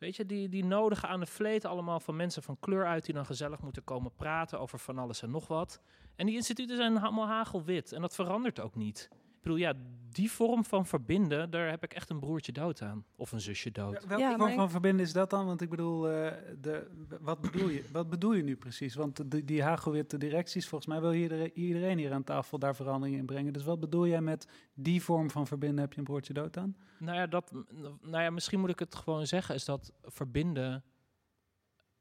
[0.00, 3.04] Weet je, die, die nodigen aan de vleet allemaal van mensen van kleur uit...
[3.04, 5.80] die dan gezellig moeten komen praten over van alles en nog wat.
[6.16, 7.92] En die instituten zijn allemaal hagelwit.
[7.92, 9.08] En dat verandert ook niet.
[9.40, 9.74] Ik bedoel, ja,
[10.12, 11.50] die vorm van verbinden...
[11.50, 13.04] daar heb ik echt een broertje dood aan.
[13.16, 14.04] Of een zusje dood.
[14.06, 15.46] Welke Ja, vorm ik- van verbinden is dat dan?
[15.46, 16.90] Want ik bedoel, eh, de,
[17.20, 18.94] wat, bedoel je, wat bedoel je nu precies?
[18.94, 23.18] Want de, die hagelwitte directies, volgens mij wil iedereen, iedereen hier aan tafel daar verandering
[23.18, 23.52] in brengen.
[23.52, 26.76] Dus wat bedoel jij met die vorm van verbinden heb je een broertje dood aan?
[26.98, 27.52] Nou ja, dat,
[28.00, 30.84] nou ja, misschien moet ik het gewoon zeggen, is dat verbinden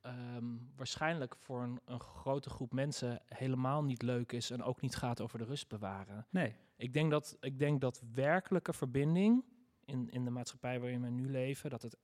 [0.02, 0.46] ehm,
[0.76, 5.22] waarschijnlijk voor een, een grote groep mensen helemaal niet leuk is en ook niet gaat
[5.22, 6.26] over de rust bewaren.
[6.30, 6.56] Nee.
[6.80, 9.44] Ik denk dat, ik denk dat werkelijke verbinding
[9.86, 11.98] in, in de maatschappij waarin we nu leven, dat het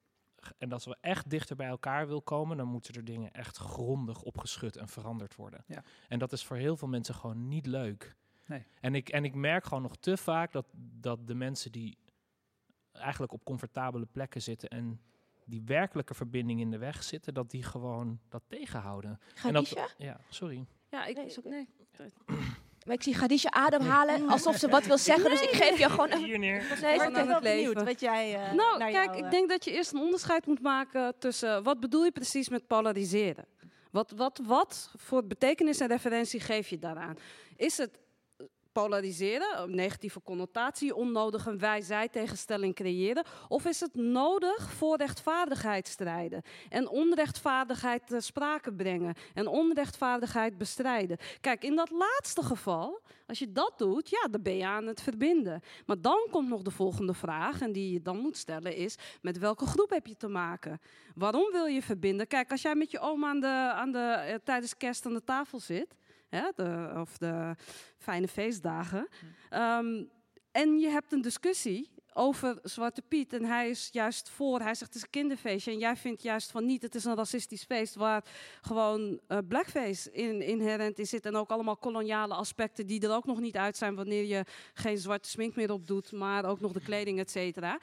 [0.57, 4.21] en als we echt dichter bij elkaar wil komen, dan moeten er dingen echt grondig
[4.21, 5.63] opgeschud en veranderd worden.
[5.67, 5.83] Ja.
[6.07, 8.15] En dat is voor heel veel mensen gewoon niet leuk.
[8.45, 8.63] Nee.
[8.79, 11.97] En ik, en ik merk gewoon nog te vaak dat, dat de mensen die
[12.91, 15.01] eigenlijk op comfortabele plekken zitten en
[15.45, 19.19] die werkelijke verbinding in de weg zitten, dat die gewoon dat tegenhouden.
[19.43, 20.65] En dat, ja, sorry.
[20.89, 21.15] Ja, ik...
[21.15, 21.67] Nee, zo- nee.
[22.85, 25.29] Maar ik zie Gadisha ademhalen alsof ze wat wil zeggen.
[25.29, 26.23] Dus ik geef je gewoon een...
[26.23, 26.63] Hier neer.
[26.81, 27.07] Nee, Maar oké.
[27.07, 27.63] ik ben wel leven.
[27.73, 28.33] benieuwd wat jij...
[28.35, 31.13] eh, Nou, naar kijk, jou, ik eh, denk dat je eerst een onderscheid moet maken
[31.19, 33.45] tussen wat bedoel je precies met polariseren.
[33.91, 37.17] Wat, wat, wat voor betekenis en referentie geef je daaraan?
[37.55, 37.99] Is het eh,
[38.81, 43.25] polariseren, een negatieve connotatie, onnodig een wij-zij tegenstelling creëren?
[43.47, 51.17] Of is het nodig voor rechtvaardigheid strijden en onrechtvaardigheid ter sprake brengen en onrechtvaardigheid bestrijden?
[51.41, 55.01] Kijk, in dat laatste geval, als je dat doet, ja, dan ben je aan het
[55.01, 55.61] verbinden.
[55.85, 59.37] Maar dan komt nog de volgende vraag, en die je dan moet stellen, is: met
[59.37, 60.81] welke groep heb je te maken?
[61.15, 62.27] Waarom wil je verbinden?
[62.27, 65.23] Kijk, als jij met je oom aan de, aan de, eh, tijdens kerst aan de
[65.23, 65.95] tafel zit,
[66.35, 67.55] hè, de, of de
[67.97, 69.07] fijne feestdagen,
[69.49, 70.03] ehm,
[70.51, 74.93] en je hebt een discussie over Zwarte Piet en hij is juist voor, hij zegt
[74.93, 77.95] het is een kinderfeestje en jij vindt juist van niet, het is een racistisch feest
[77.95, 78.23] waar
[78.61, 83.25] gewoon eh, blackface in, inherent in zit en ook allemaal koloniale aspecten die er ook
[83.25, 86.71] nog niet uit zijn wanneer je geen zwarte smink meer op doet, maar ook nog
[86.71, 87.79] de kleding, et cetera.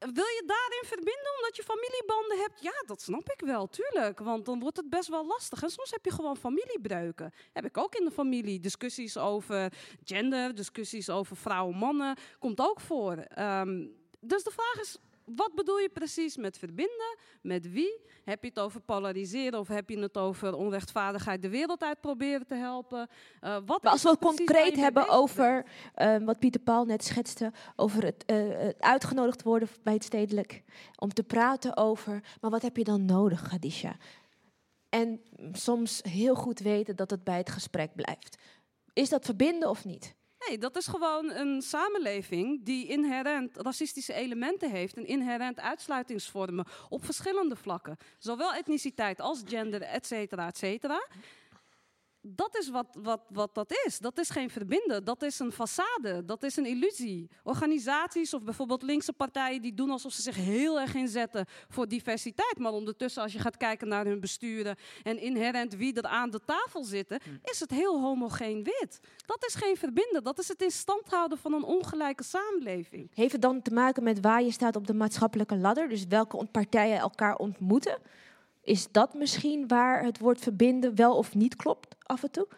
[0.00, 2.62] Wil je daarin verbinden omdat je familiebanden hebt?
[2.62, 4.18] Ja, dat snap ik wel, tuurlijk.
[4.18, 5.62] Want dan wordt het best wel lastig.
[5.62, 7.32] En soms heb je gewoon familiebreuken.
[7.52, 8.60] Heb ik ook in de familie.
[8.60, 9.72] Discussies over
[10.04, 12.16] gender, discussies over vrouwen, mannen.
[12.38, 13.16] Komt ook voor.
[13.16, 13.86] Ehm,
[14.20, 14.98] dus de vraag is,
[15.34, 17.18] wat bedoel je precies met verbinden?
[17.42, 18.00] Met wie?
[18.24, 22.46] Heb je het over polariseren of heb je het over onrechtvaardigheid de wereld uit proberen
[22.46, 23.08] te helpen?
[23.40, 28.04] Eh, wat als we het concreet hebben over eh, wat Pieter Paul net schetste, over
[28.04, 30.62] het eh, het uitgenodigd worden bij het stedelijk,
[30.96, 33.96] om te praten over, maar wat heb je dan nodig, Gadisha?
[34.88, 35.20] En
[35.52, 38.38] soms heel goed weten dat het bij het gesprek blijft.
[38.92, 40.14] Is dat verbinden of niet?
[40.48, 47.04] Nee, dat is gewoon een samenleving die inherent racistische elementen heeft en inherent uitsluitingsvormen op
[47.04, 47.96] verschillende vlakken.
[48.18, 51.06] Zowel etniciteit als gender, et cetera, et cetera.
[52.22, 53.98] Dat is wat, wat, wat dat is.
[53.98, 55.04] Dat is geen verbinden.
[55.04, 56.24] Dat is een façade.
[56.24, 57.30] Dat is een illusie.
[57.42, 62.58] Organisaties of bijvoorbeeld linkse partijen die doen alsof ze zich heel erg inzetten voor diversiteit.
[62.58, 66.40] Maar ondertussen, als je gaat kijken naar hun besturen en inherent wie er aan de
[66.44, 69.00] tafel zitten, is het heel homogeen wit.
[69.26, 70.24] Dat is geen verbinden.
[70.24, 73.10] Dat is het in stand houden van een ongelijke samenleving.
[73.14, 75.88] Heeft het dan te maken met waar je staat op de maatschappelijke ladder?
[75.88, 77.98] Dus welke partijen elkaar ontmoeten?
[78.70, 82.48] Is dat misschien waar het woord verbinden wel of niet klopt af en toe?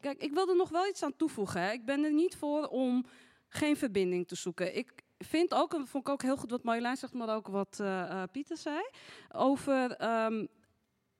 [0.00, 1.60] Kijk, ik wil er nog wel iets aan toevoegen.
[1.60, 1.72] Hè.
[1.72, 3.06] Ik ben er niet voor om
[3.48, 4.76] geen verbinding te zoeken.
[4.76, 7.80] Ik vind ook, en vond ik ook heel goed wat Marjolein zegt, maar ook wat
[7.80, 8.80] eh, eh, Pieter zei,
[9.32, 10.46] over ehm,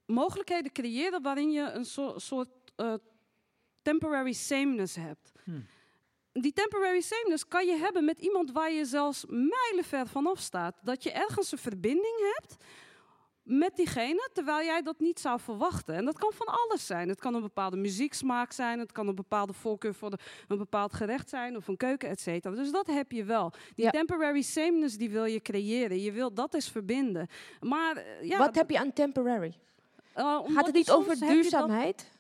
[0.07, 2.95] mogelijkheden creëren waarin je een soort, soort eh,
[3.83, 5.33] temporary sameness hebt.
[5.45, 5.67] Hmm.
[6.33, 10.77] Die temporary sameness kan je hebben met iemand waar je zelfs mijlenver vanaf staat.
[10.83, 12.57] Dat je ergens een verbinding hebt
[13.45, 15.95] met diegene, terwijl jij dat niet zou verwachten.
[15.95, 17.09] En dat kan van alles zijn.
[17.09, 20.19] Het kan een bepaalde muzieksmaak zijn, het kan een bepaalde voorkeur voor de-
[20.49, 22.55] een bepaald gerecht zijn of een keuken, et cetera.
[22.55, 23.53] Dus dat heb je wel.
[23.75, 23.91] Die Ja.
[23.91, 26.01] temporary sameness die wil je creëren.
[26.01, 27.29] Je wil dat is verbinden.
[27.61, 29.55] Maar eh, ja, Wat heb je aan temporary?
[30.15, 32.11] omdat Gaat het niet over duurzaamheid?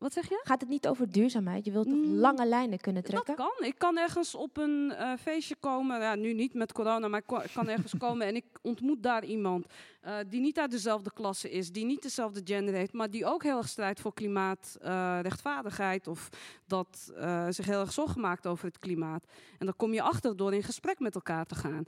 [0.00, 0.40] Wat zeg je?
[0.44, 1.64] Gaat het niet over duurzaamheid?
[1.64, 3.36] Je wilt toch Mm, lange lijnen kunnen trekken?
[3.36, 3.66] Dat kan.
[3.66, 7.50] Ik kan ergens op een eh, feestje komen, ja, nu niet met corona, maar ik
[7.52, 9.66] kan ergens komen en ik ontmoet daar iemand
[10.00, 13.42] eh, die niet uit dezelfde klasse is, die niet dezelfde gender heeft, maar die ook
[13.42, 16.28] heel erg strijdt voor klimaatrechtvaardigheid of
[16.66, 19.24] dat eh, zich heel erg zorgen maakt over het klimaat.
[19.58, 21.84] En dan kom je achter door in gesprek met elkaar te gaan.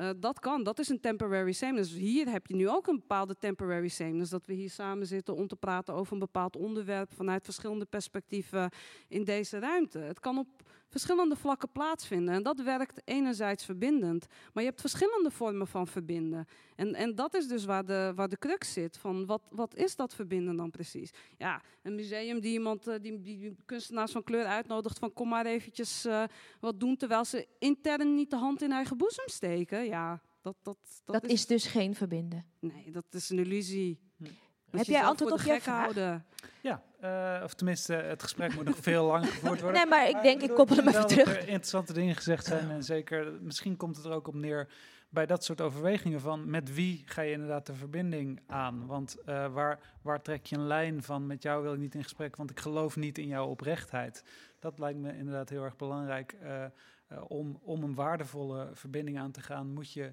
[0.00, 1.92] Eh, dat kan, dat is een temporary sameness.
[1.92, 4.30] Hier heb je nu ook een bepaalde temporary sameness.
[4.30, 8.70] Dat we hier samen zitten om te praten over een bepaald onderwerp vanuit verschillende perspectieven
[9.08, 9.98] in deze ruimte.
[9.98, 10.48] Het kan op
[10.90, 12.34] verschillende vlakken plaatsvinden.
[12.34, 14.26] En dat werkt enerzijds verbindend.
[14.52, 16.46] Maar je hebt verschillende vormen van verbinden.
[16.76, 18.98] En, en dat is dus waar de, waar de crux zit.
[18.98, 21.10] Van wat, wat is dat verbinden dan precies?
[21.36, 25.46] Ja, een museum die iemand, eh, die, die kunstenaars van kleur uitnodigt van kom maar
[25.46, 26.24] eventjes eh,
[26.60, 29.84] wat doen terwijl ze intern niet de hand in eigen boezem steken.
[29.84, 32.44] Ja, dat, dat, dat, Dat is dus geen verbinden.
[32.58, 33.98] Nee, dat is een illusie.
[34.16, 34.30] Dat
[34.70, 35.80] Heb je jij antwoord op gek vraag?
[35.82, 36.26] houden.
[36.62, 39.80] Ja, eh, of tenminste, het gesprek moet nog veel langer gevoerd worden.
[39.80, 41.28] Nee, maar ik denk, ik koppel hem even terug.
[41.28, 42.70] er interessante dingen gezegd zijn.
[42.70, 44.68] En zeker, misschien komt het er ook op neer
[45.08, 48.86] bij dat soort overwegingen van met wie ga je inderdaad de verbinding aan?
[48.86, 52.02] Want eh, waar, waar trek je een lijn van met jou wil ik niet in
[52.02, 54.24] gesprek, want ik geloof niet in jouw oprechtheid.
[54.58, 56.32] Dat lijkt me inderdaad heel erg belangrijk.
[56.32, 56.64] eh,
[57.10, 60.12] eh, om, om een waardevolle verbinding aan te gaan, moet je eh,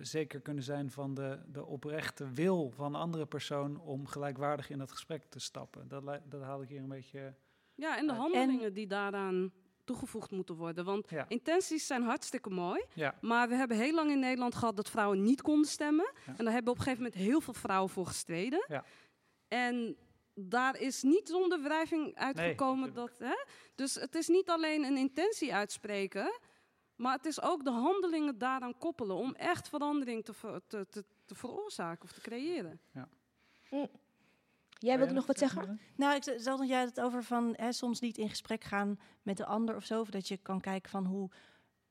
[0.00, 4.78] zeker kunnen zijn van de, de oprechte wil van een andere persoon om gelijkwaardig in
[4.78, 5.88] dat gesprek te stappen.
[5.88, 7.34] Dat, dat haal ik hier een beetje.
[7.74, 9.52] Ja, en de handelingen die daaraan
[9.84, 10.84] toegevoegd moeten worden.
[10.84, 11.24] Want Ja.
[11.28, 12.84] intenties zijn hartstikke mooi.
[12.94, 13.18] Ja.
[13.20, 16.12] Maar we hebben heel lang in Nederland gehad dat vrouwen niet konden stemmen.
[16.36, 18.64] En daar hebben op een gegeven moment heel veel vrouwen voor gestreden.
[18.68, 18.84] Ja.
[19.48, 19.96] En
[20.34, 23.18] daar is niet zonder wrijving uitgekomen dat.
[23.18, 23.34] Hè?
[23.74, 26.40] Dus het is niet alleen een intentie uitspreken.
[26.96, 31.04] Maar het is ook de handelingen daaraan koppelen om echt verandering te, ver- te, te,
[31.24, 32.80] te veroorzaken of te creëren.
[32.90, 33.08] Ja.
[34.78, 35.80] Jij wilde nog wat zeggen?
[35.96, 39.36] Nou, ik zat nog jij het over van hè, soms niet in gesprek gaan met
[39.36, 40.04] de ander of zo.
[40.04, 41.30] Dat je kan kijken van hoe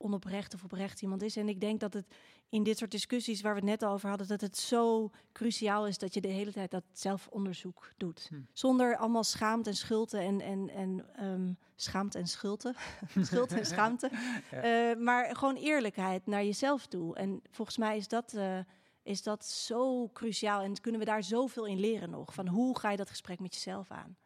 [0.01, 1.35] onoprecht of oprecht iemand is.
[1.35, 2.05] En ik denk dat het
[2.49, 5.97] in dit soort discussies waar we het net over hadden, dat het zo cruciaal is
[5.97, 8.25] dat je de hele tijd dat zelfonderzoek doet.
[8.29, 8.35] Hm.
[8.53, 12.75] Zonder allemaal schaamte en schulte en, en, en ehm, schaamte en schulte.
[13.21, 14.09] Schuld en schaamte.
[14.51, 14.91] Ja.
[14.91, 17.15] Eh, maar gewoon eerlijkheid naar jezelf toe.
[17.15, 18.59] En volgens mij is dat, eh,
[19.03, 20.61] is dat zo cruciaal.
[20.61, 22.33] En kunnen we daar zoveel in leren nog.
[22.33, 24.17] Van hoe ga je dat gesprek met jezelf aan?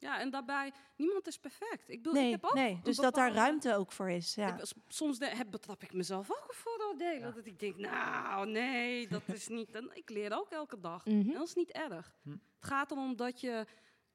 [0.00, 1.88] Ja, en daarbij, niemand is perfect.
[1.88, 2.80] Ik bedoel, Nee, ik heb ook nee.
[2.82, 4.34] Dus dat daar ruimte ook voor is.
[4.34, 4.56] Ja.
[4.58, 7.34] Ik- soms de- heb, betrap ik mezelf ook op vooroordelen.
[7.34, 9.70] Dat ik denk, nou nee, dat is niet...
[9.76, 11.04] En ik leer ook elke dag.
[11.06, 11.16] Mhm.
[11.28, 12.14] En dat is niet erg.
[12.22, 12.30] Hm.
[12.30, 13.66] Het gaat erom dat je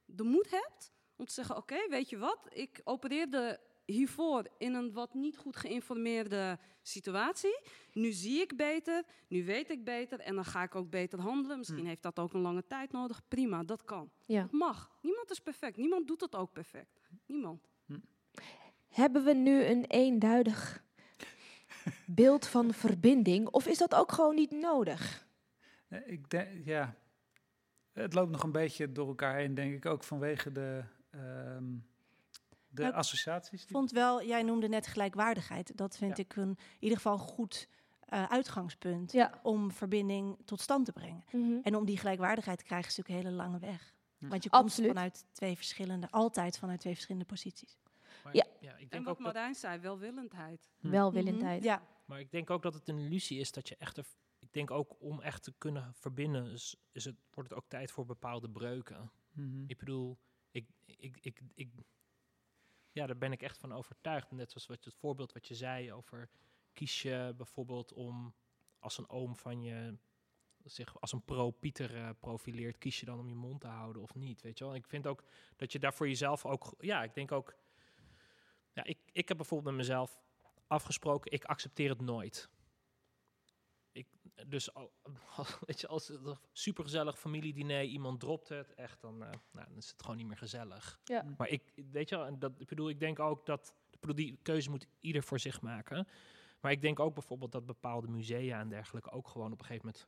[0.05, 1.55] de moed hebt om te zeggen...
[1.57, 7.59] oké, weet je wat, ik opereerde hiervoor in een wat niet goed geïnformeerde situatie.
[7.93, 11.57] Nu zie ik beter, nu weet ik beter en dan ga ik ook beter handelen.
[11.57, 11.85] Misschien Hm.
[11.85, 13.21] heeft dat ook een lange tijd nodig.
[13.27, 14.09] Prima, dat kan.
[14.25, 14.41] Ja.
[14.41, 14.91] Dat mag.
[15.01, 15.77] Niemand is perfect.
[15.77, 17.01] Niemand doet het ook perfect.
[17.25, 17.67] Niemand.
[18.87, 20.83] Hebben we nu een eenduidig
[22.05, 23.47] beeld van verbinding?
[23.47, 25.27] Of is dat ook gewoon niet nodig?
[25.87, 26.95] Eh, Ik denk, ja,
[27.93, 31.63] het loopt nog een beetje door elkaar heen, denk ik, ook vanwege de, ehm,
[32.75, 33.63] de Nou, associaties.
[33.63, 35.77] Ik vond wel, jij noemde net gelijkwaardigheid.
[35.77, 36.23] Dat vind Ja.
[36.23, 37.67] ik een, in ieder geval een goed
[38.05, 39.39] eh, uitgangspunt Ja.
[39.43, 41.23] om verbinding tot stand te brengen.
[41.31, 41.59] Mhm.
[41.63, 43.93] En om die gelijkwaardigheid te krijgen is natuurlijk een hele lange weg.
[44.17, 44.89] Want je komt Absoluut.
[44.91, 47.77] vanuit twee verschillende, altijd vanuit twee verschillende posities.
[48.23, 48.45] Maar, Ja.
[48.59, 50.69] ja, ik En denk wat ook dat, Marijn zei, welwillendheid.
[50.79, 50.89] Hm.
[50.89, 51.59] Welwillendheid.
[51.59, 51.67] Mhm.
[51.69, 53.97] Ja, maar ik denk ook dat het een illusie is dat je echt...
[53.97, 54.05] er-
[54.39, 57.91] ik denk ook om echt te kunnen verbinden, is, is het, wordt het ook tijd
[57.91, 59.11] voor bepaalde breuken.
[59.31, 59.63] Mhm.
[59.67, 60.17] Ik bedoel,
[60.51, 61.71] ik, ik, ik, ik,
[62.95, 64.31] ja, daar ben ik echt van overtuigd.
[64.31, 66.29] Net zoals wat, het voorbeeld wat je zei over
[66.73, 68.35] kies je bijvoorbeeld om
[68.79, 69.97] als een oom van je
[70.63, 74.15] zich als een pro-Pieter eh, profileert, kies je dan om je mond te houden of
[74.15, 74.75] niet, weet je wel?
[74.75, 75.23] Ik vind ook
[75.55, 77.55] dat je daar voor jezelf ook, ja, ik denk ook,
[78.73, 80.19] ja, ik, ik heb bijvoorbeeld met mezelf
[80.67, 82.49] afgesproken, ik accepteer het nooit.
[84.47, 84.91] Dus al,
[85.65, 86.19] weet je, als het
[86.51, 90.37] supergezellig familiediner, iemand dropt het, echt, dan, eh, nou, dan is het gewoon niet meer
[90.37, 90.99] gezellig.
[91.03, 91.25] Ja.
[91.37, 94.69] Maar ik, weet je wel, en dat, ik bedoel, ik denk ook dat, die keuze
[94.69, 96.07] moet ieder voor zich maken.
[96.59, 99.85] Maar ik denk ook bijvoorbeeld dat bepaalde musea en dergelijke ook gewoon op een gegeven
[99.85, 100.07] moment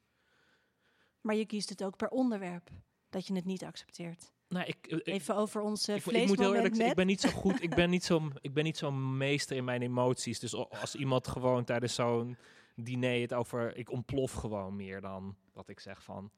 [1.22, 2.70] maar je kiest het ook per onderwerp.
[3.10, 4.32] Dat je het niet accepteert.
[4.48, 6.90] Nou, ik, ik- Even over ons uh, ik, ik moet heel eerlijk zeggen, net.
[6.90, 7.62] ik ben niet zo goed.
[7.64, 10.40] Ik ben niet zo, ik ben niet zo meester in mijn emoties.
[10.40, 12.38] Dus als iemand gewoon tijdens zo'n
[12.84, 16.32] diner het over, ik ontplof gewoon meer dan dat ik zeg van,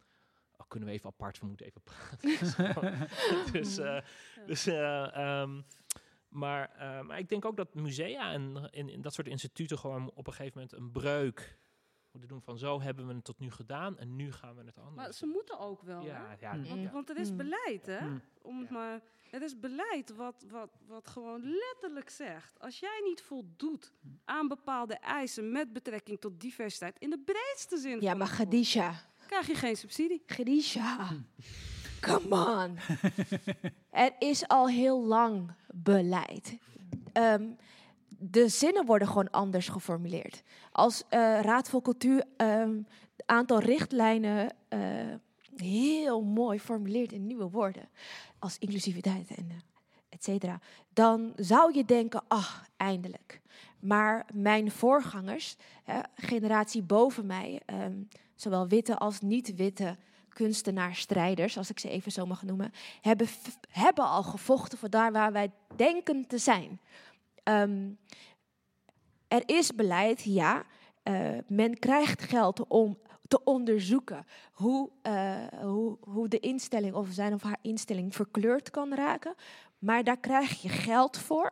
[0.57, 3.07] oh, kunnen we even apart, we moeten even praten.
[3.51, 4.01] Dus, eh,
[4.45, 5.61] dus eh, ehm,
[6.29, 10.11] maar, eh, maar ik denk ook dat musea en in, in dat soort instituten gewoon
[10.13, 11.57] op een gegeven moment een breuk
[12.11, 14.77] moeten doen van zo hebben we het tot nu gedaan en nu gaan we het
[14.77, 14.95] anders.
[14.95, 16.45] Maar ze moeten ook wel, Ja, hè?
[16.47, 17.37] ja, Want, want het is Mm.
[17.37, 18.07] beleid, hè?
[18.07, 18.21] Mm.
[18.41, 22.59] Om het maar, het is beleid wat, wat, wat gewoon letterlijk zegt...
[22.59, 23.91] als jij niet voldoet
[24.25, 26.95] aan bepaalde eisen met betrekking tot diversiteit...
[26.99, 28.93] in de breedste zin Ja, maar het Khadija.
[29.27, 30.23] krijg je geen subsidie.
[30.25, 31.07] Khadija.
[32.01, 32.77] Come on.
[34.05, 36.57] er is al heel lang beleid.
[37.13, 37.49] Ehm,
[38.19, 40.43] de zinnen worden gewoon anders geformuleerd.
[40.71, 42.87] Als eh, Raad voor Cultuur een
[43.25, 44.79] aantal richtlijnen eh,
[45.55, 47.89] heel mooi formuleert in nieuwe woorden,
[48.39, 49.55] als inclusiviteit en eh,
[50.09, 50.59] et cetera,
[50.93, 53.41] dan zou je denken, ach, eindelijk.
[53.79, 55.55] Maar mijn voorgangers,
[56.15, 57.93] generatie boven mij, ehm,
[58.35, 59.97] zowel witte als niet-witte
[60.29, 62.71] kunstenaars-strijders, als ik ze even zo mag noemen,
[63.01, 63.27] hebben,
[63.69, 66.79] hebben al gevochten voor daar waar wij denken te zijn.
[67.49, 67.91] Ehm,
[69.27, 70.65] er is beleid, ja.
[71.03, 72.97] Eh, men krijgt geld om
[73.27, 78.93] te onderzoeken hoe, eh, hoe, hoe de instelling of zijn of haar instelling verkleurd kan
[78.93, 79.35] raken.
[79.79, 81.51] Maar daar krijg je geld voor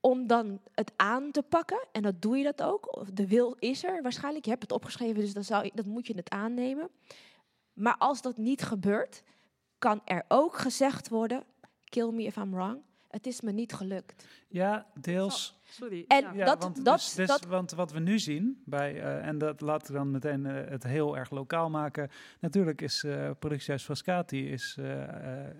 [0.00, 1.86] om dan het aan te pakken.
[1.92, 3.06] En dat doe je dat ook.
[3.12, 4.44] De wil is er waarschijnlijk.
[4.44, 6.90] Je hebt het opgeschreven, dus dan, zou, je- dat moet je het aannemen.
[7.72, 9.22] Maar als dat niet gebeurt,
[9.78, 11.44] kan er ook gezegd worden:
[11.84, 12.82] kill me if I'm wrong.
[13.16, 14.26] Het is me niet gelukt.
[14.48, 15.60] Ja, deels.
[15.64, 16.04] Sorry.
[16.08, 19.26] En Ja, dat, want, dat, dus, dus, dat, want wat we nu zien, bij, eh,
[19.26, 22.10] en dat laten we dan meteen eh, het heel erg lokaal maken.
[22.40, 24.78] Natuurlijk is eh productiehuis Frascati is,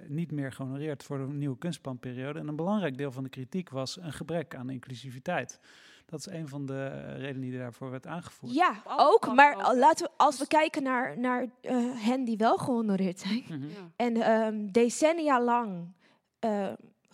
[0.07, 2.39] niet meer gehonoreerd voor de nieuwe kunstplanperiode.
[2.39, 5.61] En een belangrijk deel van de kritiek was een gebrek aan inclusiviteit.
[6.07, 8.55] Dat is een van de redenen die daarvoor werd aangevoerd.
[8.55, 9.35] Ja, ook.
[9.35, 13.45] Maar laten we, als we kijken naar, naar eh, hen die wel gehonoreerd zijn.
[13.49, 13.67] Mhm.
[13.97, 15.95] En ehm, decennia lang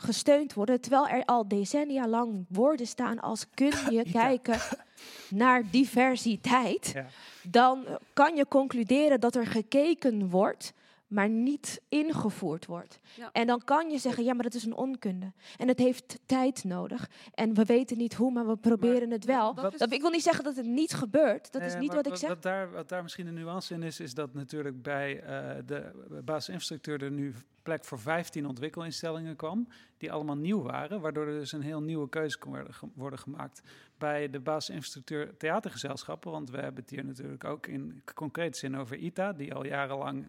[0.03, 0.81] gesteund worden.
[0.81, 4.59] Terwijl er al decennia lang woorden staan als kun je kijken
[5.29, 6.91] naar diversiteit.
[6.95, 7.07] Ja.
[7.43, 10.73] Dan kan je concluderen dat er gekeken wordt.
[11.13, 13.01] Maar niet ingevoerd wordt.
[13.17, 13.29] Ja.
[13.33, 15.33] En dan kan je zeggen, ja, maar dat is een onkunde.
[15.57, 17.11] En het heeft tijd nodig.
[17.35, 19.55] En we weten niet hoe, maar we proberen het wel.
[19.55, 21.53] dat ik wil niet zeggen dat het niet gebeurt.
[21.53, 22.29] Dat is Eh, niet maar wat ik zeg.
[22.29, 25.91] Wat daar, wat daar misschien de nuance in is, is dat natuurlijk bij eh, de
[26.25, 29.69] basisinfrastructuur er nu plek voor 15 ontwikkelinstellingen kwam,
[29.99, 33.19] die allemaal nieuw waren, waardoor er dus een heel nieuwe keuze kon worden, ge- worden
[33.19, 33.63] gemaakt.
[33.99, 38.97] Bij de basisinfrastructuur theatergezelschappen, want we hebben het hier natuurlijk ook in concrete zin over
[38.97, 40.27] ITA, die al jarenlang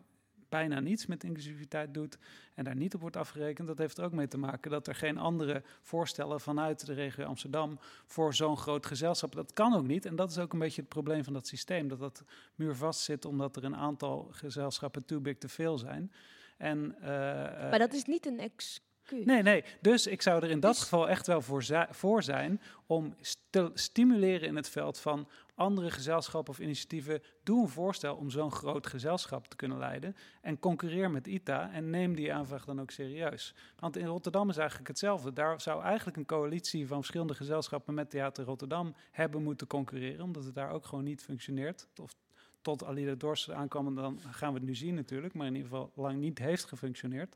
[0.54, 2.18] bijna niets met inclusiviteit doet
[2.54, 3.68] en daar niet op wordt afgerekend.
[3.68, 7.26] Dat heeft er ook mee te maken dat er geen andere voorstellen vanuit de regio
[7.26, 9.36] Amsterdam voor zo'n groot gezelschap.
[9.36, 10.06] Dat kan ook niet.
[10.06, 11.88] En dat is ook een beetje het probleem van dat systeem.
[11.88, 12.24] Dat dat
[12.56, 16.12] muurvast zit omdat er een aantal gezelschappen too big te veel zijn.
[16.58, 17.10] En, eh,
[17.70, 18.93] maar dat is niet een excuus.
[19.10, 19.64] Nee, nee.
[19.82, 23.16] Dus ik zou er in dat geval echt wel voor, zi- voor zijn om
[23.50, 27.22] te stimuleren in het veld van andere gezelschappen of initiatieven.
[27.44, 30.16] Doe een voorstel om zo'n groot gezelschap te kunnen leiden.
[30.42, 33.56] En concurreer met ITA en neem die aanvraag dan ook serieus.
[33.80, 35.34] Want in Rotterdam is eigenlijk hetzelfde.
[35.34, 40.24] Daar zou eigenlijk een coalitie van verschillende gezelschappen met Theater Rotterdam hebben moeten concurreren.
[40.24, 41.88] Omdat het daar ook gewoon niet functioneert.
[42.02, 42.16] Of
[42.62, 45.34] tot Alida Dorst aankwam en dan gaan we het nu zien natuurlijk.
[45.34, 47.36] Maar in ieder geval lang niet heeft gefunctioneerd.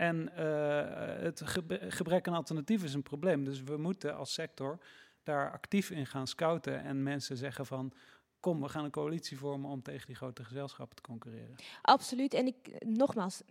[0.00, 1.42] En eh, het
[1.88, 3.44] gebrek aan alternatief is een probleem.
[3.44, 4.78] Dus we moeten als sector
[5.22, 7.92] daar actief in gaan scouten en mensen zeggen van...
[8.40, 11.56] kom, we gaan een coalitie vormen om tegen die grote gezelschappen te concurreren.
[11.82, 12.34] Absoluut.
[12.34, 13.42] En ik, nogmaals,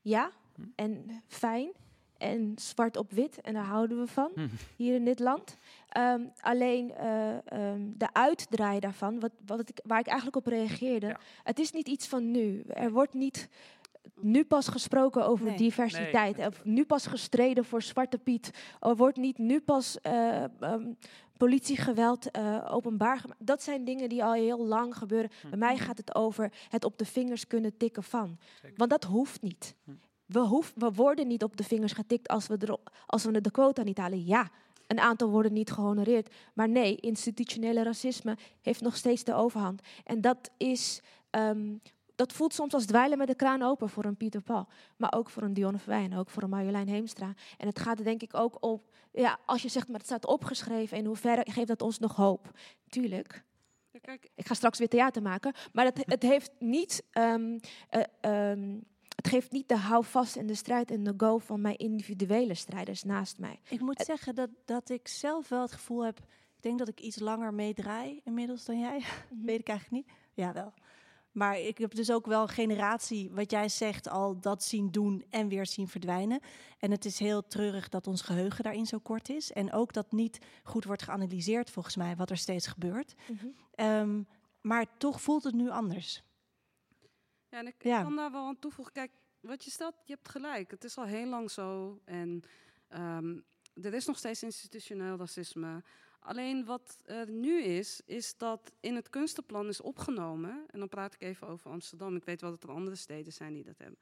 [0.00, 0.62] ja, Hm.
[0.74, 1.72] en fijn.
[2.18, 4.48] En zwart op wit, en daar houden we van, Hm.
[4.76, 5.58] hier in dit land.
[5.88, 11.16] Ehm, alleen eh, ehm, de uitdraai daarvan, wat, wat ik, waar ik eigenlijk op reageerde...
[11.42, 12.62] het is niet iets van nu.
[12.66, 13.48] Er wordt niet
[14.22, 15.56] nu pas gesproken over Nee.
[15.56, 16.38] diversiteit.
[16.38, 18.50] of nu pas gestreden voor Zwarte Piet.
[18.80, 20.92] Er wordt niet nu pas eh, ehm,
[21.36, 23.46] politiegeweld eh, openbaar gemaakt.
[23.46, 25.30] Dat zijn dingen die al heel lang gebeuren.
[25.48, 28.38] Bij mij gaat het over het op de vingers kunnen tikken van.
[28.76, 29.74] Want dat hoeft niet.
[30.26, 32.76] We, hoef, we worden niet op de vingers getikt als we, er,
[33.06, 34.24] als we de quota niet halen.
[34.24, 34.50] Ja,
[34.86, 36.34] een aantal worden niet gehonoreerd.
[36.54, 39.82] Maar nee, institutionele racisme heeft nog steeds de overhand.
[40.04, 41.02] En dat is...
[41.30, 41.74] ehm,
[42.20, 44.68] dat voelt soms als dweilen met de kraan open voor een Pieter Paul.
[44.96, 47.34] Maar ook voor een Dionne Verwij en ook voor een Marjolein Heemstra.
[47.58, 48.92] En het gaat er denk ik ook op...
[49.12, 50.96] Ja, als je zegt, maar het staat opgeschreven...
[50.96, 52.50] in hoeverre geeft dat ons nog hoop?
[52.88, 53.44] Tuurlijk.
[54.34, 55.52] Ik ga straks weer theater maken.
[55.72, 57.02] Maar het, het heeft niet...
[57.10, 58.78] ehm, eh, ehm,
[59.16, 63.02] het geeft niet de houvast en de strijd en de go van mijn individuele strijders
[63.02, 63.60] naast mij.
[63.68, 66.18] Ik moet zeggen dat, dat ik zelf wel het gevoel heb...
[66.56, 69.02] Ik denk dat ik iets langer meedraai inmiddels dan jij.
[69.44, 70.16] Weet ik eigenlijk niet.
[70.34, 70.72] Ja, wel.
[71.32, 75.24] Maar ik heb dus ook wel een generatie, wat jij zegt, al dat zien doen
[75.30, 76.40] en weer zien verdwijnen.
[76.78, 79.52] En het is heel treurig dat ons geheugen daarin zo kort is.
[79.52, 83.14] En ook dat niet goed wordt geanalyseerd, volgens mij, wat er steeds gebeurt.
[83.28, 83.46] Mhm.
[83.74, 84.22] Ehm,
[84.60, 86.22] maar toch voelt het nu anders.
[87.48, 87.98] Ja, en ik, Ja.
[87.98, 88.92] ik kan daar wel aan toevoegen.
[88.94, 90.70] Kijk, wat je stelt, je hebt gelijk.
[90.70, 91.98] Het is al heel lang zo.
[92.04, 92.42] En
[92.88, 93.38] ehm,
[93.74, 95.82] er is nog steeds institutioneel racisme.
[96.20, 100.64] Alleen wat er nu is, is dat in het kunstenplan is opgenomen.
[100.70, 102.16] En dan praat ik even over Amsterdam.
[102.16, 103.98] Ik weet wel dat er andere steden zijn die dat hebben.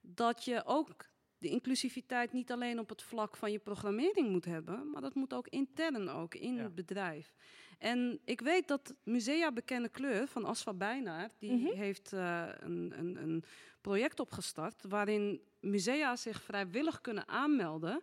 [0.00, 4.90] Dat je ook de inclusiviteit niet alleen op het vlak van je programmering moet hebben,
[4.90, 7.34] maar dat moet ook intern ook in het bedrijf.
[7.78, 11.76] En ik weet dat Musea Bekende Kleur van Asfa Bijnaar, die Mhm.
[11.76, 13.44] heeft eh, een, een, een
[13.80, 18.00] project opgestart waarin musea zich vrijwillig kunnen aanmelden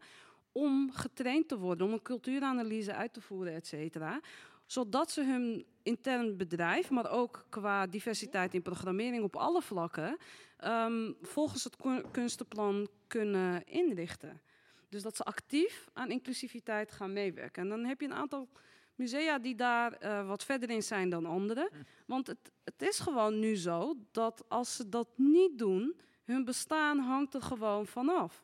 [0.59, 4.19] om getraind te worden, om een cultuuranalyse uit te voeren, et cetera.
[4.65, 10.17] Zodat ze hun intern bedrijf, maar ook qua diversiteit in programmering op alle vlakken,
[10.57, 14.41] ehm, volgens het kun- kunstenplan kunnen inrichten.
[14.89, 17.63] Dus dat ze actief aan inclusiviteit gaan meewerken.
[17.63, 18.47] En dan heb je een aantal
[18.95, 21.69] musea die daar eh, wat verder in zijn dan anderen.
[22.05, 26.97] Want het, het is gewoon nu zo dat als ze dat niet doen, hun bestaan
[26.99, 28.43] hangt er gewoon vanaf.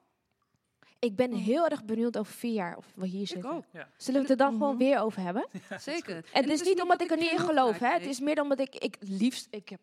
[1.06, 3.52] Ik ben heel erg benieuwd over vier jaar of we hier zitten.
[3.52, 3.64] ook.
[3.98, 5.48] Zullen we het er dan gewoon weer over hebben?
[5.80, 6.15] Zeker.
[6.34, 7.88] En het is niet omdat ik er niet in geloof, hè?
[7.94, 9.80] Het is meer omdat ik, ik liefst, ik heb,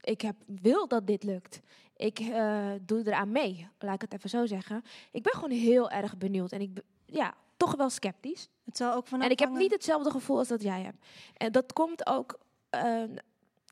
[0.00, 1.60] ik heb wil dat dit lukt.
[1.96, 4.82] Ik eh, doe eraan mee, laat ik het even zo zeggen.
[5.12, 8.48] Ik ben gewoon heel erg benieuwd en ik, ben- ja, toch wel sceptisch.
[8.64, 11.04] Het zal ook van En ik heb niet hetzelfde gevoel als dat jij hebt.
[11.36, 12.38] En dat komt ook.
[12.70, 13.02] eh,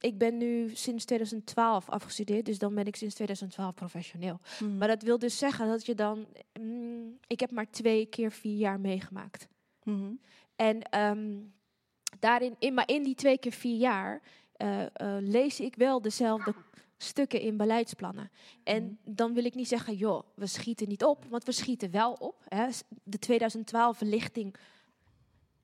[0.01, 4.41] ik ben nu sinds 2012 afgestudeerd, dus dan ben ik sinds 2012 professioneel.
[4.61, 4.77] Mhm.
[4.77, 6.27] Maar dat wil dus zeggen dat je dan.
[6.61, 9.49] mm, ik heb maar twee keer vier jaar meegemaakt.
[9.83, 10.13] Mhm.
[10.57, 11.37] En ehm,
[12.19, 14.23] daarin, in, maar in die twee keer vier jaar
[14.53, 16.55] eh, eh, lees ik wel dezelfde
[16.97, 18.31] stukken in beleidsplannen.
[18.65, 22.13] En dan wil ik niet zeggen, joh, we schieten niet op, want we schieten wel
[22.13, 22.45] op.
[22.49, 22.69] Hè.
[23.03, 24.01] De 2012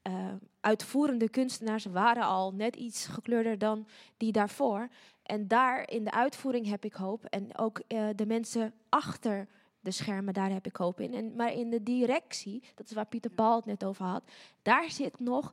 [0.05, 3.86] eh, uitvoerende kunstenaars waren al net iets gekleurder dan
[4.16, 4.89] die daarvoor.
[5.22, 7.24] En daar in de uitvoering heb ik hoop.
[7.24, 9.48] En ook eh, de mensen achter
[9.81, 11.14] de schermen, daar heb ik hoop in.
[11.14, 14.22] En, maar in de directie, dat is waar Pieter Paul het net over had,
[14.62, 15.52] daar zit nog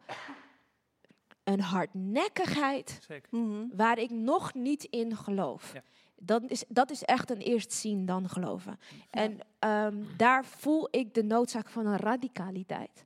[1.44, 3.40] een hardnekkigheid Zeker.
[3.40, 3.66] Mhm.
[3.76, 5.74] waar ik nog niet in geloof.
[6.16, 8.80] Dat, is, dat is echt een eerst zien dan geloven.
[9.10, 13.04] En ehm, daar voel ik de noodzaak van een radicaliteit.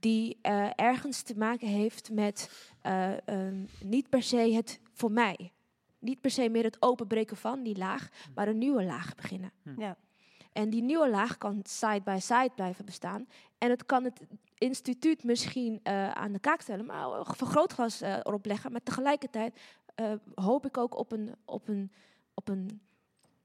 [0.00, 5.52] Die eh, ergens te maken heeft met eh, ehm, niet per se het voor mij.
[5.98, 9.52] Niet per se meer het openbreken van die laag, maar een nieuwe laag beginnen.
[9.76, 9.96] Ja.
[10.52, 13.28] En die nieuwe laag kan side by side blijven bestaan.
[13.58, 14.20] En het kan het
[14.58, 18.72] instituut misschien eh, aan de kaak stellen, maar een vergrootglas erop leggen.
[18.72, 19.60] Maar tegelijkertijd
[19.94, 21.92] eh, hoop ik ook op een, op een,
[22.34, 22.80] op een,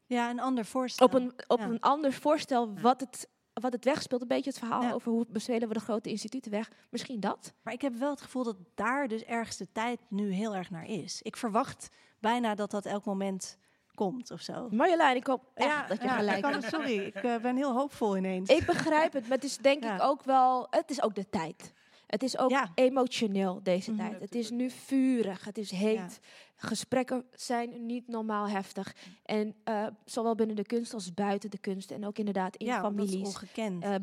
[0.05, 1.05] Ja, een ander voorstel.
[1.07, 1.65] op een, op Ja.
[1.65, 4.21] een ander voorstel wat het, wat het wegspeelt.
[4.21, 4.91] Een beetje het verhaal Ja.
[4.93, 6.71] over hoe bespelen we de grote instituten weg.
[6.89, 7.53] Misschien dat.
[7.61, 10.69] Maar ik heb wel het gevoel dat daar dus ergens de tijd nu heel erg
[10.69, 11.21] naar is.
[11.21, 11.89] Ik verwacht
[12.19, 13.57] bijna dat dat elk moment
[13.95, 14.67] komt of zo.
[14.71, 16.63] Marjolein, ik hoop echt Ja, dat je ja, gelijk hebt.
[16.69, 18.49] sorry, ik eh, ben heel hoopvol ineens.
[18.49, 20.67] Ik begrijp het, maar het is denk ik ook wel...
[20.69, 21.73] Het is ook de tijd.
[22.07, 23.99] Het is ook emotioneel deze Mhm.
[24.09, 24.21] tijd.
[24.21, 26.19] Het is nu vurig, het is heet.
[26.67, 28.95] Gesprekken zijn niet normaal heftig.
[29.23, 31.91] En eh, zowel binnen de kunst als buiten de kunst.
[31.91, 33.27] En ook inderdaad in Ja, families.
[33.27, 33.95] ongekend, eh,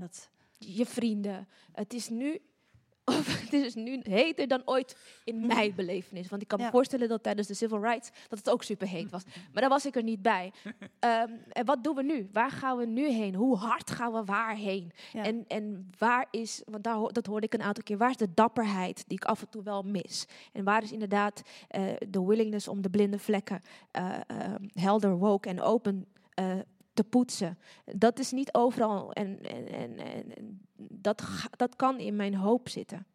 [0.58, 1.48] je vrienden.
[1.72, 2.40] Het is nu...
[3.18, 6.28] Of het is nu heter dan ooit in mijn belevenis.
[6.28, 6.70] Want ik kan me Ja.
[6.70, 9.22] voorstellen dat tijdens de civil rights dat het ook super heet was.
[9.52, 10.52] Maar daar was ik er niet bij.
[10.98, 12.28] Ehm, en wat doen we nu?
[12.32, 13.34] Waar gaan we nu heen?
[13.34, 14.92] Hoe hard gaan we waarheen?
[15.12, 15.24] Ja.
[15.24, 18.34] En, en waar is, want daar, dat hoorde ik een aantal keer, waar is de
[18.34, 20.26] dapperheid die ik af en toe wel mis?
[20.52, 23.60] En waar is inderdaad eh, de willingness om de blinde vlekken
[23.90, 26.58] eh, eh, helder, woke en open eh,
[27.00, 27.58] te poetsen?
[27.84, 31.22] Dat is niet overal en, en, en, en, dat,
[31.56, 33.06] dat kan in mijn hoop zitten.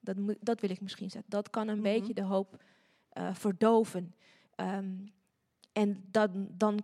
[0.00, 1.30] Dat, dat wil ik misschien zeggen.
[1.30, 2.62] Dat kan een beetje de hoop
[3.08, 4.14] eh, verdoven.
[4.54, 4.94] Ehm,
[5.72, 6.82] en dan, dan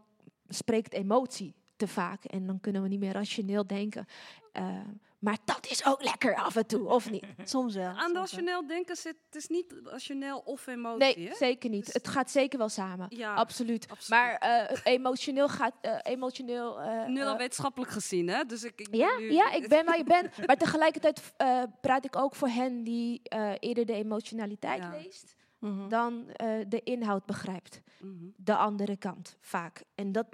[0.48, 2.24] spreekt emotie te vaak.
[2.24, 4.06] En dan kunnen we niet meer rationeel denken.
[4.52, 4.78] Eh,
[5.22, 7.24] maar dat is ook lekker af en toe, of niet?
[7.44, 7.86] Soms wel.
[7.88, 10.98] Aan rationeel denken zit, het is niet rationeel of emotie.
[11.16, 11.34] Nee, hè?
[11.34, 11.92] zeker niet.
[11.92, 13.06] Het gaat zeker wel samen.
[13.08, 13.86] Ja, absoluut.
[14.08, 15.74] Maar eh, emotioneel gaat...
[15.80, 18.44] eh, emotioneel, eh, Nu dan eh, wetenschappelijk gezien, hè?
[18.44, 20.36] Dus ik, ik Ja, nu- ja, ik ben waar je bent.
[20.46, 25.88] Maar tegelijkertijd eh, praat ik ook voor hen die eh, eerder de emotionaliteit leest Mhm.
[25.88, 27.80] dan eh, de inhoud begrijpt.
[28.00, 28.12] Mhm.
[28.36, 29.82] De andere kant, vaak.
[29.94, 30.26] En dat,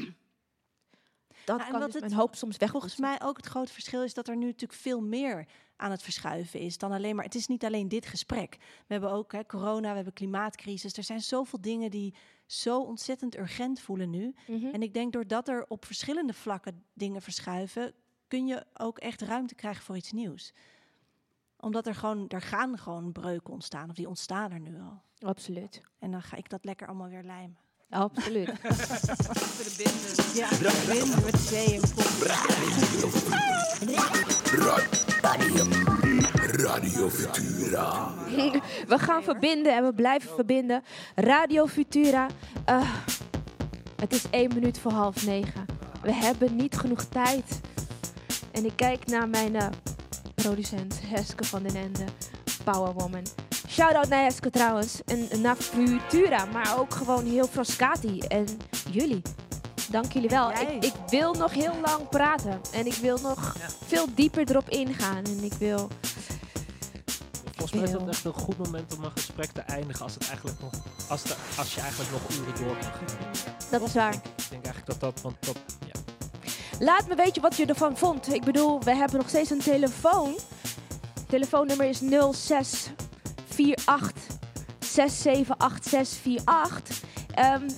[1.48, 2.70] dat Ja, kan dus het mijn hoop soms weg.
[2.70, 5.46] Volgens mij ook het grote verschil is dat er nu natuurlijk veel meer
[5.76, 7.24] aan het verschuiven is dan alleen maar.
[7.24, 8.56] Het is niet alleen dit gesprek.
[8.58, 10.96] We hebben ook hè, corona, we hebben klimaatcrisis.
[10.96, 12.14] Er zijn zoveel dingen die
[12.46, 14.34] zo ontzettend urgent voelen nu.
[14.46, 14.66] Mhm.
[14.66, 17.92] En ik denk doordat er op verschillende vlakken dingen verschuiven,
[18.28, 20.52] kun je ook echt ruimte krijgen voor iets nieuws.
[21.56, 23.88] Omdat er gewoon, er gaan gewoon breuken ontstaan.
[23.88, 25.02] Of die ontstaan er nu al.
[25.18, 25.80] Absoluut.
[25.98, 27.58] En dan ga ik dat lekker allemaal weer lijmen.
[27.90, 28.50] Absoluut.
[30.34, 30.48] Ja,
[30.88, 31.80] binden met zee en
[35.22, 35.64] Radio,
[36.56, 38.14] Radio Futura.
[38.88, 40.82] we gaan verbinden en we blijven verbinden.
[41.14, 42.26] Radio Futura.
[42.64, 42.90] eh,
[43.96, 45.66] het is één minuut voor half negen.
[46.02, 47.60] We hebben niet genoeg tijd.
[48.50, 49.66] En ik kijk naar mijn eh,
[50.34, 52.04] producent Heske van den Ende,
[52.64, 53.24] Powerwoman.
[53.78, 55.00] Shout-out naar Heske trouwens.
[55.04, 58.18] En naar Futura, maar ook gewoon heel Frascati.
[58.18, 58.46] En
[58.90, 59.22] jullie.
[59.90, 60.50] Dank jullie wel.
[60.50, 62.60] Ik, ik wil nog heel lang praten.
[62.72, 63.56] En ik wil nog
[63.86, 65.24] veel dieper erop ingaan.
[65.24, 65.88] En ik wil...
[67.56, 70.28] Volgens mij is dat echt een goed moment om een gesprek te eindigen als, het
[70.28, 70.72] eigenlijk nog,
[71.08, 73.50] als, de, als je eigenlijk nog uren door kan gaan.
[73.70, 74.14] Dat is waar.
[74.14, 76.00] Ik denk eigenlijk dat dat, want dat, ja.
[76.78, 78.34] Laat me weten wat je ervan vond.
[78.34, 80.38] Ik bedoel, we hebben nog steeds een telefoon.
[81.26, 83.07] Telefoonnummer is 0648
[84.80, 87.02] 678648.
[87.34, 87.68] Ehm,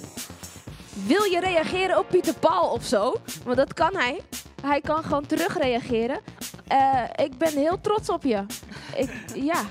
[1.06, 3.14] wil je reageren op Pieter Paul of zo?
[3.44, 4.20] Want dat kan hij.
[4.62, 6.20] Hij kan gewoon terugreageren.
[6.66, 8.44] Eh, ik ben heel trots op je.
[8.94, 9.62] Ik, ja,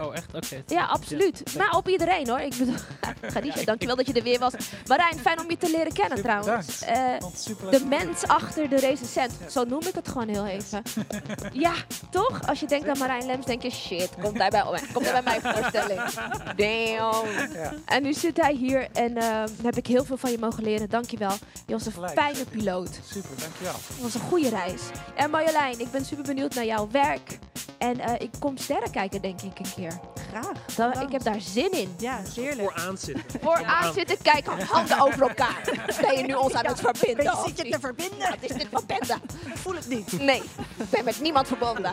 [0.00, 0.34] Oh, echt?
[0.34, 0.62] Oké.
[0.66, 1.56] ja, absoluut.
[1.56, 2.40] Maar op iedereen hoor.
[2.40, 2.74] Ik bedoel,
[3.30, 4.52] Khadija, dankjewel dat je er weer was.
[4.86, 6.82] Marijn, fijn om je te leren kennen Super trouwens.
[6.82, 9.32] Eh, super de mens achter de recensent.
[9.50, 10.82] Zo noem ik het gewoon heel even.
[11.66, 11.72] ja,
[12.10, 12.48] toch?
[12.48, 14.62] Als je denkt aan Marijn Lems, denk je shit, komt hij bij,
[14.92, 16.00] komt hij bij mijn voorstelling?
[16.56, 17.28] Damn.
[17.52, 17.72] Ja.
[17.84, 20.88] En nu zit hij hier en eh, heb ik heel veel van je mogen leren.
[20.90, 21.36] Dankjewel.
[21.66, 22.12] Je was een Gelijk.
[22.12, 23.00] fijne piloot.
[23.04, 23.72] Super, dankjewel.
[23.72, 24.80] Het was een goede reis.
[25.14, 27.38] En Marjolein, ik ben super benieuwd naar jouw werk.
[27.78, 29.83] En eh, ik kom sterren kijken, denk ik, een keer.
[30.30, 30.52] Graag.
[30.76, 31.94] Dat, ik heb daar zin in.
[31.98, 32.60] Ja, zeerlijk.
[32.70, 33.40] Voor aanzitten.
[33.42, 35.62] Voor aan zitten kijken, handen over elkaar.
[36.00, 37.24] Ben je nu ons aan het verbinden?
[37.24, 38.18] Je of zit je te verbinden.
[38.18, 39.20] Wat is dit verbinden?
[39.46, 40.12] Ik voel het niet.
[40.20, 40.42] Nee,
[40.76, 41.92] ik ben met niemand verbonden.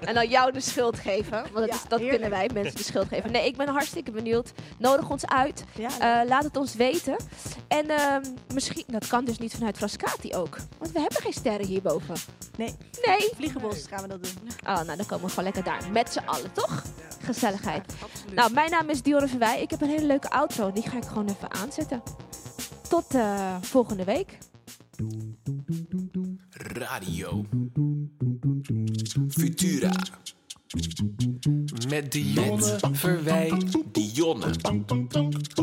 [0.00, 1.30] En dan jou de schuld geven.
[1.42, 2.20] Want dat, Ja, is, dat heerlijk.
[2.22, 3.32] kunnen wij, mensen de schuld geven.
[3.32, 4.52] Nee, ik ben hartstikke benieuwd.
[4.78, 5.64] Nodig ons uit.
[5.74, 5.88] Ja,
[6.22, 7.16] Eh, laat het ons weten.
[7.68, 8.22] En ehm,
[8.54, 10.56] misschien, dat kan dus niet vanuit Frascati ook.
[10.78, 12.14] Want we hebben geen sterren hierboven.
[12.56, 12.74] Nee.
[13.04, 13.30] Nee.
[13.36, 14.48] Vliegenbos gaan we dat doen.
[14.66, 15.80] Oh, nou dan komen we gewoon lekker daar.
[15.92, 16.82] Met z'n allen, toch?
[17.22, 17.94] Gezelligheid.
[18.34, 19.62] Nou, mijn naam is Dionne Verwij.
[19.62, 20.72] Ik heb een hele leuke outro.
[20.72, 22.02] Die ga ik gewoon even aanzetten.
[22.88, 24.38] Tot eh, volgende week.
[26.50, 27.44] Radio
[29.28, 29.90] Futura.
[31.88, 33.52] Met Dionne Verwij.
[33.92, 34.50] Dionne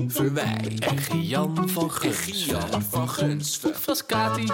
[0.08, 0.78] Verwij.
[0.80, 2.34] En Gian van Gunsven.
[2.34, 3.76] Gian van Gunsven.
[3.76, 4.46] Frascati.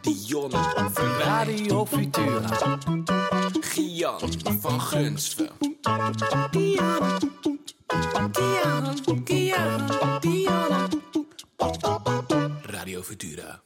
[0.00, 1.24] Dionne Verwij.
[1.26, 2.78] Radio Futura.
[3.60, 5.50] Gian van Gunsven.
[6.50, 7.18] Dionne.
[8.32, 8.94] Dionne.
[9.24, 10.18] Dionne.
[10.20, 10.88] Dionne.
[12.62, 13.63] Radio Futura.